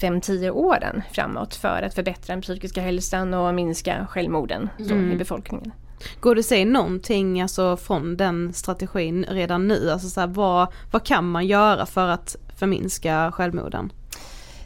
5-10 0.00 0.50
åren 0.50 1.02
framåt 1.12 1.54
för 1.54 1.82
att 1.82 1.94
förbättra 1.94 2.34
den 2.34 2.42
psykiska 2.42 2.80
hälsan 2.80 3.34
och 3.34 3.54
minska 3.54 4.06
självmorden 4.10 4.68
mm. 4.78 5.12
i 5.12 5.16
befolkningen. 5.16 5.72
Går 6.20 6.34
det 6.34 6.38
att 6.38 6.46
säga 6.46 6.64
någonting 6.64 7.42
alltså, 7.42 7.76
från 7.76 8.16
den 8.16 8.52
strategin 8.52 9.26
redan 9.28 9.68
nu? 9.68 9.90
Alltså, 9.90 10.08
så 10.08 10.20
här, 10.20 10.26
vad, 10.26 10.68
vad 10.90 11.04
kan 11.04 11.30
man 11.30 11.46
göra 11.46 11.86
för 11.86 12.08
att 12.08 12.36
förminska 12.58 13.32
självmorden? 13.32 13.92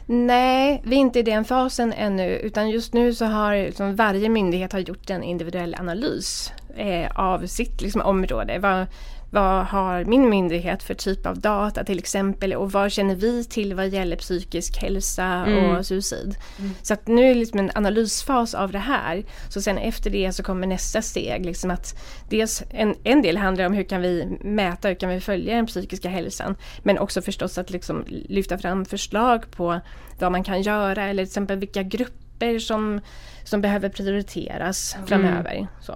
Nej, 0.07 0.81
vi 0.85 0.95
är 0.95 0.99
inte 0.99 1.19
i 1.19 1.23
den 1.23 1.45
fasen 1.45 1.93
ännu 1.93 2.37
utan 2.37 2.69
just 2.69 2.93
nu 2.93 3.13
så 3.13 3.25
har 3.25 3.55
liksom, 3.55 3.95
varje 3.95 4.29
myndighet 4.29 4.73
har 4.73 4.79
gjort 4.79 5.09
en 5.09 5.23
individuell 5.23 5.75
analys 5.79 6.53
eh, 6.75 7.11
av 7.15 7.45
sitt 7.45 7.81
liksom, 7.81 8.01
område. 8.01 8.59
Vad, 8.59 8.85
vad 9.29 9.65
har 9.65 10.05
min 10.05 10.29
myndighet 10.29 10.83
för 10.83 10.93
typ 10.93 11.25
av 11.25 11.39
data 11.39 11.83
till 11.83 11.99
exempel 11.99 12.53
och 12.53 12.71
vad 12.71 12.91
känner 12.91 13.15
vi 13.15 13.43
till 13.43 13.73
vad 13.73 13.87
gäller 13.87 14.15
psykisk 14.15 14.77
hälsa 14.81 15.25
Mm. 15.25 15.75
och 15.75 15.85
suicid. 15.85 16.35
Så 16.81 16.93
att 16.93 17.07
nu 17.07 17.23
är 17.23 17.27
det 17.27 17.39
liksom 17.39 17.59
en 17.59 17.71
analysfas 17.75 18.53
av 18.53 18.71
det 18.71 18.79
här. 18.79 19.23
Så 19.49 19.61
sen 19.61 19.77
efter 19.77 20.09
det 20.09 20.33
så 20.33 20.43
kommer 20.43 20.67
nästa 20.67 21.01
steg. 21.01 21.45
Liksom 21.45 21.71
att 21.71 21.99
dels 22.29 22.63
en, 22.69 22.95
en 23.03 23.21
del 23.21 23.37
handlar 23.37 23.65
om 23.65 23.73
hur 23.73 23.83
kan 23.83 24.01
vi 24.01 24.37
mäta, 24.41 24.87
hur 24.87 24.95
kan 24.95 25.09
vi 25.09 25.19
följa 25.19 25.55
den 25.55 25.65
psykiska 25.65 26.09
hälsan. 26.09 26.55
Men 26.83 26.97
också 26.99 27.21
förstås 27.21 27.57
att 27.57 27.69
liksom 27.69 28.03
lyfta 28.07 28.57
fram 28.57 28.85
förslag 28.85 29.51
på 29.51 29.79
vad 30.19 30.31
man 30.31 30.43
kan 30.43 30.61
göra 30.61 31.03
eller 31.03 31.23
till 31.23 31.29
exempel 31.29 31.57
vilka 31.57 31.83
grupper 31.83 32.24
som, 32.59 33.01
som 33.43 33.61
behöver 33.61 33.89
prioriteras 33.89 34.95
framöver. 35.05 35.67
Så. 35.81 35.93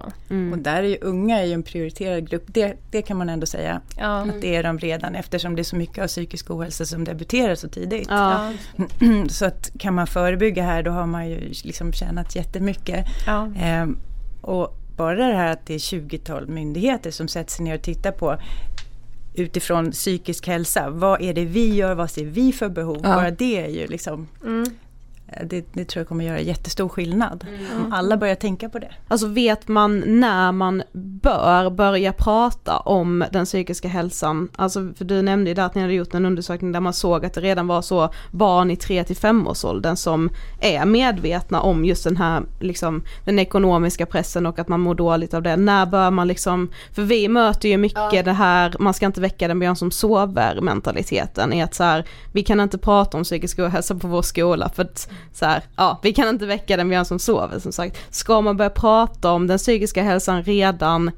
Och 0.52 0.58
där 0.58 0.82
är 0.82 0.88
ju 0.88 0.98
unga 1.00 1.38
är 1.38 1.44
ju 1.44 1.52
en 1.52 1.62
prioriterad 1.62 2.30
grupp, 2.30 2.44
det, 2.46 2.76
det 2.90 3.02
kan 3.02 3.16
man 3.16 3.28
ändå 3.28 3.46
säga. 3.46 3.80
Ja. 3.96 4.20
Att 4.20 4.40
det 4.40 4.56
är 4.56 4.62
de 4.62 4.78
redan 4.78 5.14
eftersom 5.14 5.56
det 5.56 5.62
är 5.62 5.64
så 5.64 5.76
mycket 5.76 6.04
av 6.04 6.06
psykisk 6.06 6.50
ohälsa 6.50 6.84
som 6.84 7.04
debuterar 7.04 7.54
så 7.54 7.68
tidigt. 7.68 8.08
Ja. 8.10 8.52
så 9.28 9.44
att 9.44 9.70
kan 9.78 9.94
man 9.94 10.06
förebygga 10.06 10.62
här 10.62 10.82
då 10.82 10.90
har 10.90 11.06
man 11.06 11.28
ju 11.28 11.40
liksom 11.64 11.92
tjänat 11.92 12.36
jättemycket. 12.36 13.06
Ja. 13.26 13.52
Ehm, 13.60 13.98
och 14.40 14.76
bara 14.96 15.16
det 15.16 15.34
här 15.34 15.52
att 15.52 15.66
det 15.66 15.74
är 15.74 15.78
20-tal 15.78 16.48
myndigheter 16.48 17.10
som 17.10 17.28
sätter 17.28 17.52
sig 17.52 17.64
ner 17.64 17.74
och 17.74 17.82
tittar 17.82 18.12
på 18.12 18.38
utifrån 19.34 19.90
psykisk 19.90 20.46
hälsa. 20.46 20.90
Vad 20.90 21.22
är 21.22 21.34
det 21.34 21.44
vi 21.44 21.74
gör? 21.74 21.94
Vad 21.94 22.10
ser 22.10 22.24
vi 22.24 22.52
för 22.52 22.68
behov? 22.68 23.00
Ja. 23.02 23.14
Bara 23.14 23.30
det 23.30 23.64
är 23.64 23.68
ju 23.68 23.86
liksom 23.86 24.28
Mm. 24.44 24.64
Eh, 25.32 25.46
det, 25.46 25.66
det 25.72 25.84
tror 25.84 26.00
jag 26.00 26.08
kommer 26.08 26.24
göra 26.24 26.40
jättestor 26.40 26.88
skillnad. 26.88 27.46
Om 27.76 27.92
alla 27.92 28.16
börjar 28.16 28.34
tänka 28.34 28.68
på 28.68 28.78
det. 28.78 28.92
Alltså 29.08 29.26
vet 29.26 29.68
man 29.68 30.02
när 30.06 30.52
man 30.52 30.82
bör 30.92 31.70
börja 31.70 32.12
prata 32.12 32.78
om 32.78 33.24
den 33.32 33.44
psykiska 33.44 33.88
hälsan? 33.88 34.48
Alltså 34.56 34.88
för 34.96 35.04
du 35.04 35.22
nämnde 35.22 35.50
ju 35.50 35.54
där 35.54 35.62
att 35.62 35.74
ni 35.74 35.80
hade 35.80 35.94
gjort 35.94 36.14
en 36.14 36.26
undersökning 36.26 36.72
där 36.72 36.80
man 36.80 36.92
såg 36.92 37.24
att 37.24 37.34
det 37.34 37.40
redan 37.40 37.66
var 37.66 37.82
så 37.82 38.10
barn 38.30 38.70
i 38.70 38.76
3 38.76 39.04
till 39.04 39.16
5 39.16 39.46
årsåldern 39.46 39.96
som 39.96 40.30
är 40.60 40.84
medvetna 40.84 41.60
om 41.60 41.84
just 41.84 42.04
den 42.04 42.16
här 42.16 42.42
liksom 42.60 43.02
den 43.24 43.38
ekonomiska 43.38 44.06
pressen 44.06 44.46
och 44.46 44.58
att 44.58 44.68
man 44.68 44.80
mår 44.80 44.94
dåligt 44.94 45.34
av 45.34 45.42
det. 45.42 45.56
När 45.56 45.86
bör 45.86 46.10
man 46.10 46.28
liksom, 46.28 46.70
för 46.92 47.02
vi 47.02 47.28
möter 47.28 47.68
ju 47.68 47.76
mycket 47.76 48.24
det 48.24 48.32
här, 48.32 48.76
man 48.78 48.94
ska 48.94 49.06
inte 49.06 49.20
väcka 49.20 49.48
den 49.48 49.58
björn 49.58 49.76
som 49.76 49.90
sover 49.90 50.60
mentaliteten 50.60 51.52
i 51.52 51.62
att 51.62 51.74
så 51.74 51.84
här, 51.84 52.04
vi 52.32 52.42
kan 52.42 52.60
inte 52.60 52.78
prata 52.78 53.16
om 53.16 53.24
psykisk 53.24 53.58
ohälsa 53.58 53.94
på 53.94 54.08
vår 54.08 54.22
skola 54.22 54.68
för 54.68 54.82
att 54.82 55.10
så 55.32 55.44
här, 55.46 55.62
ja 55.76 55.98
vi 56.02 56.12
kan 56.12 56.28
inte 56.28 56.46
väcka 56.46 56.76
den 56.76 56.88
björn 56.88 57.04
som 57.04 57.18
sover 57.18 57.58
som 57.58 57.72
sagt. 57.72 58.14
Ska 58.14 58.40
man 58.40 58.56
börja 58.56 58.70
prata 58.70 59.32
om 59.32 59.46
den 59.46 59.58
psykiska 59.58 60.02
hälsan 60.02 60.42
redan 60.42 61.10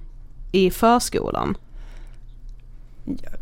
i 0.52 0.70
förskolan? 0.70 1.56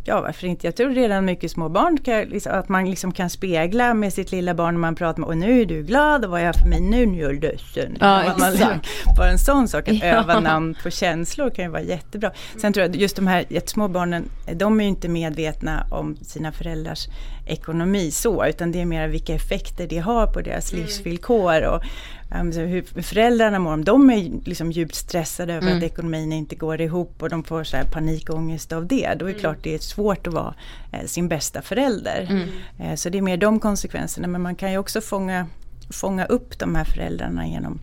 Ja, 0.05 0.21
varför 0.21 0.47
inte? 0.47 0.67
Jag 0.67 0.77
tror 0.77 0.91
redan 0.91 1.25
mycket 1.25 1.51
små 1.51 1.69
barn 1.69 1.99
kan, 1.99 2.21
liksom, 2.25 2.53
att 2.53 2.69
man 2.69 2.91
liksom 2.91 3.13
kan 3.13 3.31
spegla 3.31 3.95
med 3.95 4.13
sitt 4.13 4.33
lilla 4.33 4.55
barn 4.55 4.75
när 4.75 4.81
man 4.81 4.95
pratar 4.95 5.21
med 5.21 5.29
och 5.29 5.37
nu 5.37 5.61
är 5.61 5.67
du 5.67 5.83
glad 5.83 6.25
och 6.25 6.31
vad 6.31 6.41
är 6.41 6.45
jag 6.45 6.55
för 6.55 6.67
mig 6.69 6.81
nu, 6.81 7.07
nu 7.07 7.25
är 7.25 7.29
du 7.33 7.41
ledsen. 7.41 7.97
Ja, 8.01 8.23
man, 8.39 8.53
exakt. 8.53 8.89
bara 9.17 9.31
en 9.31 9.39
sån 9.39 9.69
sak, 9.69 9.89
att 9.89 9.95
Ja. 9.95 10.05
öva 10.05 10.41
namn 10.41 10.77
på 10.83 10.91
känslor 10.91 11.51
kan 11.51 11.65
ju 11.65 11.71
vara 11.71 11.83
jättebra. 11.83 12.31
Sen 12.61 12.73
tror 12.73 12.87
jag 12.87 12.97
just 12.97 13.17
de 13.17 13.27
här 13.27 13.45
jättesmå 13.49 13.89
barnen, 13.89 14.25
de 14.55 14.81
är 14.81 14.85
ju 14.85 14.91
inte 14.91 15.09
medvetna 15.09 15.87
om 15.91 16.17
sina 16.23 16.53
föräldrars 16.53 17.07
ekonomi 17.47 18.11
så, 18.11 18.47
utan 18.47 18.73
det 18.73 18.81
är 18.81 18.87
mer 18.87 19.09
vilka 19.09 19.35
effekter 19.35 19.87
det 19.87 19.99
har 19.99 20.27
på 20.27 20.41
deras 20.41 20.73
livsvillkor 20.73 21.63
och 21.63 21.83
hur 22.31 23.03
föräldrarna 23.03 23.59
mår. 23.59 23.73
Om 23.73 23.85
de 23.85 24.11
är 24.11 24.31
liksom 24.45 24.73
djupt 24.73 24.95
stressade 24.95 25.55
över 25.55 25.67
Mm. 25.67 25.79
att 25.79 25.85
ekonomin 25.85 26.33
inte 26.33 26.55
går 26.55 26.81
ihop 26.81 27.23
och 27.23 27.29
de 27.31 27.45
får 27.45 27.65
så 27.65 27.77
här 27.77 27.85
panikångest 27.85 28.73
av 28.73 28.87
det, 28.87 29.15
då 29.19 29.29
är 29.29 29.33
det 29.35 29.39
klart 29.41 29.59
det 29.63 29.75
är 29.75 29.79
svårt 29.79 30.27
att 30.27 30.35
vara 30.35 30.55
eh, 30.93 31.07
sin 31.07 31.29
bästa 31.29 31.63
förälder. 31.63 32.27
Mm. 32.31 32.49
Eh, 32.79 32.95
så 32.97 33.09
det 33.09 33.19
är 33.19 33.23
mer 33.23 33.37
de 33.37 33.61
konsekvenserna, 33.61 34.29
men 34.29 34.43
man 34.43 34.55
kan 34.55 34.73
ju 34.73 34.79
också 34.79 35.01
fånga, 35.01 35.47
fånga 35.91 36.25
upp 36.27 36.59
de 36.59 36.75
här 36.75 36.85
föräldrarna 36.85 37.47
genom 37.47 37.81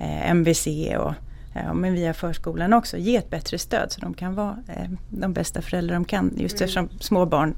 eh, 0.00 0.30
MVC 0.30 0.66
och 0.98 1.14
Ja, 1.56 1.74
men 1.74 1.94
via 1.94 2.14
förskolan 2.14 2.72
också, 2.72 2.96
ge 2.96 3.16
ett 3.16 3.30
bättre 3.30 3.58
stöd 3.58 3.92
så 3.92 4.00
de 4.00 4.14
kan 4.14 4.34
vara 4.34 4.56
eh, 4.68 4.90
de 5.10 5.32
bästa 5.32 5.62
föräldrar 5.62 5.94
de 5.94 6.04
kan. 6.04 6.32
Just 6.36 6.60
eftersom 6.60 6.88
små 7.00 7.26
barn, 7.26 7.54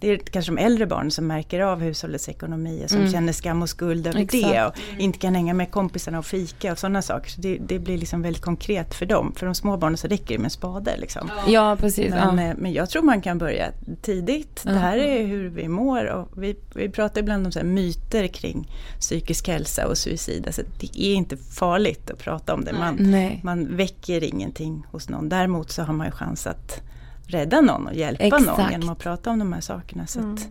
det 0.00 0.10
är 0.10 0.18
kanske 0.18 0.52
de 0.52 0.58
äldre 0.58 0.86
barn 0.86 1.10
som 1.10 1.26
märker 1.26 1.60
av 1.60 1.80
hushållets 1.80 2.28
ekonomi 2.28 2.82
och 2.84 2.90
som 2.90 2.98
Mm. 2.98 3.12
känner 3.12 3.32
skam 3.32 3.62
och 3.62 3.68
skuld 3.68 4.06
över 4.06 4.20
Exakt. 4.20 4.42
det 4.44 4.64
och 4.66 4.74
inte 5.00 5.18
kan 5.18 5.34
hänga 5.34 5.54
med 5.54 5.70
kompisarna 5.70 6.18
och 6.18 6.26
fika 6.26 6.72
och 6.72 6.78
sådana 6.78 7.02
saker. 7.02 7.30
Så 7.30 7.40
det, 7.40 7.58
det 7.58 7.78
blir 7.78 7.98
liksom 7.98 8.22
väldigt 8.22 8.42
konkret 8.42 8.94
för 8.94 9.06
dem. 9.06 9.32
För 9.36 9.46
de 9.46 9.54
små 9.54 9.76
barnen 9.76 9.96
så 9.96 10.08
räcker 10.08 10.34
det 10.36 10.38
med 10.42 10.52
spade. 10.52 10.96
Liksom. 10.96 11.30
Ja 11.48 11.76
precis. 11.80 12.10
Men, 12.10 12.38
ja. 12.38 12.44
eh, 12.44 12.54
men 12.58 12.72
jag 12.72 12.90
tror 12.90 13.02
man 13.02 13.20
kan 13.22 13.38
börja 13.38 13.70
tidigt. 14.02 14.62
Det 14.64 14.78
här 14.78 14.96
är 14.98 15.26
hur 15.26 15.48
vi 15.48 15.68
mår 15.68 16.04
och 16.06 16.42
vi, 16.42 16.56
vi 16.74 16.88
pratar 16.88 17.20
ibland 17.20 17.46
om 17.46 17.52
så 17.52 17.58
här 17.58 17.66
myter 17.66 18.26
kring 18.26 18.68
psykisk 19.00 19.48
hälsa 19.48 19.86
och 19.86 19.98
suicid. 19.98 20.46
Alltså, 20.46 20.62
det 20.80 21.00
är 21.00 21.14
inte 21.14 21.36
farligt 21.36 22.10
att 22.10 22.18
prata 22.18 22.54
om 22.54 22.64
det. 22.64 22.72
Man, 22.72 22.96
Nej. 23.00 23.40
man 23.44 23.76
väcker 23.76 24.24
ingenting 24.24 24.86
hos 24.90 25.08
någon. 25.08 25.28
Däremot 25.28 25.70
så 25.70 25.82
har 25.82 25.94
man 25.94 26.06
ju 26.06 26.12
chans 26.12 26.46
att 26.46 26.80
rädda 27.28 27.60
någon 27.60 27.86
och 27.86 27.94
hjälpa 27.94 28.38
någon 28.38 28.48
Exakt. 28.48 28.70
genom 28.70 28.88
att 28.88 28.98
prata 28.98 29.30
om 29.30 29.38
de 29.38 29.52
här 29.52 29.60
sakerna. 29.60 30.06
Så 30.06 30.20
att 30.20 30.48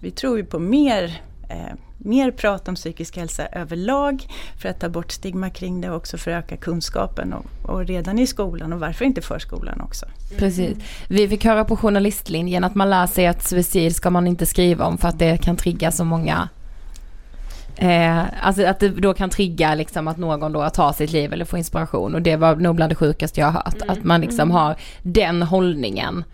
vi 0.00 0.10
tror 0.10 0.36
ju 0.36 0.44
på 0.44 0.58
mer, 0.58 1.20
eh, 1.48 1.74
mer 1.98 2.30
prat 2.30 2.68
om 2.68 2.74
psykisk 2.74 3.16
hälsa 3.16 3.46
överlag 3.46 4.26
för 4.58 4.68
att 4.68 4.80
ta 4.80 4.88
bort 4.88 5.12
stigma 5.12 5.50
kring 5.50 5.80
det 5.80 5.90
och 5.90 5.96
också 5.96 6.18
för 6.18 6.30
att 6.30 6.44
öka 6.44 6.56
kunskapen 6.56 7.32
och, 7.32 7.70
och 7.70 7.86
redan 7.86 8.18
i 8.18 8.26
skolan 8.26 8.72
och 8.72 8.80
varför 8.80 9.04
inte 9.04 9.22
förskolan 9.22 9.80
också. 9.80 10.06
Precis. 10.38 10.78
Vi 11.08 11.28
fick 11.28 11.44
höra 11.44 11.64
på 11.64 11.76
journalistlinjen 11.76 12.64
att 12.64 12.74
man 12.74 12.90
lär 12.90 13.06
sig 13.06 13.26
att 13.26 13.48
suicid 13.48 13.96
ska 13.96 14.10
man 14.10 14.26
inte 14.26 14.46
skriva 14.46 14.84
om 14.84 14.98
för 14.98 15.08
att 15.08 15.18
det 15.18 15.36
kan 15.36 15.56
trigga 15.56 15.92
så 15.92 16.04
många 16.04 16.48
Eh, 17.80 18.22
alltså 18.42 18.66
att 18.66 18.80
det 18.80 18.88
då 18.88 19.14
kan 19.14 19.30
trigga 19.30 19.74
liksom 19.74 20.08
att 20.08 20.16
någon 20.16 20.52
då 20.52 20.70
tar 20.70 20.92
sitt 20.92 21.12
liv 21.12 21.32
eller 21.32 21.44
får 21.44 21.58
inspiration 21.58 22.14
och 22.14 22.22
det 22.22 22.36
var 22.36 22.56
nog 22.56 22.76
bland 22.76 22.90
det 22.90 22.96
sjukaste 22.96 23.40
jag 23.40 23.46
har 23.46 23.52
hört. 23.52 23.82
Att 23.88 24.04
man 24.04 24.20
liksom 24.20 24.50
har 24.50 24.76
den 25.02 25.42
hållningen 25.42 26.24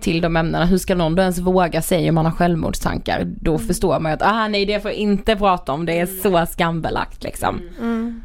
till 0.00 0.20
de 0.20 0.36
ämnena. 0.36 0.64
Hur 0.64 0.78
ska 0.78 0.94
någon 0.94 1.14
då 1.14 1.22
ens 1.22 1.38
våga 1.38 1.82
säga 1.82 2.08
om 2.08 2.14
man 2.14 2.24
har 2.24 2.32
självmordstankar? 2.32 3.22
Då 3.24 3.58
förstår 3.58 4.00
man 4.00 4.12
ju 4.12 4.14
att 4.14 4.22
ah, 4.22 4.48
nej 4.48 4.66
det 4.66 4.80
får 4.80 4.90
jag 4.90 4.98
inte 4.98 5.36
prata 5.36 5.72
om, 5.72 5.86
det 5.86 5.98
är 5.98 6.06
så 6.06 6.46
skambelagt 6.46 7.22
liksom. 7.22 7.60
Mm. 7.80 8.22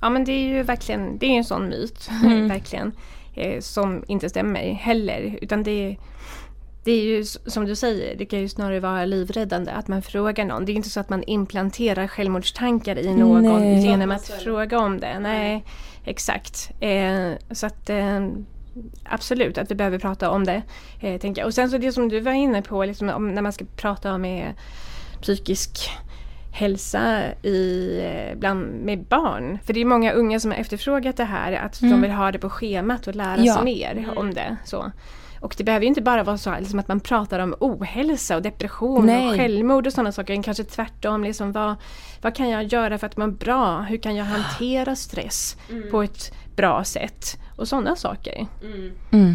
Ja 0.00 0.10
men 0.10 0.24
det 0.24 0.32
är 0.32 0.56
ju 0.56 0.62
verkligen, 0.62 1.18
det 1.18 1.26
är 1.26 1.30
ju 1.30 1.36
en 1.36 1.44
sån 1.44 1.68
myt, 1.68 2.10
Mm. 2.24 2.48
verkligen. 2.48 2.92
Eh, 3.34 3.60
som 3.60 4.04
inte 4.06 4.28
stämmer 4.28 4.72
heller. 4.72 5.38
Utan 5.42 5.62
det, 5.62 5.96
det 6.84 6.92
är 6.92 7.02
ju 7.02 7.24
som 7.24 7.64
du 7.64 7.76
säger, 7.76 8.16
det 8.16 8.26
kan 8.26 8.40
ju 8.40 8.48
snarare 8.48 8.80
vara 8.80 9.04
livräddande 9.04 9.70
att 9.70 9.88
man 9.88 10.02
frågar 10.02 10.44
någon. 10.44 10.64
Det 10.64 10.70
är 10.70 10.74
ju 10.74 10.76
inte 10.76 10.90
så 10.90 11.00
att 11.00 11.10
man 11.10 11.22
implanterar 11.22 12.06
självmordstankar 12.06 12.98
i 12.98 13.14
någon 13.14 13.42
Nej. 13.42 13.82
genom 13.82 14.10
att 14.10 14.26
fråga 14.26 14.78
om 14.78 15.00
det. 15.00 15.18
Nej, 15.18 15.64
exakt. 16.04 16.70
Eh, 16.80 17.32
så 17.50 17.66
att 17.66 17.90
eh, 17.90 18.28
absolut 19.04 19.58
att 19.58 19.70
vi 19.70 19.74
behöver 19.74 19.98
prata 19.98 20.30
om 20.30 20.44
det. 20.44 20.62
Eh, 21.00 21.20
tänker 21.20 21.42
jag. 21.42 21.46
Och 21.46 21.54
sen 21.54 21.70
så 21.70 21.78
det 21.78 21.92
som 21.92 22.08
du 22.08 22.20
var 22.20 22.32
inne 22.32 22.62
på, 22.62 22.84
liksom, 22.84 23.08
om, 23.08 23.34
när 23.34 23.42
man 23.42 23.52
ska 23.52 23.64
prata 23.76 24.14
om 24.14 24.24
eh, 24.24 24.50
psykisk 25.22 25.90
hälsa 26.52 27.22
i, 27.42 27.98
eh, 28.04 28.38
bland, 28.38 28.66
med 28.84 29.04
barn. 29.04 29.58
För 29.64 29.72
det 29.72 29.80
är 29.80 29.84
många 29.84 30.12
unga 30.12 30.40
som 30.40 30.50
har 30.50 30.58
efterfrågat 30.58 31.16
det 31.16 31.24
här, 31.24 31.52
att 31.52 31.80
Mm. 31.80 31.92
de 31.92 32.02
vill 32.02 32.10
ha 32.10 32.32
det 32.32 32.38
på 32.38 32.50
schemat 32.50 33.06
och 33.06 33.14
lära 33.14 33.40
Ja. 33.44 33.54
sig 33.54 33.64
mer 33.64 34.08
om 34.16 34.34
det. 34.34 34.56
Så. 34.64 34.92
Och 35.40 35.54
det 35.58 35.64
behöver 35.64 35.82
ju 35.84 35.88
inte 35.88 36.02
bara 36.02 36.22
vara 36.22 36.38
så 36.38 36.54
liksom 36.60 36.78
att 36.78 36.88
man 36.88 37.00
pratar 37.00 37.38
om 37.38 37.54
ohälsa 37.60 38.36
och 38.36 38.42
depression 38.42 39.06
Nej. 39.06 39.28
och 39.28 39.34
självmord 39.36 39.86
och 39.86 39.92
sådana 39.92 40.12
saker. 40.12 40.42
Kanske 40.42 40.64
tvärtom, 40.64 41.24
liksom, 41.24 41.52
vad, 41.52 41.74
vad 42.22 42.34
kan 42.34 42.48
jag 42.48 42.64
göra 42.64 42.98
för 42.98 43.06
att 43.06 43.16
må 43.16 43.26
bra? 43.26 43.80
Hur 43.80 43.96
kan 43.96 44.16
jag 44.16 44.24
hantera 44.24 44.96
stress 44.96 45.56
på 45.90 46.02
ett 46.02 46.32
bra 46.56 46.84
sätt? 46.84 47.38
Och 47.56 47.68
sådana 47.68 47.96
saker. 47.96 48.46
Mm. 49.12 49.34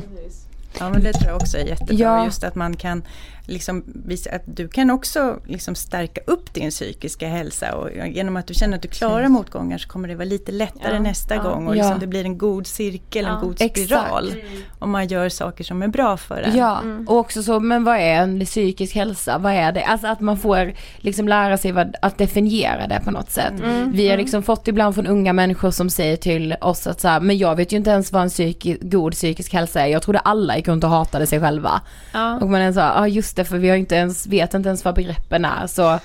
Ja 0.79 0.89
men 0.89 1.03
det 1.03 1.13
tror 1.13 1.27
jag 1.31 1.35
också 1.35 1.57
är 1.57 1.65
jättebra. 1.65 1.95
Ja. 1.95 2.25
Just 2.25 2.43
att 2.43 2.55
man 2.55 2.75
kan 2.75 3.03
liksom 3.47 3.83
visa 4.05 4.29
att 4.35 4.41
du 4.45 4.67
kan 4.67 4.91
också 4.91 5.39
liksom 5.47 5.75
stärka 5.75 6.21
upp 6.27 6.53
din 6.53 6.69
psykiska 6.69 7.27
hälsa. 7.27 7.75
Och 7.75 7.89
genom 8.07 8.37
att 8.37 8.47
du 8.47 8.53
känner 8.53 8.75
att 8.77 8.81
du 8.83 8.87
klarar 8.87 9.27
motgångar 9.27 9.77
så 9.77 9.87
kommer 9.87 10.07
det 10.07 10.15
vara 10.15 10.25
lite 10.25 10.51
lättare 10.51 10.93
Ja. 10.93 10.99
nästa 10.99 11.35
Ja. 11.35 11.43
gång. 11.43 11.67
Och 11.67 11.75
Ja. 11.75 11.81
liksom 11.81 11.99
det 11.99 12.07
blir 12.07 12.23
en 12.25 12.37
god 12.37 12.67
cirkel, 12.67 13.25
Ja. 13.25 13.35
en 13.35 13.41
god 13.47 13.57
Exakt. 13.61 13.79
spiral. 13.87 14.33
Om 14.79 14.91
man 14.91 15.07
gör 15.07 15.29
saker 15.29 15.63
som 15.63 15.81
är 15.81 15.87
bra 15.87 16.17
för 16.17 16.41
en. 16.41 16.57
Ja, 16.57 16.81
och 17.07 17.17
också 17.17 17.43
så, 17.43 17.59
men 17.59 17.83
vad 17.83 17.95
är 17.97 18.15
en 18.21 18.45
psykisk 18.45 18.95
hälsa? 18.95 19.37
Vad 19.37 19.53
är 19.53 19.71
det? 19.71 19.83
Alltså 19.83 20.07
att 20.07 20.19
man 20.21 20.37
får 20.37 20.73
liksom 20.97 21.27
lära 21.27 21.57
sig 21.57 21.71
vad, 21.71 21.95
att 22.01 22.17
definiera 22.17 22.87
det 22.87 23.01
på 23.05 23.11
något 23.11 23.31
sätt. 23.31 23.53
Vi 23.87 24.09
har 24.09 24.17
liksom 24.17 24.43
fått 24.43 24.67
ibland 24.67 24.95
från 24.95 25.07
unga 25.07 25.33
människor 25.33 25.71
som 25.71 25.89
säger 25.89 26.17
till 26.17 26.55
oss 26.61 26.87
att 26.87 27.01
så 27.01 27.07
här, 27.07 27.19
men 27.19 27.37
jag 27.37 27.55
vet 27.55 27.71
ju 27.71 27.77
inte 27.77 27.89
ens 27.89 28.11
vad 28.11 28.21
en 28.23 28.29
psyki, 28.29 28.77
god 28.81 29.13
psykisk 29.13 29.53
hälsa 29.53 29.81
är. 29.81 29.87
Jag 29.87 30.01
trodde 30.01 30.19
alla 30.19 30.57
gick 30.57 30.67
runt 30.67 30.83
och 30.83 30.89
hatade 30.89 31.27
sig 31.27 31.39
själva. 31.39 31.81
Ja. 32.13 32.39
Och 32.39 32.49
man 32.49 32.61
är 32.61 32.71
så 32.73 32.79
här, 32.79 32.95
ja 32.95 33.07
just 33.07 33.34
det 33.35 33.45
för 33.45 33.57
vi 33.57 33.69
har 33.69 33.75
inte 33.77 33.95
ens, 33.95 34.27
vet 34.27 34.53
inte 34.53 34.69
ens 34.69 34.85
vad 34.85 34.95
begreppen 34.95 35.45
är. 35.45 35.67
Så 35.67 35.99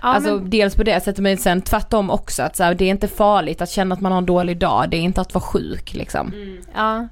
alltså 0.00 0.34
men- 0.34 0.50
dels 0.50 0.74
på 0.76 0.82
det 0.82 1.00
sättet 1.04 1.22
men 1.22 1.36
sen 1.36 1.62
tvärtom 1.62 2.10
också 2.10 2.42
att 2.42 2.56
så 2.56 2.64
här, 2.64 2.74
det 2.74 2.84
är 2.84 2.90
inte 2.90 3.08
farligt 3.08 3.60
att 3.62 3.70
känna 3.70 3.94
att 3.94 4.00
man 4.00 4.12
har 4.12 4.18
en 4.18 4.26
dålig 4.26 4.58
dag. 4.58 4.90
Det 4.90 4.96
är 4.96 5.00
inte 5.00 5.20
att 5.20 5.34
vara 5.34 5.44
sjuk 5.44 5.94
liksom. 5.94 6.32
Ja. 6.74 7.08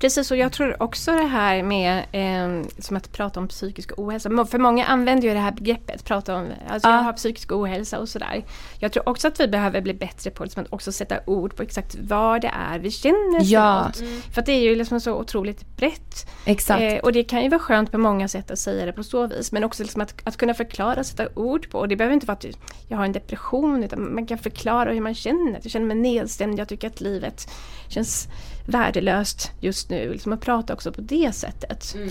Precis, 0.00 0.30
och 0.30 0.36
jag 0.36 0.52
tror 0.52 0.82
också 0.82 1.12
det 1.12 1.26
här 1.26 1.62
med 1.62 2.04
eh, 2.12 2.66
som 2.78 2.96
att 2.96 3.12
prata 3.12 3.40
om 3.40 3.48
psykisk 3.48 3.90
ohälsa. 3.96 4.46
För 4.50 4.58
många 4.58 4.86
använder 4.86 5.28
ju 5.28 5.34
det 5.34 5.40
här 5.40 5.52
begreppet, 5.52 6.04
prata 6.04 6.34
om 6.36 6.46
alltså 6.68 6.88
Ja. 6.88 6.94
jag 6.96 7.02
har 7.02 7.12
psykisk 7.12 7.52
ohälsa 7.52 7.98
och 7.98 8.08
sådär. 8.08 8.44
Jag 8.78 8.92
tror 8.92 9.08
också 9.08 9.28
att 9.28 9.40
vi 9.40 9.48
behöver 9.48 9.80
bli 9.80 9.94
bättre 9.94 10.30
på 10.30 10.44
liksom, 10.44 10.62
att 10.62 10.72
också 10.72 10.92
sätta 10.92 11.20
ord 11.26 11.56
på 11.56 11.62
exakt 11.62 11.96
vad 12.00 12.40
det 12.40 12.52
är 12.70 12.78
vi 12.78 12.90
känner 12.90 13.40
för 13.40 13.46
Ja. 13.46 13.90
För 14.34 14.40
att 14.40 14.46
det 14.46 14.52
är 14.52 14.60
ju 14.62 14.76
liksom 14.76 15.00
så 15.00 15.14
otroligt 15.14 15.76
brett. 15.76 16.26
Exakt. 16.44 16.82
Eh, 16.82 16.98
och 16.98 17.12
det 17.12 17.24
kan 17.24 17.42
ju 17.42 17.48
vara 17.48 17.60
skönt 17.60 17.92
på 17.92 17.98
många 17.98 18.28
sätt 18.28 18.50
att 18.50 18.58
säga 18.58 18.86
det 18.86 18.92
på 18.92 19.04
så 19.04 19.26
vis. 19.26 19.52
Men 19.52 19.64
också 19.64 19.82
liksom 19.82 20.02
att, 20.02 20.14
att 20.24 20.36
kunna 20.36 20.54
förklara, 20.54 21.04
sätta 21.04 21.28
ord 21.34 21.70
på. 21.70 21.78
Och 21.78 21.88
det 21.88 21.96
behöver 21.96 22.14
inte 22.14 22.26
vara 22.26 22.36
att 22.36 22.46
jag 22.88 22.96
har 22.98 23.04
en 23.04 23.12
depression 23.12 23.84
utan 23.84 24.14
man 24.14 24.26
kan 24.26 24.38
förklara 24.38 24.92
hur 24.92 25.00
man 25.00 25.14
känner. 25.14 25.60
Jag 25.62 25.72
känner 25.72 25.86
mig 25.86 25.96
nedstämd, 25.96 26.58
jag 26.58 26.68
tycker 26.68 26.86
att 26.88 27.00
livet 27.00 27.48
känns 27.88 28.28
värdelöst 28.70 29.50
just 29.60 29.90
nu. 29.90 30.12
Liksom 30.12 30.32
att 30.32 30.40
prata 30.40 30.72
också 30.72 30.92
på 30.92 31.00
det 31.00 31.34
sättet. 31.34 31.94
Mm. 31.94 32.08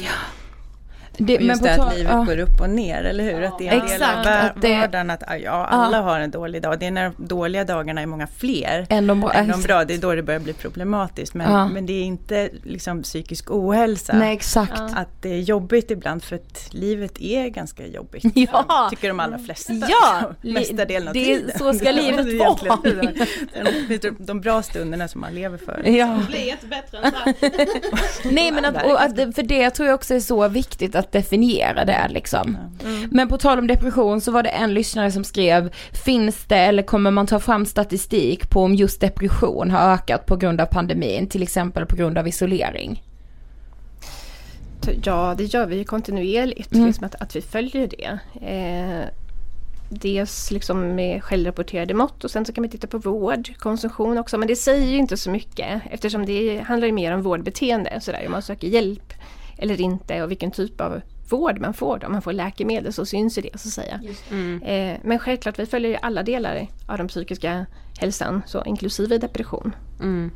Det, 1.21 1.35
Och 1.37 1.41
just 1.43 1.63
det 1.63 1.73
att 1.83 1.97
livet 1.97 2.11
ja. 2.13 2.23
går 2.23 2.39
upp 2.39 2.61
och 2.61 2.69
ner, 2.69 3.03
eller 3.03 3.23
hur? 3.23 3.41
Att 3.41 3.57
det 3.59 3.67
är 3.67 3.71
en 3.71 3.79
del 3.79 3.87
av 3.87 3.93
Exakt, 4.09 4.25
var- 4.25 4.31
att 4.49 4.61
det- 4.61 4.79
vardagen 4.79 5.09
att 5.09 5.23
ja, 5.43 5.51
alla 5.65 6.01
har 6.01 6.19
en 6.19 6.31
dålig 6.31 6.61
dag. 6.61 6.79
Det 6.79 6.85
är 6.85 6.91
när 6.91 7.11
de 7.17 7.27
dåliga 7.27 7.63
dagarna 7.63 8.01
är 8.01 8.05
många 8.05 8.27
fler 8.27 8.85
Än 8.89 9.07
de 9.07 9.19
bra- 9.21 9.31
än 9.33 9.45
de 9.47 9.49
exakt. 9.49 9.67
bra. 9.67 9.85
Det 9.85 9.93
är 9.93 9.97
då 9.97 10.15
det 10.15 10.23
börjar 10.23 10.39
bli 10.39 10.53
problematiskt. 10.53 11.33
Men, 11.33 11.51
Ja. 11.51 11.67
men 11.67 11.85
det 11.85 11.93
är 11.93 12.03
inte 12.03 12.49
liksom 12.63 13.03
psykisk 13.03 13.51
ohälsa. 13.51 14.13
Nej 14.13 14.33
exakt. 14.35 14.71
Att 14.95 15.21
det 15.21 15.29
är 15.29 15.39
jobbigt 15.39 15.91
ibland 15.91 16.23
för 16.23 16.35
att 16.35 16.67
livet 16.73 17.21
är 17.21 17.47
ganska 17.47 17.85
jobbigt. 17.87 18.23
Ja. 18.35 18.87
Tycker 18.89 19.07
de 19.07 19.19
allra 19.19 19.39
flesta. 19.39 19.73
Ja, 19.73 20.31
mesta 20.41 20.85
delen 20.85 21.07
av 21.07 21.13
det 21.13 21.31
är- 21.33 21.37
tiden. 21.39 21.57
så 21.57 21.73
ska 21.73 21.85
Det 21.85 21.91
livet 21.91 22.39
vara. 22.39 22.77
det. 22.83 23.25
Det 23.87 24.03
är 24.05 24.25
De 24.25 24.41
bra 24.41 24.61
stunderna 24.61 25.07
som 25.07 25.21
man 25.21 25.33
lever 25.35 25.57
för. 25.57 25.83
Ja. 25.87 26.19
blir 26.29 26.49
inte 26.51 26.65
bättre 26.65 26.97
än 26.97 27.11
så. 27.11 28.29
Nej 28.31 28.51
men 28.51 28.65
att, 28.65 28.85
och 28.85 29.01
att, 29.01 29.15
det- 29.15 29.31
för 29.33 29.43
det 29.43 29.69
tror 29.69 29.87
jag 29.87 29.95
också 29.95 30.13
är 30.15 30.19
så 30.19 30.47
viktigt 30.47 30.95
att 30.95 31.08
definiera 31.11 31.85
det 31.85 32.07
liksom. 32.09 32.57
Men 33.11 33.27
på 33.27 33.37
tal 33.37 33.59
om 33.59 33.67
depression 33.67 34.21
så 34.21 34.31
var 34.31 34.43
det 34.43 34.49
en 34.49 34.73
lyssnare 34.73 35.11
som 35.11 35.23
skrev, 35.23 35.73
finns 36.05 36.45
det 36.45 36.57
eller 36.57 36.83
kommer 36.83 37.11
man 37.11 37.27
ta 37.27 37.39
fram 37.39 37.65
statistik 37.65 38.49
på 38.49 38.63
om 38.63 38.75
just 38.75 39.01
depression 39.01 39.71
har 39.71 39.93
ökat 39.93 40.25
på 40.25 40.35
grund 40.35 40.61
av 40.61 40.65
pandemin, 40.65 41.27
till 41.27 41.43
exempel 41.43 41.85
på 41.85 41.95
grund 41.95 42.17
av 42.17 42.27
isolering? 42.27 43.03
Ja, 45.03 45.35
det 45.37 45.43
gör 45.43 45.65
vi 45.65 45.75
ju 45.75 45.83
kontinuerligt. 45.83 46.73
Mm. 46.73 46.87
Liksom 46.87 47.05
att, 47.05 47.15
att 47.15 47.35
vi 47.35 47.41
följer 47.41 47.87
det. 47.87 48.19
Eh, 48.47 49.09
dels 49.89 50.51
liksom 50.51 50.95
med 50.95 51.23
självrapporterade 51.23 51.93
mått 51.93 52.23
och 52.23 52.31
sen 52.31 52.45
så 52.45 52.53
kan 52.53 52.61
vi 52.61 52.69
titta 52.69 52.87
på 52.87 52.97
vård, 52.97 53.57
konsumtion 53.57 54.17
också. 54.17 54.37
Men 54.37 54.47
det 54.47 54.55
säger 54.55 54.87
ju 54.87 54.97
inte 54.97 55.17
så 55.17 55.29
mycket 55.29 55.81
eftersom 55.91 56.25
det 56.25 56.59
handlar 56.59 56.87
ju 56.87 56.93
mer 56.93 57.13
om 57.13 57.21
vårdbeteende. 57.21 57.99
Sådär, 58.01 58.23
om 58.25 58.31
man 58.31 58.41
söker 58.41 58.67
hjälp 58.67 59.13
eller 59.59 59.81
inte 59.81 60.23
och 60.23 60.31
vilken 60.31 60.51
typ 60.51 60.81
av 60.81 61.01
vård 61.29 61.59
man 61.59 61.73
får. 61.73 61.99
då. 61.99 62.07
Om 62.07 62.13
man 62.13 62.21
får 62.21 62.33
läkemedel 62.33 62.93
så 62.93 63.05
syns 63.05 63.37
ju 63.37 63.41
det 63.41 63.59
så 63.59 63.67
att 63.67 63.73
säga. 63.73 63.99
Eh, 64.63 64.97
men 65.03 65.19
självklart, 65.19 65.59
vi 65.59 65.65
följer 65.65 65.91
ju 65.91 65.97
alla 66.01 66.23
delar 66.23 66.67
av 66.87 66.97
den 66.97 67.07
psykiska 67.07 67.65
hälsan, 67.99 68.41
så 68.45 68.63
inklusive 68.65 69.17
depression. 69.17 69.75
Mm. 69.99 70.31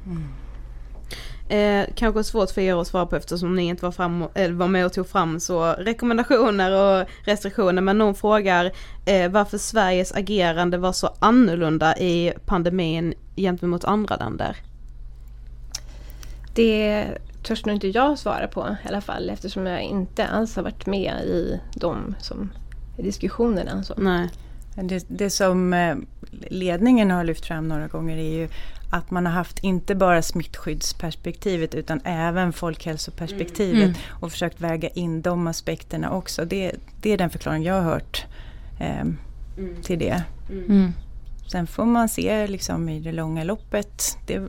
Eh, 1.49 1.86
kanske 1.95 2.24
svårt 2.24 2.49
för 2.51 2.61
er 2.61 2.82
att 2.82 2.88
svara 2.88 3.05
på 3.05 3.15
eftersom 3.15 3.55
ni 3.55 3.63
inte 3.63 3.86
var, 3.86 3.91
fram, 3.91 4.26
eller 4.34 4.53
var 4.53 4.67
med 4.67 4.86
och 4.86 4.93
tog 4.93 5.07
fram 5.07 5.39
så 5.39 5.74
rekommendationer 5.74 6.71
och 6.71 7.07
restriktioner 7.26 7.82
men 7.82 7.97
någon 7.97 8.15
frågar 8.15 8.71
eh, 9.05 9.32
varför 9.32 9.57
Sveriges 9.57 10.11
agerande 10.11 10.78
var 10.78 10.91
så 10.91 11.15
annorlunda 11.19 11.97
i 11.97 12.34
pandemin 12.45 13.13
gentemot 13.36 13.84
andra 13.84 14.15
länder. 14.15 14.57
Det 16.55 17.05
törs 17.44 17.66
nog 17.66 17.76
inte 17.76 17.88
jag 17.88 18.20
svara 18.20 18.48
på 18.48 18.78
i 18.86 18.88
alla 18.88 19.02
fall 19.02 19.30
eftersom 19.30 19.66
jag 19.66 19.82
inte 19.82 20.28
alls 20.28 20.56
har 20.56 20.64
varit 20.64 20.86
med 20.86 21.14
i 21.26 21.60
de 21.76 22.16
som, 22.20 22.52
i 22.98 23.02
diskussionerna. 23.02 23.84
Så. 23.84 23.94
Nej. 23.98 24.30
Men 24.76 24.88
Det, 24.88 25.06
det 25.08 25.30
som 25.30 25.74
eh, 25.74 25.96
ledningen 26.50 27.12
har 27.12 27.24
lyft 27.24 27.46
fram 27.46 27.68
några 27.68 27.88
gånger 27.88 28.18
är 28.18 28.39
ju 28.39 28.50
att 28.91 29.12
man 29.12 29.26
har 29.26 29.34
haft 29.34 29.60
inte 29.64 29.96
bara 29.96 30.22
smittskyddsperspektivet 30.22 31.76
utan 31.76 32.02
även 32.04 32.54
folkhälsoperspektivet 32.54 33.84
Mm. 33.84 33.96
och 34.22 34.32
försökt 34.32 34.62
väga 34.62 34.89
in 34.89 35.22
de 35.22 35.48
aspekterna 35.48 36.12
också. 36.12 36.46
Det, 36.46 36.72
det 37.02 37.10
är 37.12 37.18
den 37.18 37.30
förklaring 37.30 37.64
jag 37.64 37.74
har 37.74 37.82
hört 37.82 38.26
ehm, 38.80 39.18
till 39.84 40.00
det. 40.00 40.24
Mm. 40.50 40.94
Sen 41.52 41.68
får 41.68 41.86
man 41.86 42.10
se 42.10 42.48
liksom 42.48 42.89
i 42.89 43.00
det 43.00 43.12
långa 43.12 43.44
loppet. 43.44 44.18
Det, 44.28 44.41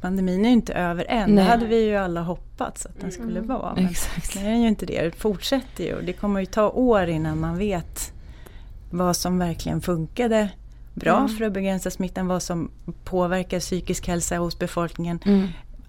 pandemin 0.00 0.44
är 0.44 0.48
ju 0.48 0.52
inte 0.54 0.72
över 0.74 1.04
än. 1.08 1.34
Nej. 1.34 1.44
Det 1.44 1.50
hade 1.50 1.66
vi 1.66 1.84
ju 1.84 1.96
alla 1.96 2.22
hoppats 2.22 2.86
att 2.86 3.00
den 3.00 3.12
skulle 3.12 3.40
vara. 3.40 3.74
Men 3.74 3.86
Exakt. 3.86 4.34
Det 4.34 4.40
är 4.40 4.56
ju 4.56 4.68
inte 4.68 4.86
det. 4.86 5.02
Det 5.02 5.10
fortsätter 5.10 5.84
ju. 5.84 6.00
Det 6.02 6.12
kommer 6.12 6.40
ju 6.40 6.46
ta 6.46 6.70
år 6.70 7.06
innan 7.06 7.40
man 7.40 7.58
vet 7.58 8.12
vad 8.90 9.16
som 9.16 9.38
verkligen 9.38 9.80
funkade 9.80 10.48
bra 10.94 11.16
Mm. 11.16 11.28
för 11.28 11.44
att 11.44 11.52
begränsa 11.52 11.90
smittan, 11.90 12.26
vad 12.26 12.42
som 12.42 12.70
påverkar 13.04 13.60
psykisk 13.60 14.08
hälsa 14.08 14.36
hos 14.36 14.58
befolkningen. 14.58 15.18
Mm. 15.24 15.48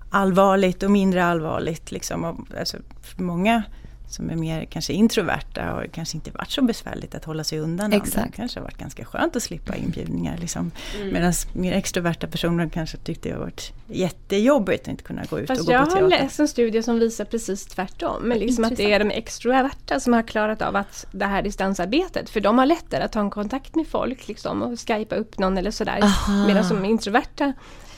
Allvarligt 0.10 0.84
och 0.84 0.92
mindre 0.92 1.26
allvarligt. 1.26 1.92
Liksom. 1.92 2.46
Alltså, 2.60 2.78
för 3.02 3.24
många 3.24 3.64
som 4.10 4.30
är 4.30 4.36
mer 4.36 4.66
kanske 4.66 4.94
introverta 4.94 5.62
har 5.62 5.88
kanske 5.94 6.18
inte 6.18 6.32
varit 6.32 6.52
så 6.52 6.62
besvärligt 6.62 7.16
att 7.16 7.26
hålla 7.26 7.44
sig 7.44 7.60
undan 7.60 7.86
andra. 7.86 7.98
Exakt. 7.98 8.32
Det 8.32 8.38
kanske 8.38 8.60
har 8.60 8.64
varit 8.64 8.78
ganska 8.78 9.06
skönt 9.06 9.36
att 9.36 9.44
slippa 9.44 9.76
inbjudningar. 9.76 10.38
Liksom. 10.38 10.72
Mm. 10.96 11.14
Medan 11.14 11.34
mer 11.54 11.74
extroverta 11.74 12.28
personer 12.28 12.70
kanske 12.70 12.98
tyckte 12.98 13.30
det 13.30 13.36
har 13.36 13.42
varit 13.42 13.74
jättejobbigt 13.88 14.82
att 14.82 14.88
inte 14.88 15.04
kunna 15.04 15.24
gå 15.30 15.40
ut 15.40 15.50
och 15.50 15.58
Fast 15.58 15.68
gå 15.68 15.74
jag 15.74 15.86
på 15.86 15.92
har 15.92 16.00
teater. 16.00 16.24
läst 16.24 16.40
en 16.40 16.48
studie 16.48 16.84
som 16.84 17.00
visar 17.00 17.26
precis 17.26 17.66
tvärtom. 17.66 18.24
Men 18.24 18.40
liksom 18.40 18.64
att 18.64 18.78
det 18.78 18.94
är 18.94 19.00
de 19.00 19.12
extroverta 19.12 20.00
som 20.00 20.14
har 20.14 20.24
klarat 20.24 20.62
av 20.62 20.76
att 20.76 21.08
det 21.12 21.26
här 21.26 21.42
distansarbetet. 21.42 22.30
För 22.30 22.40
de 22.40 22.58
har 22.58 22.66
lättare 22.66 23.04
att 23.04 23.12
ta 23.12 23.20
en 23.20 23.30
kontakt 23.30 23.76
med 23.76 23.88
folk 23.88 24.28
liksom, 24.28 24.62
och 24.62 24.80
skypa 24.80 25.16
upp 25.16 25.40
någon 25.40 25.58
eller 25.58 25.72
sådär. 25.72 26.04
Medan 26.48 26.66
som 26.66 26.86
introverta 26.86 27.54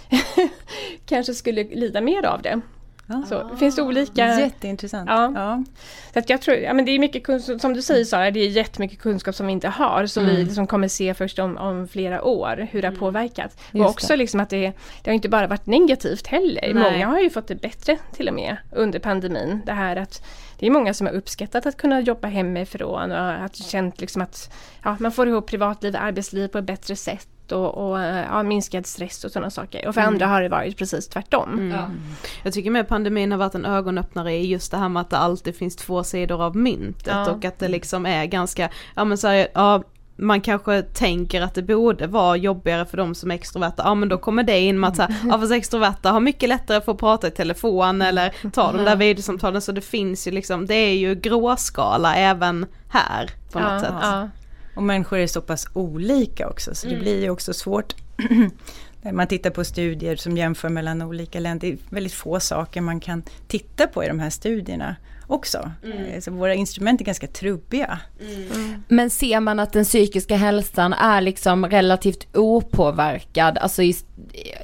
kanske 1.05 1.33
skulle 1.33 1.63
lida 1.63 2.01
mer 2.01 2.25
av 2.25 2.41
det. 2.41 2.61
Ja. 3.09 3.23
Så 3.29 3.43
det 3.43 3.57
finns 3.57 3.79
olika... 3.79 4.39
Jätteintressant. 4.39 5.09
Ja. 5.09 5.31
Ja. 5.35 5.63
Så 6.13 6.19
att 6.19 6.29
jag 6.29 6.41
tror, 6.41 6.57
ja 6.57 6.73
men 6.73 6.85
det 6.85 6.91
är 6.91 6.99
mycket 6.99 7.23
kunskap, 7.23 7.61
som 7.61 7.73
du 7.73 7.81
säger 7.81 8.05
Sara, 8.05 8.31
det 8.31 8.39
är 8.39 8.49
jättemycket 8.49 8.99
kunskap 8.99 9.35
som 9.35 9.45
vi 9.47 9.51
inte 9.51 9.67
har, 9.67 10.05
som 10.05 10.25
vi 10.25 10.43
liksom 10.43 10.67
kommer 10.67 10.87
se 10.87 11.13
först 11.13 11.39
om, 11.39 11.57
om 11.57 11.87
flera 11.87 12.23
år, 12.23 12.67
hur 12.71 12.81
det 12.81 12.87
har 12.87 12.95
påverkat. 12.95 13.57
Just 13.71 13.85
och 13.85 13.89
också 13.89 14.15
liksom 14.15 14.39
att 14.39 14.49
det, 14.49 14.73
det 15.03 15.09
har 15.09 15.15
inte 15.15 15.29
bara 15.29 15.47
varit 15.47 15.65
negativt 15.65 16.27
heller. 16.27 16.73
Nej. 16.73 16.91
Många 16.91 17.07
har 17.07 17.19
ju 17.19 17.29
fått 17.29 17.47
det 17.47 17.55
bättre 17.55 17.97
till 18.13 18.27
och 18.27 18.33
med 18.33 18.57
under 18.71 18.99
pandemin. 18.99 19.61
Det 19.65 19.73
här 19.73 19.95
att 19.95 20.25
det 20.59 20.67
är 20.67 20.71
många 20.71 20.93
som 20.93 21.07
har 21.07 21.13
uppskattat 21.13 21.65
att 21.65 21.77
kunna 21.77 22.01
jobba 22.01 22.27
hemifrån 22.27 23.11
och 23.11 23.31
att 23.31 23.55
känt 23.55 24.01
liksom 24.01 24.21
att 24.21 24.53
ja, 24.83 24.97
man 24.99 25.11
får 25.11 25.27
ihop 25.27 25.47
privatliv 25.47 25.93
och 25.95 26.03
arbetsliv 26.03 26.47
på 26.47 26.57
ett 26.57 26.65
bättre 26.65 26.95
sätt 26.95 27.27
och, 27.51 27.91
och 27.91 27.99
ja, 27.99 28.43
minskad 28.43 28.85
stress 28.85 29.23
och 29.23 29.31
sådana 29.31 29.49
saker. 29.49 29.87
Och 29.87 29.93
för 29.93 30.01
andra 30.01 30.27
har 30.27 30.41
det 30.41 30.49
varit 30.49 30.77
precis 30.77 31.07
tvärtom. 31.07 31.73
Jag 32.43 32.53
tycker 32.53 32.71
med 32.71 32.87
pandemin 32.87 33.31
har 33.31 33.37
varit 33.39 33.55
en 33.55 33.65
ögonöppnare 33.65 34.33
i 34.33 34.47
just 34.47 34.71
det 34.71 34.77
här 34.77 34.89
med 34.89 35.01
att 35.01 35.09
det 35.09 35.17
alltid 35.17 35.55
finns 35.55 35.75
två 35.75 36.03
sidor 36.03 36.43
av 36.43 36.55
myntet 36.55 37.07
Ja. 37.07 37.31
och 37.31 37.45
att 37.45 37.59
det 37.59 37.67
liksom 37.67 38.05
är 38.05 38.25
ganska, 38.25 38.69
ja 38.95 39.03
men 39.05 39.17
så 39.17 39.27
här, 39.27 39.47
ja 39.53 39.83
man 40.21 40.41
kanske 40.41 40.81
tänker 40.81 41.41
att 41.41 41.55
det 41.55 41.61
borde 41.61 42.07
vara 42.07 42.35
jobbigare 42.37 42.85
för 42.85 42.97
de 42.97 43.15
som 43.15 43.31
är 43.31 43.35
extroverta, 43.35 43.83
ja 43.85 43.95
men 43.95 44.09
då 44.09 44.17
kommer 44.17 44.43
det 44.43 44.59
in 44.59 44.79
med 44.79 44.87
att 44.89 44.95
så 44.95 45.01
här, 45.01 45.15
ja 45.29 45.39
fast 45.39 45.51
extroverta 45.51 46.11
har 46.11 46.19
mycket 46.19 46.49
lättare 46.49 46.77
att 46.91 46.97
prata 46.97 47.27
i 47.27 47.31
telefon 47.31 48.01
eller 48.01 48.33
ta 48.53 48.71
de 48.71 48.83
där 48.85 48.95
videosamtalen 48.95 49.61
så 49.61 49.71
det 49.71 49.81
finns 49.81 50.27
ju 50.27 50.31
liksom, 50.31 50.65
det 50.65 50.75
är 50.75 50.93
ju 50.95 51.15
gråskala 51.15 52.15
även 52.15 52.65
här 52.89 53.29
på 53.51 53.59
något 53.59 53.71
Ja, 53.71 53.79
sätt. 53.79 53.93
ja. 54.01 54.29
Och 54.79 54.83
människor 54.85 55.19
är 55.19 55.27
så 55.27 55.41
pass 55.41 55.67
olika 55.73 56.47
också 56.47 56.75
så 56.75 56.87
det 56.87 56.95
blir 56.95 57.21
ju 57.21 57.29
också 57.29 57.53
svårt 57.53 57.95
när 59.01 59.11
man 59.11 59.27
tittar 59.27 59.49
på 59.49 59.63
studier 59.63 60.15
som 60.15 60.37
jämför 60.37 60.69
mellan 60.69 61.01
olika 61.01 61.39
länder. 61.39 61.67
Det 61.67 61.73
är 61.73 61.77
väldigt 61.89 62.13
få 62.13 62.39
saker 62.39 62.81
man 62.81 62.99
kan 62.99 63.23
titta 63.47 63.87
på 63.87 64.03
i 64.03 64.07
de 64.07 64.19
här 64.19 64.29
studierna 64.29 64.95
också. 65.27 65.71
Eh, 65.83 66.19
Så 66.19 66.31
våra 66.31 66.53
instrument 66.53 67.01
är 67.01 67.05
ganska 67.05 67.27
trubbiga. 67.27 67.99
Men 68.87 69.09
ser 69.09 69.39
man 69.39 69.59
att 69.59 69.73
den 69.73 69.83
psykiska 69.85 70.35
hälsan 70.35 70.93
är 70.93 71.21
liksom 71.21 71.65
relativt 71.65 72.37
opåverkad, 72.37 73.57
alltså 73.57 73.83
i, 73.83 73.95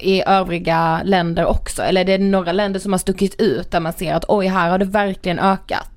i 0.02 0.22
övriga 0.22 1.02
länder 1.04 1.46
också? 1.46 1.82
Eller 1.82 2.02
är 2.02 2.06
det 2.06 2.18
några 2.18 2.52
länder 2.52 2.80
som 2.80 2.92
har 2.94 3.00
stuckit 3.00 3.42
ut 3.42 3.72
där 3.72 3.80
man 3.80 3.94
ser 3.94 4.14
att 4.14 4.26
oj, 4.28 4.48
här 4.48 4.70
har 4.70 4.78
det 4.78 4.86
verkligen 4.86 5.40
ökat? 5.40 5.95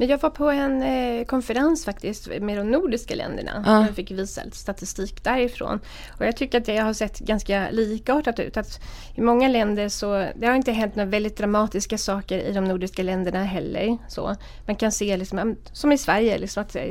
Men 0.00 0.08
jag 0.08 0.18
var 0.18 0.30
på 0.30 0.50
en 0.50 0.82
eh, 0.82 1.24
konferens 1.24 1.84
faktiskt 1.84 2.28
med 2.40 2.58
de 2.58 2.70
nordiska 2.70 3.14
länderna. 3.14 3.64
Ja. 3.66 3.86
Jag 3.86 3.94
fick 3.94 4.10
visa 4.10 4.44
lite 4.44 4.56
statistik 4.56 5.24
därifrån. 5.24 5.80
Och 6.18 6.26
jag 6.26 6.36
tycker 6.36 6.58
att 6.58 6.64
det 6.64 6.76
har 6.76 6.92
sett 6.92 7.18
ganska 7.18 7.70
likartat 7.70 8.38
ut. 8.38 8.56
Att 8.56 8.80
I 9.14 9.20
många 9.20 9.48
länder 9.48 9.88
så, 9.88 10.26
det 10.36 10.46
har 10.46 10.54
inte 10.54 10.72
hänt 10.72 10.96
några 10.96 11.10
väldigt 11.10 11.36
dramatiska 11.36 11.98
saker 11.98 12.38
i 12.38 12.52
de 12.52 12.64
nordiska 12.64 13.02
länderna 13.02 13.44
heller. 13.44 13.98
Så 14.08 14.36
man 14.66 14.76
kan 14.76 14.92
se, 14.92 15.16
liksom, 15.16 15.56
som 15.72 15.92
i 15.92 15.98
Sverige, 15.98 16.38
liksom 16.38 16.62
att 16.62 16.76
eh, 16.76 16.84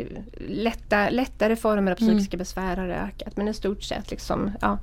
lätta, 0.47 1.09
lättare 1.09 1.55
former 1.55 1.91
av 1.91 1.95
psykiska 1.95 2.37
besvär 2.37 2.77
har 2.77 2.87
ökat. 2.87 3.37
Men 3.37 3.47
i 3.47 3.53
stort 3.53 3.83
sett 3.83 4.11
liksom, 4.11 4.51
ja, 4.61 4.79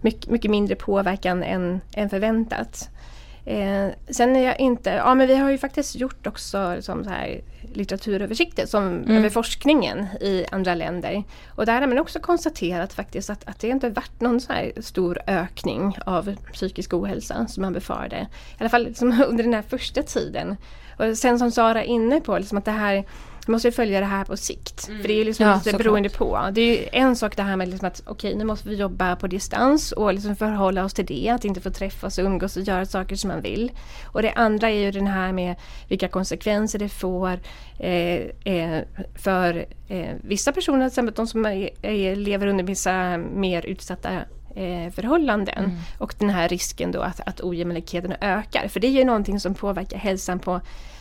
mycket, 0.00 0.30
mycket 0.30 0.50
mindre 0.50 0.76
påverkan 0.76 1.42
än, 1.42 1.80
än 1.94 2.10
förväntat. 2.10 2.88
Eh, 3.44 3.88
sen 4.10 4.36
är 4.36 4.44
jag 4.44 4.60
inte, 4.60 4.90
ja 4.90 5.14
men 5.14 5.28
vi 5.28 5.36
har 5.36 5.50
ju 5.50 5.58
faktiskt 5.58 5.96
gjort 5.96 6.26
också 6.26 6.74
liksom 6.74 7.04
så 7.04 7.10
här 7.10 7.40
litteraturöversikter 7.72 8.66
som, 8.66 8.82
Mm. 8.88 9.16
över 9.16 9.28
forskningen 9.30 10.06
i 10.20 10.44
andra 10.52 10.74
länder. 10.74 11.24
Och 11.48 11.66
där 11.66 11.80
har 11.80 11.86
man 11.86 11.98
också 11.98 12.20
konstaterat 12.20 12.92
faktiskt 12.92 13.30
att, 13.30 13.48
att 13.48 13.60
det 13.60 13.68
inte 13.68 13.88
varit 13.90 14.20
någon 14.20 14.40
så 14.40 14.52
här 14.52 14.72
stor 14.80 15.18
ökning 15.26 15.96
av 16.06 16.36
psykisk 16.52 16.94
ohälsa 16.94 17.46
som 17.46 17.62
man 17.62 17.72
befarade. 17.72 18.16
I 18.50 18.56
alla 18.60 18.68
fall 18.68 18.84
liksom 18.84 19.22
under 19.28 19.44
den 19.44 19.54
här 19.54 19.62
första 19.62 20.02
tiden. 20.02 20.56
Och 20.98 21.18
sen 21.18 21.38
som 21.38 21.50
Sara 21.50 21.82
är 21.84 21.86
inne 21.86 22.20
på, 22.20 22.38
liksom 22.38 22.58
att 22.58 22.64
det 22.64 22.70
här 22.70 23.04
man 23.46 23.52
måste 23.52 23.68
ju 23.68 23.72
följa 23.72 24.00
det 24.00 24.06
här 24.06 24.24
på 24.24 24.36
sikt. 24.36 24.86
För 24.86 25.08
det 25.08 25.12
är 25.12 25.16
ju 25.16 25.24
liksom 25.24 25.46
Ja, 25.46 25.60
lite 25.64 25.78
beroende 25.78 26.08
på. 26.08 26.48
Det 26.52 26.60
är 26.60 26.66
ju 26.66 26.88
en 26.92 27.16
sak 27.16 27.36
det 27.36 27.42
här 27.42 27.56
med 27.56 27.68
liksom 27.68 27.88
att 27.88 28.02
okej 28.06 28.34
nu 28.34 28.44
måste 28.44 28.68
vi 28.68 28.76
jobba 28.76 29.16
på 29.16 29.26
distans 29.26 29.92
och 29.92 30.14
liksom 30.14 30.36
förhålla 30.36 30.84
oss 30.84 30.94
till 30.94 31.06
det. 31.06 31.28
Att 31.28 31.44
inte 31.44 31.60
få 31.60 31.70
träffas 31.70 32.18
och 32.18 32.24
umgås 32.24 32.56
och 32.56 32.62
göra 32.62 32.86
saker 32.86 33.16
som 33.16 33.28
man 33.28 33.40
vill. 33.40 33.72
Och 34.04 34.22
det 34.22 34.32
andra 34.32 34.70
är 34.70 34.78
ju 34.78 34.90
den 34.90 35.06
här 35.06 35.32
med 35.32 35.56
vilka 35.88 36.08
konsekvenser 36.08 36.78
det 36.78 36.88
får 36.88 37.40
eh, 37.78 38.54
eh, 38.54 38.82
för 39.14 39.66
eh, 39.88 40.14
vissa 40.22 40.52
personer, 40.52 40.78
till 40.78 40.86
exempel 40.86 41.14
de 41.14 41.26
som 41.26 41.46
är, 41.46 41.70
är, 41.82 42.16
lever 42.16 42.46
under 42.46 42.64
vissa 42.64 43.18
mer 43.18 43.66
utsatta 43.66 44.12
eh, 44.54 44.92
förhållanden. 44.92 45.64
Mm. 45.64 45.76
Och 45.98 46.14
den 46.18 46.30
här 46.30 46.48
risken 46.48 46.92
då 46.92 47.00
att, 47.00 47.20
att 47.28 47.40
ojämlikheten 47.40 48.14
ökar. 48.20 48.68
För 48.68 48.80
det 48.80 48.86
är 48.86 48.90
ju 48.90 49.04
någonting 49.04 49.40
som 49.40 49.54
påverkar 49.54 49.98
hälsan 49.98 50.38
på 50.38 50.60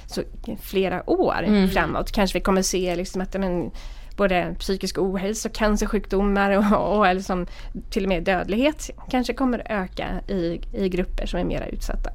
så, 0.09 0.21
flera 0.61 1.09
år 1.09 1.43
Mm. 1.43 1.69
framåt. 1.69 2.11
Kanske 2.11 2.37
vi 2.39 2.43
kommer 2.43 2.61
se 2.61 2.95
liksom 2.95 3.21
att 3.21 3.33
men, 3.33 3.71
både 4.17 4.55
psykisk 4.59 4.97
ohälsa 4.97 5.49
cancersjukdomar 5.49 6.51
och, 6.73 6.97
och 6.97 7.15
liksom, 7.15 7.47
till 7.89 8.03
och 8.03 8.09
med 8.09 8.23
dödlighet 8.23 8.89
kanske 9.09 9.33
kommer 9.33 9.71
öka 9.71 10.07
i, 10.27 10.61
i 10.73 10.89
grupper 10.89 11.25
som 11.25 11.39
är 11.39 11.43
mera 11.43 11.67
utsatta. 11.67 12.11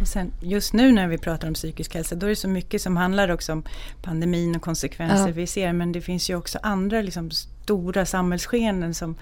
Och 0.00 0.08
sen, 0.08 0.32
just 0.40 0.72
nu 0.72 0.92
när 0.92 1.08
vi 1.08 1.18
pratar 1.18 1.48
om 1.48 1.54
psykisk 1.54 1.94
hälsa, 1.94 2.14
då 2.14 2.26
är 2.26 2.30
det 2.30 2.36
så 2.36 2.48
mycket 2.48 2.82
som 2.82 2.96
handlar 2.96 3.28
också 3.30 3.52
om 3.52 3.62
pandemin 4.02 4.56
och 4.56 4.62
konsekvenser 4.62 5.26
Ja. 5.28 5.32
vi 5.34 5.46
ser. 5.46 5.72
Men 5.72 5.92
det 5.92 6.00
finns 6.00 6.30
ju 6.30 6.34
också 6.36 6.58
andra 6.62 7.02
liksom, 7.02 7.30
stora 7.68 8.06
samhällsskeenden 8.06 8.94
som, 8.94 9.14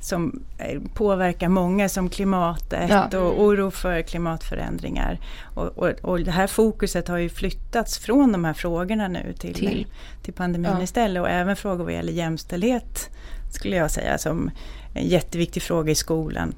som 0.00 0.42
eh, 0.58 0.80
påverkar 0.94 1.48
många, 1.48 1.88
som 1.88 2.08
klimatet 2.10 2.90
Ja. 2.90 3.18
och 3.18 3.42
oro 3.42 3.70
för 3.70 4.02
klimatförändringar. 4.02 5.18
Och, 5.54 5.66
och, 5.78 5.88
och 6.02 6.20
det 6.20 6.30
här 6.30 6.46
fokuset 6.46 7.08
har 7.08 7.18
ju 7.18 7.28
flyttats 7.28 7.98
från 7.98 8.32
de 8.32 8.44
här 8.44 8.52
frågorna 8.52 9.08
nu 9.08 9.32
till, 9.38 9.54
Till. 9.54 9.86
till, 10.22 10.34
pandemin 10.34 10.70
Ja. 10.76 10.82
istället. 10.82 11.20
Och 11.22 11.28
även 11.30 11.56
frågor 11.56 11.84
vad 11.84 11.92
gäller 11.92 12.12
jämställdhet 12.12 13.10
skulle 13.52 13.76
jag 13.76 13.90
säga 13.90 14.18
som 14.18 14.50
en 14.94 15.08
jätteviktig 15.08 15.62
fråga 15.62 15.92
i 15.92 15.94
skolan 15.94 16.54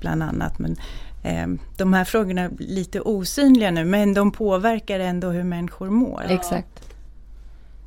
bland 0.00 0.22
annat. 0.22 0.58
Men, 0.58 0.76
eh, 1.22 1.46
de 1.78 1.92
här 1.92 2.04
frågorna 2.04 2.40
är 2.42 2.50
lite 2.58 3.00
osynliga 3.00 3.70
nu 3.70 3.84
men 3.84 4.14
de 4.14 4.32
påverkar 4.32 5.00
ändå 5.00 5.28
hur 5.30 5.44
människor 5.44 5.90
mår. 5.90 6.22
Exakt. 6.28 6.89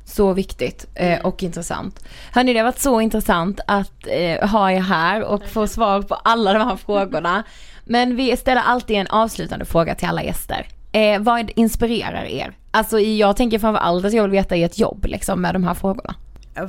Så 0.04 0.32
viktigt 0.32 0.86
eh, 0.94 1.20
och 1.20 1.42
intressant. 1.42 2.04
Hörni, 2.32 2.52
det 2.52 2.58
har 2.58 2.64
varit 2.64 2.78
så 2.78 3.00
intressant 3.00 3.60
att 3.66 4.06
eh, 4.06 4.48
ha 4.48 4.70
er 4.70 4.80
här 4.80 5.22
och 5.22 5.48
få 5.48 5.66
svar 5.66 6.02
på 6.02 6.14
alla 6.14 6.52
de 6.52 6.58
här 6.58 6.76
frågorna. 6.86 7.42
Men 7.84 8.16
vi 8.16 8.36
ställer 8.36 8.62
alltid 8.62 8.96
en 8.96 9.06
avslutande 9.06 9.64
fråga 9.64 9.94
till 9.94 10.08
alla 10.08 10.22
gäster. 10.22 10.66
Eh, 10.92 11.20
vad 11.20 11.50
inspirerar 11.56 12.24
er? 12.24 12.56
Alltså 12.70 13.00
jag 13.00 13.36
tänker 13.36 13.58
framför 13.58 13.80
allt 13.80 14.04
att 14.04 14.12
jag 14.12 14.22
vill 14.22 14.30
veta 14.30 14.56
i 14.56 14.62
ett 14.62 14.78
jobb 14.78 15.06
liksom 15.08 15.40
med 15.40 15.54
de 15.54 15.64
här 15.64 15.74
frågorna. 15.74 16.14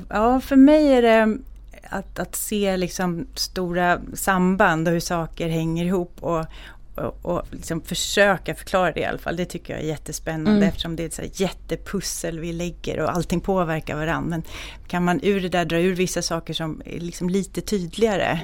Ja, 0.09 0.39
för 0.39 0.55
mig 0.55 0.93
är 0.93 1.01
det 1.01 1.37
att, 1.89 2.19
att 2.19 2.35
se 2.35 2.77
liksom 2.77 3.27
stora 3.33 3.99
samband 4.13 4.87
och 4.87 4.93
hur 4.93 4.99
saker 4.99 5.49
hänger 5.49 5.85
ihop 5.85 6.17
och, 6.19 6.45
och, 6.97 7.19
och 7.21 7.43
liksom 7.51 7.81
försöka 7.81 8.55
förklara 8.55 8.91
det 8.91 8.99
i 8.99 9.05
alla 9.05 9.17
fall. 9.17 9.35
Det 9.35 9.45
tycker 9.45 9.73
jag 9.73 9.83
är 9.83 9.87
jättespännande 9.87 10.51
Mm. 10.51 10.63
eftersom 10.63 10.95
det 10.95 11.19
är 11.19 11.23
ett 11.23 11.39
jättepussel 11.39 12.39
vi 12.39 12.53
lägger 12.53 12.99
och 12.99 13.15
allting 13.15 13.41
påverkar 13.41 13.95
varandra. 13.95 14.29
Men 14.29 14.43
kan 14.87 15.03
man 15.03 15.19
ur 15.23 15.41
det 15.41 15.49
där 15.49 15.65
dra 15.65 15.79
ur 15.79 15.95
vissa 15.95 16.21
saker 16.21 16.53
som 16.53 16.81
är 16.85 16.99
liksom 16.99 17.29
lite 17.29 17.61
tydligare, 17.61 18.39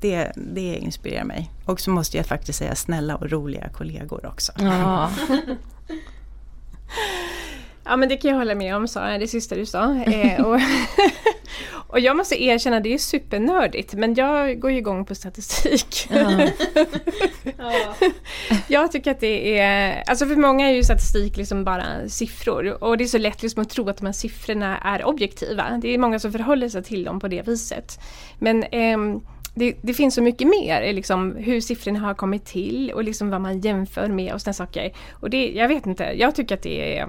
det, 0.00 0.32
det 0.36 0.76
inspirerar 0.76 1.24
mig. 1.24 1.50
Och 1.64 1.80
så 1.80 1.90
måste 1.90 2.16
jag 2.16 2.26
faktiskt 2.26 2.58
säga 2.58 2.74
snälla 2.74 3.16
och 3.16 3.30
roliga 3.30 3.68
kollegor 3.68 4.26
också. 4.26 4.52
Ja. 4.58 5.10
Ja 7.84 7.96
men 7.96 8.08
det 8.08 8.16
kan 8.16 8.30
jag 8.30 8.38
hålla 8.38 8.54
med 8.54 8.76
om 8.76 8.88
Sara, 8.88 9.18
det 9.18 9.28
sista 9.28 9.54
du 9.54 9.66
sa. 9.66 9.94
Eh, 9.94 10.44
och, 10.44 10.60
och 11.86 12.00
jag 12.00 12.16
måste 12.16 12.42
erkänna, 12.42 12.80
det 12.80 12.94
är 12.94 12.98
supernördigt 12.98 13.94
men 13.94 14.14
jag 14.14 14.60
går 14.60 14.70
ju 14.70 14.78
igång 14.78 15.04
på 15.04 15.14
statistik. 15.14 16.10
jag 18.68 18.92
tycker 18.92 19.10
att 19.10 19.20
det 19.20 19.58
är, 19.58 20.02
alltså 20.06 20.26
för 20.26 20.36
många 20.36 20.68
är 20.68 20.74
ju 20.74 20.84
statistik 20.84 21.36
liksom 21.36 21.64
bara 21.64 22.08
siffror 22.08 22.84
och 22.84 22.98
det 22.98 23.04
är 23.04 23.08
så 23.08 23.18
lätt 23.18 23.42
liksom 23.42 23.62
att 23.62 23.70
tro 23.70 23.88
att 23.88 23.96
de 23.96 24.06
här 24.06 24.12
siffrorna 24.12 24.78
är 24.78 25.04
objektiva. 25.04 25.78
Det 25.82 25.94
är 25.94 25.98
många 25.98 26.18
som 26.18 26.32
förhåller 26.32 26.68
sig 26.68 26.82
till 26.82 27.04
dem 27.04 27.20
på 27.20 27.28
det 27.28 27.48
viset. 27.48 28.00
Men 28.38 28.62
ehm, 28.62 29.20
det, 29.54 29.76
det 29.82 29.94
finns 29.94 30.14
så 30.14 30.22
mycket 30.22 30.48
mer, 30.48 30.82
eh, 30.82 30.92
liksom, 30.94 31.36
hur 31.36 31.60
siffrorna 31.60 31.98
har 31.98 32.14
kommit 32.14 32.44
till 32.44 32.92
och 32.92 33.04
liksom 33.04 33.30
vad 33.30 33.40
man 33.40 33.60
jämför 33.60 34.08
med 34.08 34.32
och 34.34 34.40
sådana 34.40 34.54
saker. 34.54 34.92
Och 35.12 35.30
det, 35.30 35.50
jag 35.50 35.68
vet 35.68 35.86
inte, 35.86 36.04
jag 36.04 36.34
tycker 36.34 36.54
att 36.54 36.62
det 36.62 36.98
är 36.98 37.08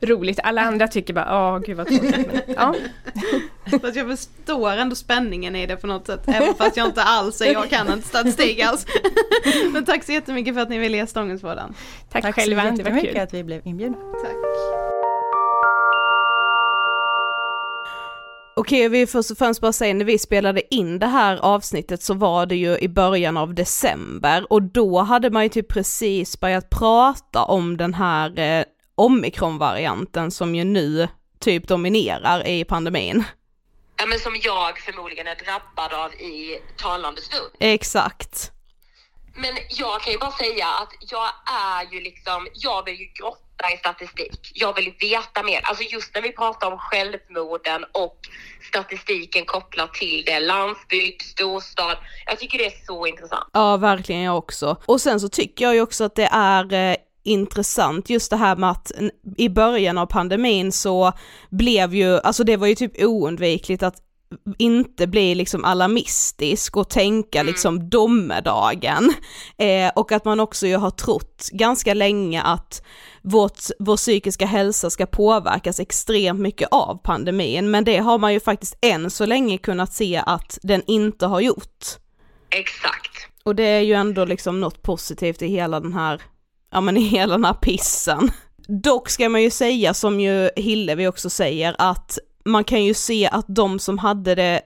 roligt. 0.00 0.40
Alla 0.42 0.62
andra 0.62 0.88
tycker 0.88 1.14
bara, 1.14 1.54
åh 1.54 1.58
gud 1.58 1.76
vad 1.76 1.86
tråkigt. 1.86 2.26
Men, 2.46 2.54
ja. 2.56 2.74
Fast 3.80 3.96
jag 3.96 4.06
förstår 4.08 4.70
ändå 4.72 4.94
spänningen 4.96 5.56
i 5.56 5.66
det 5.66 5.76
på 5.76 5.86
något 5.86 6.06
sätt. 6.06 6.20
Även 6.26 6.54
fast 6.54 6.76
jag 6.76 6.86
inte 6.86 7.02
alls 7.02 7.40
är, 7.40 7.52
jag 7.52 7.70
kan 7.70 7.92
inte 7.92 8.08
statistik 8.08 8.60
alls. 8.60 8.86
Men 9.72 9.84
tack 9.84 10.04
så 10.04 10.12
jättemycket 10.12 10.54
för 10.54 10.60
att 10.60 10.68
ni 10.68 10.78
ville 10.78 10.96
gästa 10.96 11.22
Ångestpodden. 11.22 11.74
Tack, 12.10 12.22
Tack 12.22 12.34
själva, 12.34 12.62
så 12.62 12.68
det 12.68 12.82
var 12.82 12.90
jättemycket 12.90 13.12
kul. 13.12 13.20
att 13.22 13.34
vi 13.34 13.44
blev 13.44 13.66
inbjudna. 13.66 13.96
Tack. 13.96 14.77
Okej, 18.58 18.82
jag 18.82 18.90
vill 18.90 19.08
först 19.08 19.30
och 19.30 19.38
främst 19.38 19.60
bara 19.60 19.72
säga 19.72 19.94
när 19.94 20.04
vi 20.04 20.18
spelade 20.18 20.74
in 20.74 20.98
det 20.98 21.06
här 21.06 21.36
avsnittet 21.36 22.02
så 22.02 22.14
var 22.14 22.46
det 22.46 22.56
ju 22.56 22.78
i 22.78 22.88
början 22.88 23.36
av 23.36 23.54
december 23.54 24.52
och 24.52 24.62
då 24.62 25.00
hade 25.00 25.30
man 25.30 25.42
ju 25.42 25.48
typ 25.48 25.68
precis 25.68 26.40
börjat 26.40 26.70
prata 26.70 27.44
om 27.44 27.76
den 27.76 27.94
här 27.94 28.38
eh, 28.38 28.64
omikronvarianten 28.94 30.30
som 30.30 30.54
ju 30.54 30.64
nu 30.64 31.08
typ 31.40 31.68
dominerar 31.68 32.46
i 32.46 32.64
pandemin. 32.64 33.24
Ja, 33.96 34.06
men 34.06 34.18
som 34.18 34.36
jag 34.42 34.78
förmodligen 34.78 35.26
är 35.26 35.34
drabbad 35.34 35.92
av 35.92 36.14
i 36.14 36.58
talande 36.76 37.20
stund. 37.20 37.50
Exakt. 37.60 38.52
Men 39.34 39.56
jag 39.70 40.00
kan 40.00 40.12
ju 40.12 40.18
bara 40.18 40.32
säga 40.32 40.66
att 40.66 40.92
jag 41.10 41.28
är 41.46 41.94
ju 41.94 42.00
liksom, 42.00 42.48
jag 42.54 42.84
vill 42.84 43.00
ju 43.00 43.06
grotta 43.20 43.47
i 43.74 43.76
statistik. 43.76 44.52
Jag 44.54 44.74
vill 44.74 44.92
veta 45.00 45.42
mer. 45.42 45.60
Alltså 45.62 45.84
just 45.84 46.14
när 46.14 46.22
vi 46.22 46.32
pratar 46.32 46.72
om 46.72 46.78
självmorden 46.78 47.84
och 47.92 48.18
statistiken 48.68 49.44
kopplat 49.44 49.94
till 49.94 50.22
det, 50.26 50.40
landsbygd, 50.40 51.22
storstad. 51.22 51.96
Jag 52.26 52.38
tycker 52.38 52.58
det 52.58 52.66
är 52.66 52.86
så 52.86 53.06
intressant. 53.06 53.50
Ja, 53.52 53.76
verkligen 53.76 54.22
jag 54.22 54.38
också. 54.38 54.76
Och 54.86 55.00
sen 55.00 55.20
så 55.20 55.28
tycker 55.28 55.64
jag 55.64 55.74
ju 55.74 55.80
också 55.80 56.04
att 56.04 56.14
det 56.14 56.28
är 56.32 56.72
eh, 56.72 56.96
intressant 57.22 58.10
just 58.10 58.30
det 58.30 58.36
här 58.36 58.56
med 58.56 58.70
att 58.70 58.92
i 59.36 59.48
början 59.48 59.98
av 59.98 60.06
pandemin 60.06 60.72
så 60.72 61.12
blev 61.50 61.94
ju, 61.94 62.20
alltså 62.20 62.44
det 62.44 62.56
var 62.56 62.66
ju 62.66 62.74
typ 62.74 63.02
oundvikligt 63.02 63.82
att 63.82 63.96
inte 64.58 65.06
bli 65.06 65.34
liksom 65.34 65.64
alarmistisk 65.64 66.76
och 66.76 66.90
tänka 66.90 67.42
liksom 67.42 67.90
domedagen. 67.90 69.14
Eh, 69.58 69.90
och 69.94 70.12
att 70.12 70.24
man 70.24 70.40
också 70.40 70.66
ju 70.66 70.76
har 70.76 70.90
trott 70.90 71.48
ganska 71.52 71.94
länge 71.94 72.42
att 72.42 72.82
vårt, 73.22 73.58
vår 73.78 73.96
psykiska 73.96 74.46
hälsa 74.46 74.90
ska 74.90 75.06
påverkas 75.06 75.80
extremt 75.80 76.40
mycket 76.40 76.68
av 76.70 77.00
pandemin, 77.02 77.70
men 77.70 77.84
det 77.84 77.98
har 77.98 78.18
man 78.18 78.32
ju 78.32 78.40
faktiskt 78.40 78.78
än 78.80 79.10
så 79.10 79.26
länge 79.26 79.58
kunnat 79.58 79.94
se 79.94 80.22
att 80.26 80.58
den 80.62 80.82
inte 80.86 81.26
har 81.26 81.40
gjort. 81.40 81.84
Exakt. 82.50 83.28
Och 83.44 83.54
det 83.54 83.62
är 83.62 83.80
ju 83.80 83.94
ändå 83.94 84.24
liksom 84.24 84.60
något 84.60 84.82
positivt 84.82 85.42
i 85.42 85.46
hela 85.46 85.80
den 85.80 85.92
här, 85.92 86.22
ja 86.72 86.80
men 86.80 86.96
i 86.96 87.00
hela 87.00 87.32
den 87.32 87.44
här 87.44 87.54
pissen. 87.54 88.30
Dock 88.68 89.10
ska 89.10 89.28
man 89.28 89.42
ju 89.42 89.50
säga 89.50 89.94
som 89.94 90.20
ju 90.20 90.50
Hillevi 90.56 91.06
också 91.06 91.30
säger 91.30 91.76
att 91.78 92.18
man 92.48 92.64
kan 92.64 92.84
ju 92.84 92.94
se 92.94 93.28
att 93.32 93.46
de 93.48 93.78
som 93.78 93.98
hade 93.98 94.34
det 94.34 94.60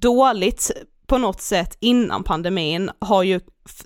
dåligt 0.00 0.70
på 1.06 1.18
något 1.18 1.40
sätt 1.40 1.76
innan 1.80 2.24
pandemin 2.24 2.90
har 2.98 3.22
ju 3.22 3.40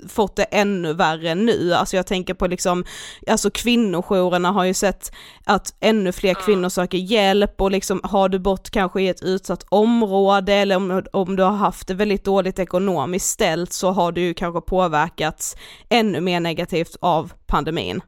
fått 0.08 0.36
det 0.36 0.42
ännu 0.42 0.92
värre 0.92 1.34
nu. 1.34 1.74
Alltså 1.74 1.96
jag 1.96 2.06
tänker 2.06 2.34
på 2.34 2.46
liksom, 2.46 2.84
alltså 3.26 3.50
kvinnojourerna 3.50 4.50
har 4.50 4.64
ju 4.64 4.74
sett 4.74 5.12
att 5.44 5.74
ännu 5.80 6.12
fler 6.12 6.34
kvinnor 6.34 6.68
söker 6.68 6.98
hjälp 6.98 7.60
och 7.60 7.70
liksom 7.70 8.00
har 8.04 8.28
du 8.28 8.38
bott 8.38 8.70
kanske 8.70 9.02
i 9.02 9.08
ett 9.08 9.22
utsatt 9.22 9.66
område 9.68 10.54
eller 10.54 10.76
om, 10.76 11.02
om 11.12 11.36
du 11.36 11.42
har 11.42 11.56
haft 11.56 11.88
det 11.88 11.94
väldigt 11.94 12.24
dåligt 12.24 12.58
ekonomiskt 12.58 13.26
ställt 13.26 13.72
så 13.72 13.90
har 13.90 14.12
du 14.12 14.20
ju 14.20 14.34
kanske 14.34 14.60
påverkats 14.60 15.56
ännu 15.90 16.20
mer 16.20 16.40
negativt 16.40 16.96
av 17.00 17.32
pandemin. 17.46 18.00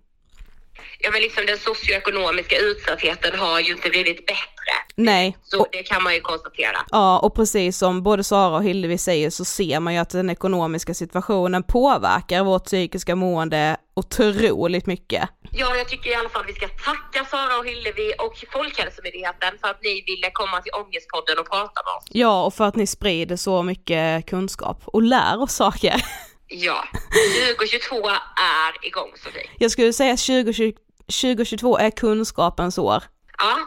Ja 0.98 1.10
men 1.10 1.22
liksom 1.22 1.46
den 1.46 1.58
socioekonomiska 1.58 2.56
utsattheten 2.58 3.38
har 3.38 3.60
ju 3.60 3.72
inte 3.72 3.90
blivit 3.90 4.26
bättre 4.26 4.59
Nej. 4.94 5.36
Så 5.42 5.66
det 5.72 5.82
kan 5.82 6.02
man 6.02 6.14
ju 6.14 6.20
konstatera. 6.20 6.76
Ja, 6.90 7.18
och 7.18 7.34
precis 7.34 7.78
som 7.78 8.02
både 8.02 8.24
Sara 8.24 8.56
och 8.56 8.64
Hillevi 8.64 8.98
säger 8.98 9.30
så 9.30 9.44
ser 9.44 9.80
man 9.80 9.94
ju 9.94 10.00
att 10.00 10.10
den 10.10 10.30
ekonomiska 10.30 10.94
situationen 10.94 11.62
påverkar 11.62 12.44
vårt 12.44 12.64
psykiska 12.64 13.16
mående 13.16 13.76
otroligt 13.94 14.86
mycket. 14.86 15.28
Ja, 15.52 15.76
jag 15.76 15.88
tycker 15.88 16.10
i 16.10 16.14
alla 16.14 16.28
fall 16.28 16.44
vi 16.46 16.52
ska 16.52 16.68
tacka 16.68 17.24
Sara 17.30 17.58
och 17.58 17.66
Hillevi 17.66 18.12
och 18.18 18.44
Folkhälsomyndigheten 18.52 19.58
för 19.60 19.68
att 19.68 19.82
ni 19.82 20.02
ville 20.06 20.30
komma 20.32 20.60
till 20.60 20.72
Ångestpodden 20.74 21.38
och 21.38 21.50
prata 21.50 21.80
med 21.84 21.96
oss. 21.98 22.04
Ja, 22.08 22.44
och 22.44 22.54
för 22.54 22.64
att 22.64 22.76
ni 22.76 22.86
sprider 22.86 23.36
så 23.36 23.62
mycket 23.62 24.26
kunskap 24.26 24.82
och 24.84 25.02
lär 25.02 25.42
oss 25.42 25.54
saker. 25.54 26.04
Ja, 26.46 26.84
2022 27.58 28.08
är 28.08 28.86
igång 28.86 29.12
Sofie. 29.24 29.50
Jag 29.58 29.70
skulle 29.70 29.92
säga 29.92 30.12
att 30.12 30.26
2020, 30.26 30.72
2022 31.22 31.78
är 31.78 31.90
kunskapens 31.90 32.78
år. 32.78 33.02
Ja, 33.38 33.58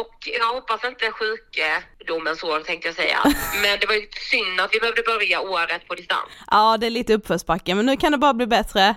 och 0.00 0.28
jag 0.38 0.52
hoppas 0.54 0.84
inte 0.84 1.10
sjukdomens 1.10 2.42
år 2.42 2.60
tänkte 2.60 2.88
jag 2.88 2.94
säga. 2.94 3.18
Men 3.62 3.78
det 3.80 3.86
var 3.86 3.94
ju 3.94 4.08
synd 4.30 4.60
att 4.60 4.74
vi 4.74 4.80
behövde 4.80 5.02
börja 5.02 5.40
året 5.40 5.88
på 5.88 5.94
distans. 5.94 6.28
Ja, 6.50 6.76
det 6.80 6.86
är 6.86 6.90
lite 6.90 7.14
uppförsbacke, 7.14 7.74
men 7.74 7.86
nu 7.86 7.96
kan 7.96 8.12
det 8.12 8.18
bara 8.18 8.34
bli 8.34 8.46
bättre. 8.46 8.96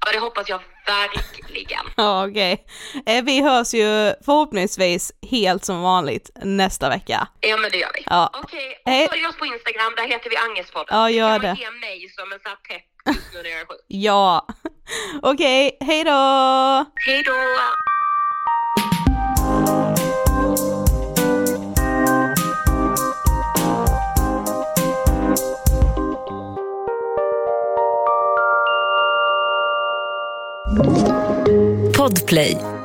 Ja, 0.00 0.12
det 0.12 0.18
hoppas 0.18 0.48
jag 0.48 0.60
verkligen. 0.86 1.84
Ja, 1.96 2.26
okej. 2.26 2.64
Okay. 3.00 3.22
Vi 3.22 3.42
hörs 3.42 3.74
ju 3.74 4.14
förhoppningsvis 4.24 5.12
helt 5.30 5.64
som 5.64 5.82
vanligt 5.82 6.30
nästa 6.42 6.88
vecka. 6.88 7.28
Ja, 7.40 7.56
men 7.56 7.70
det 7.70 7.76
gör 7.76 7.90
vi. 7.94 8.02
Ja. 8.06 8.30
Okej, 8.34 8.80
okay. 8.86 9.04
och 9.04 9.10
följ 9.10 9.26
oss 9.26 9.36
på 9.36 9.46
Instagram, 9.46 9.92
där 9.96 10.08
heter 10.08 10.30
vi 10.30 10.36
Angestpodden. 10.36 10.98
Ja, 10.98 11.10
gör 11.10 11.38
det. 11.38 11.38
Kan 11.38 11.48
man 11.48 11.56
ge 11.56 11.70
mig 11.70 12.08
som 12.08 12.32
en 12.32 12.38
sån 12.38 12.50
här 12.50 12.56
pepp 12.68 12.84
just 13.16 13.34
nu 13.34 13.42
när 13.42 13.50
jag 13.50 13.60
är 13.60 13.66
sjuk. 13.66 13.80
Ja. 13.88 14.46
Okej, 15.22 15.66
okay, 15.66 15.86
hej 15.88 16.04
då! 16.04 16.84
Hej 17.06 17.22
då! 17.22 17.34
Podplay. 32.08 32.77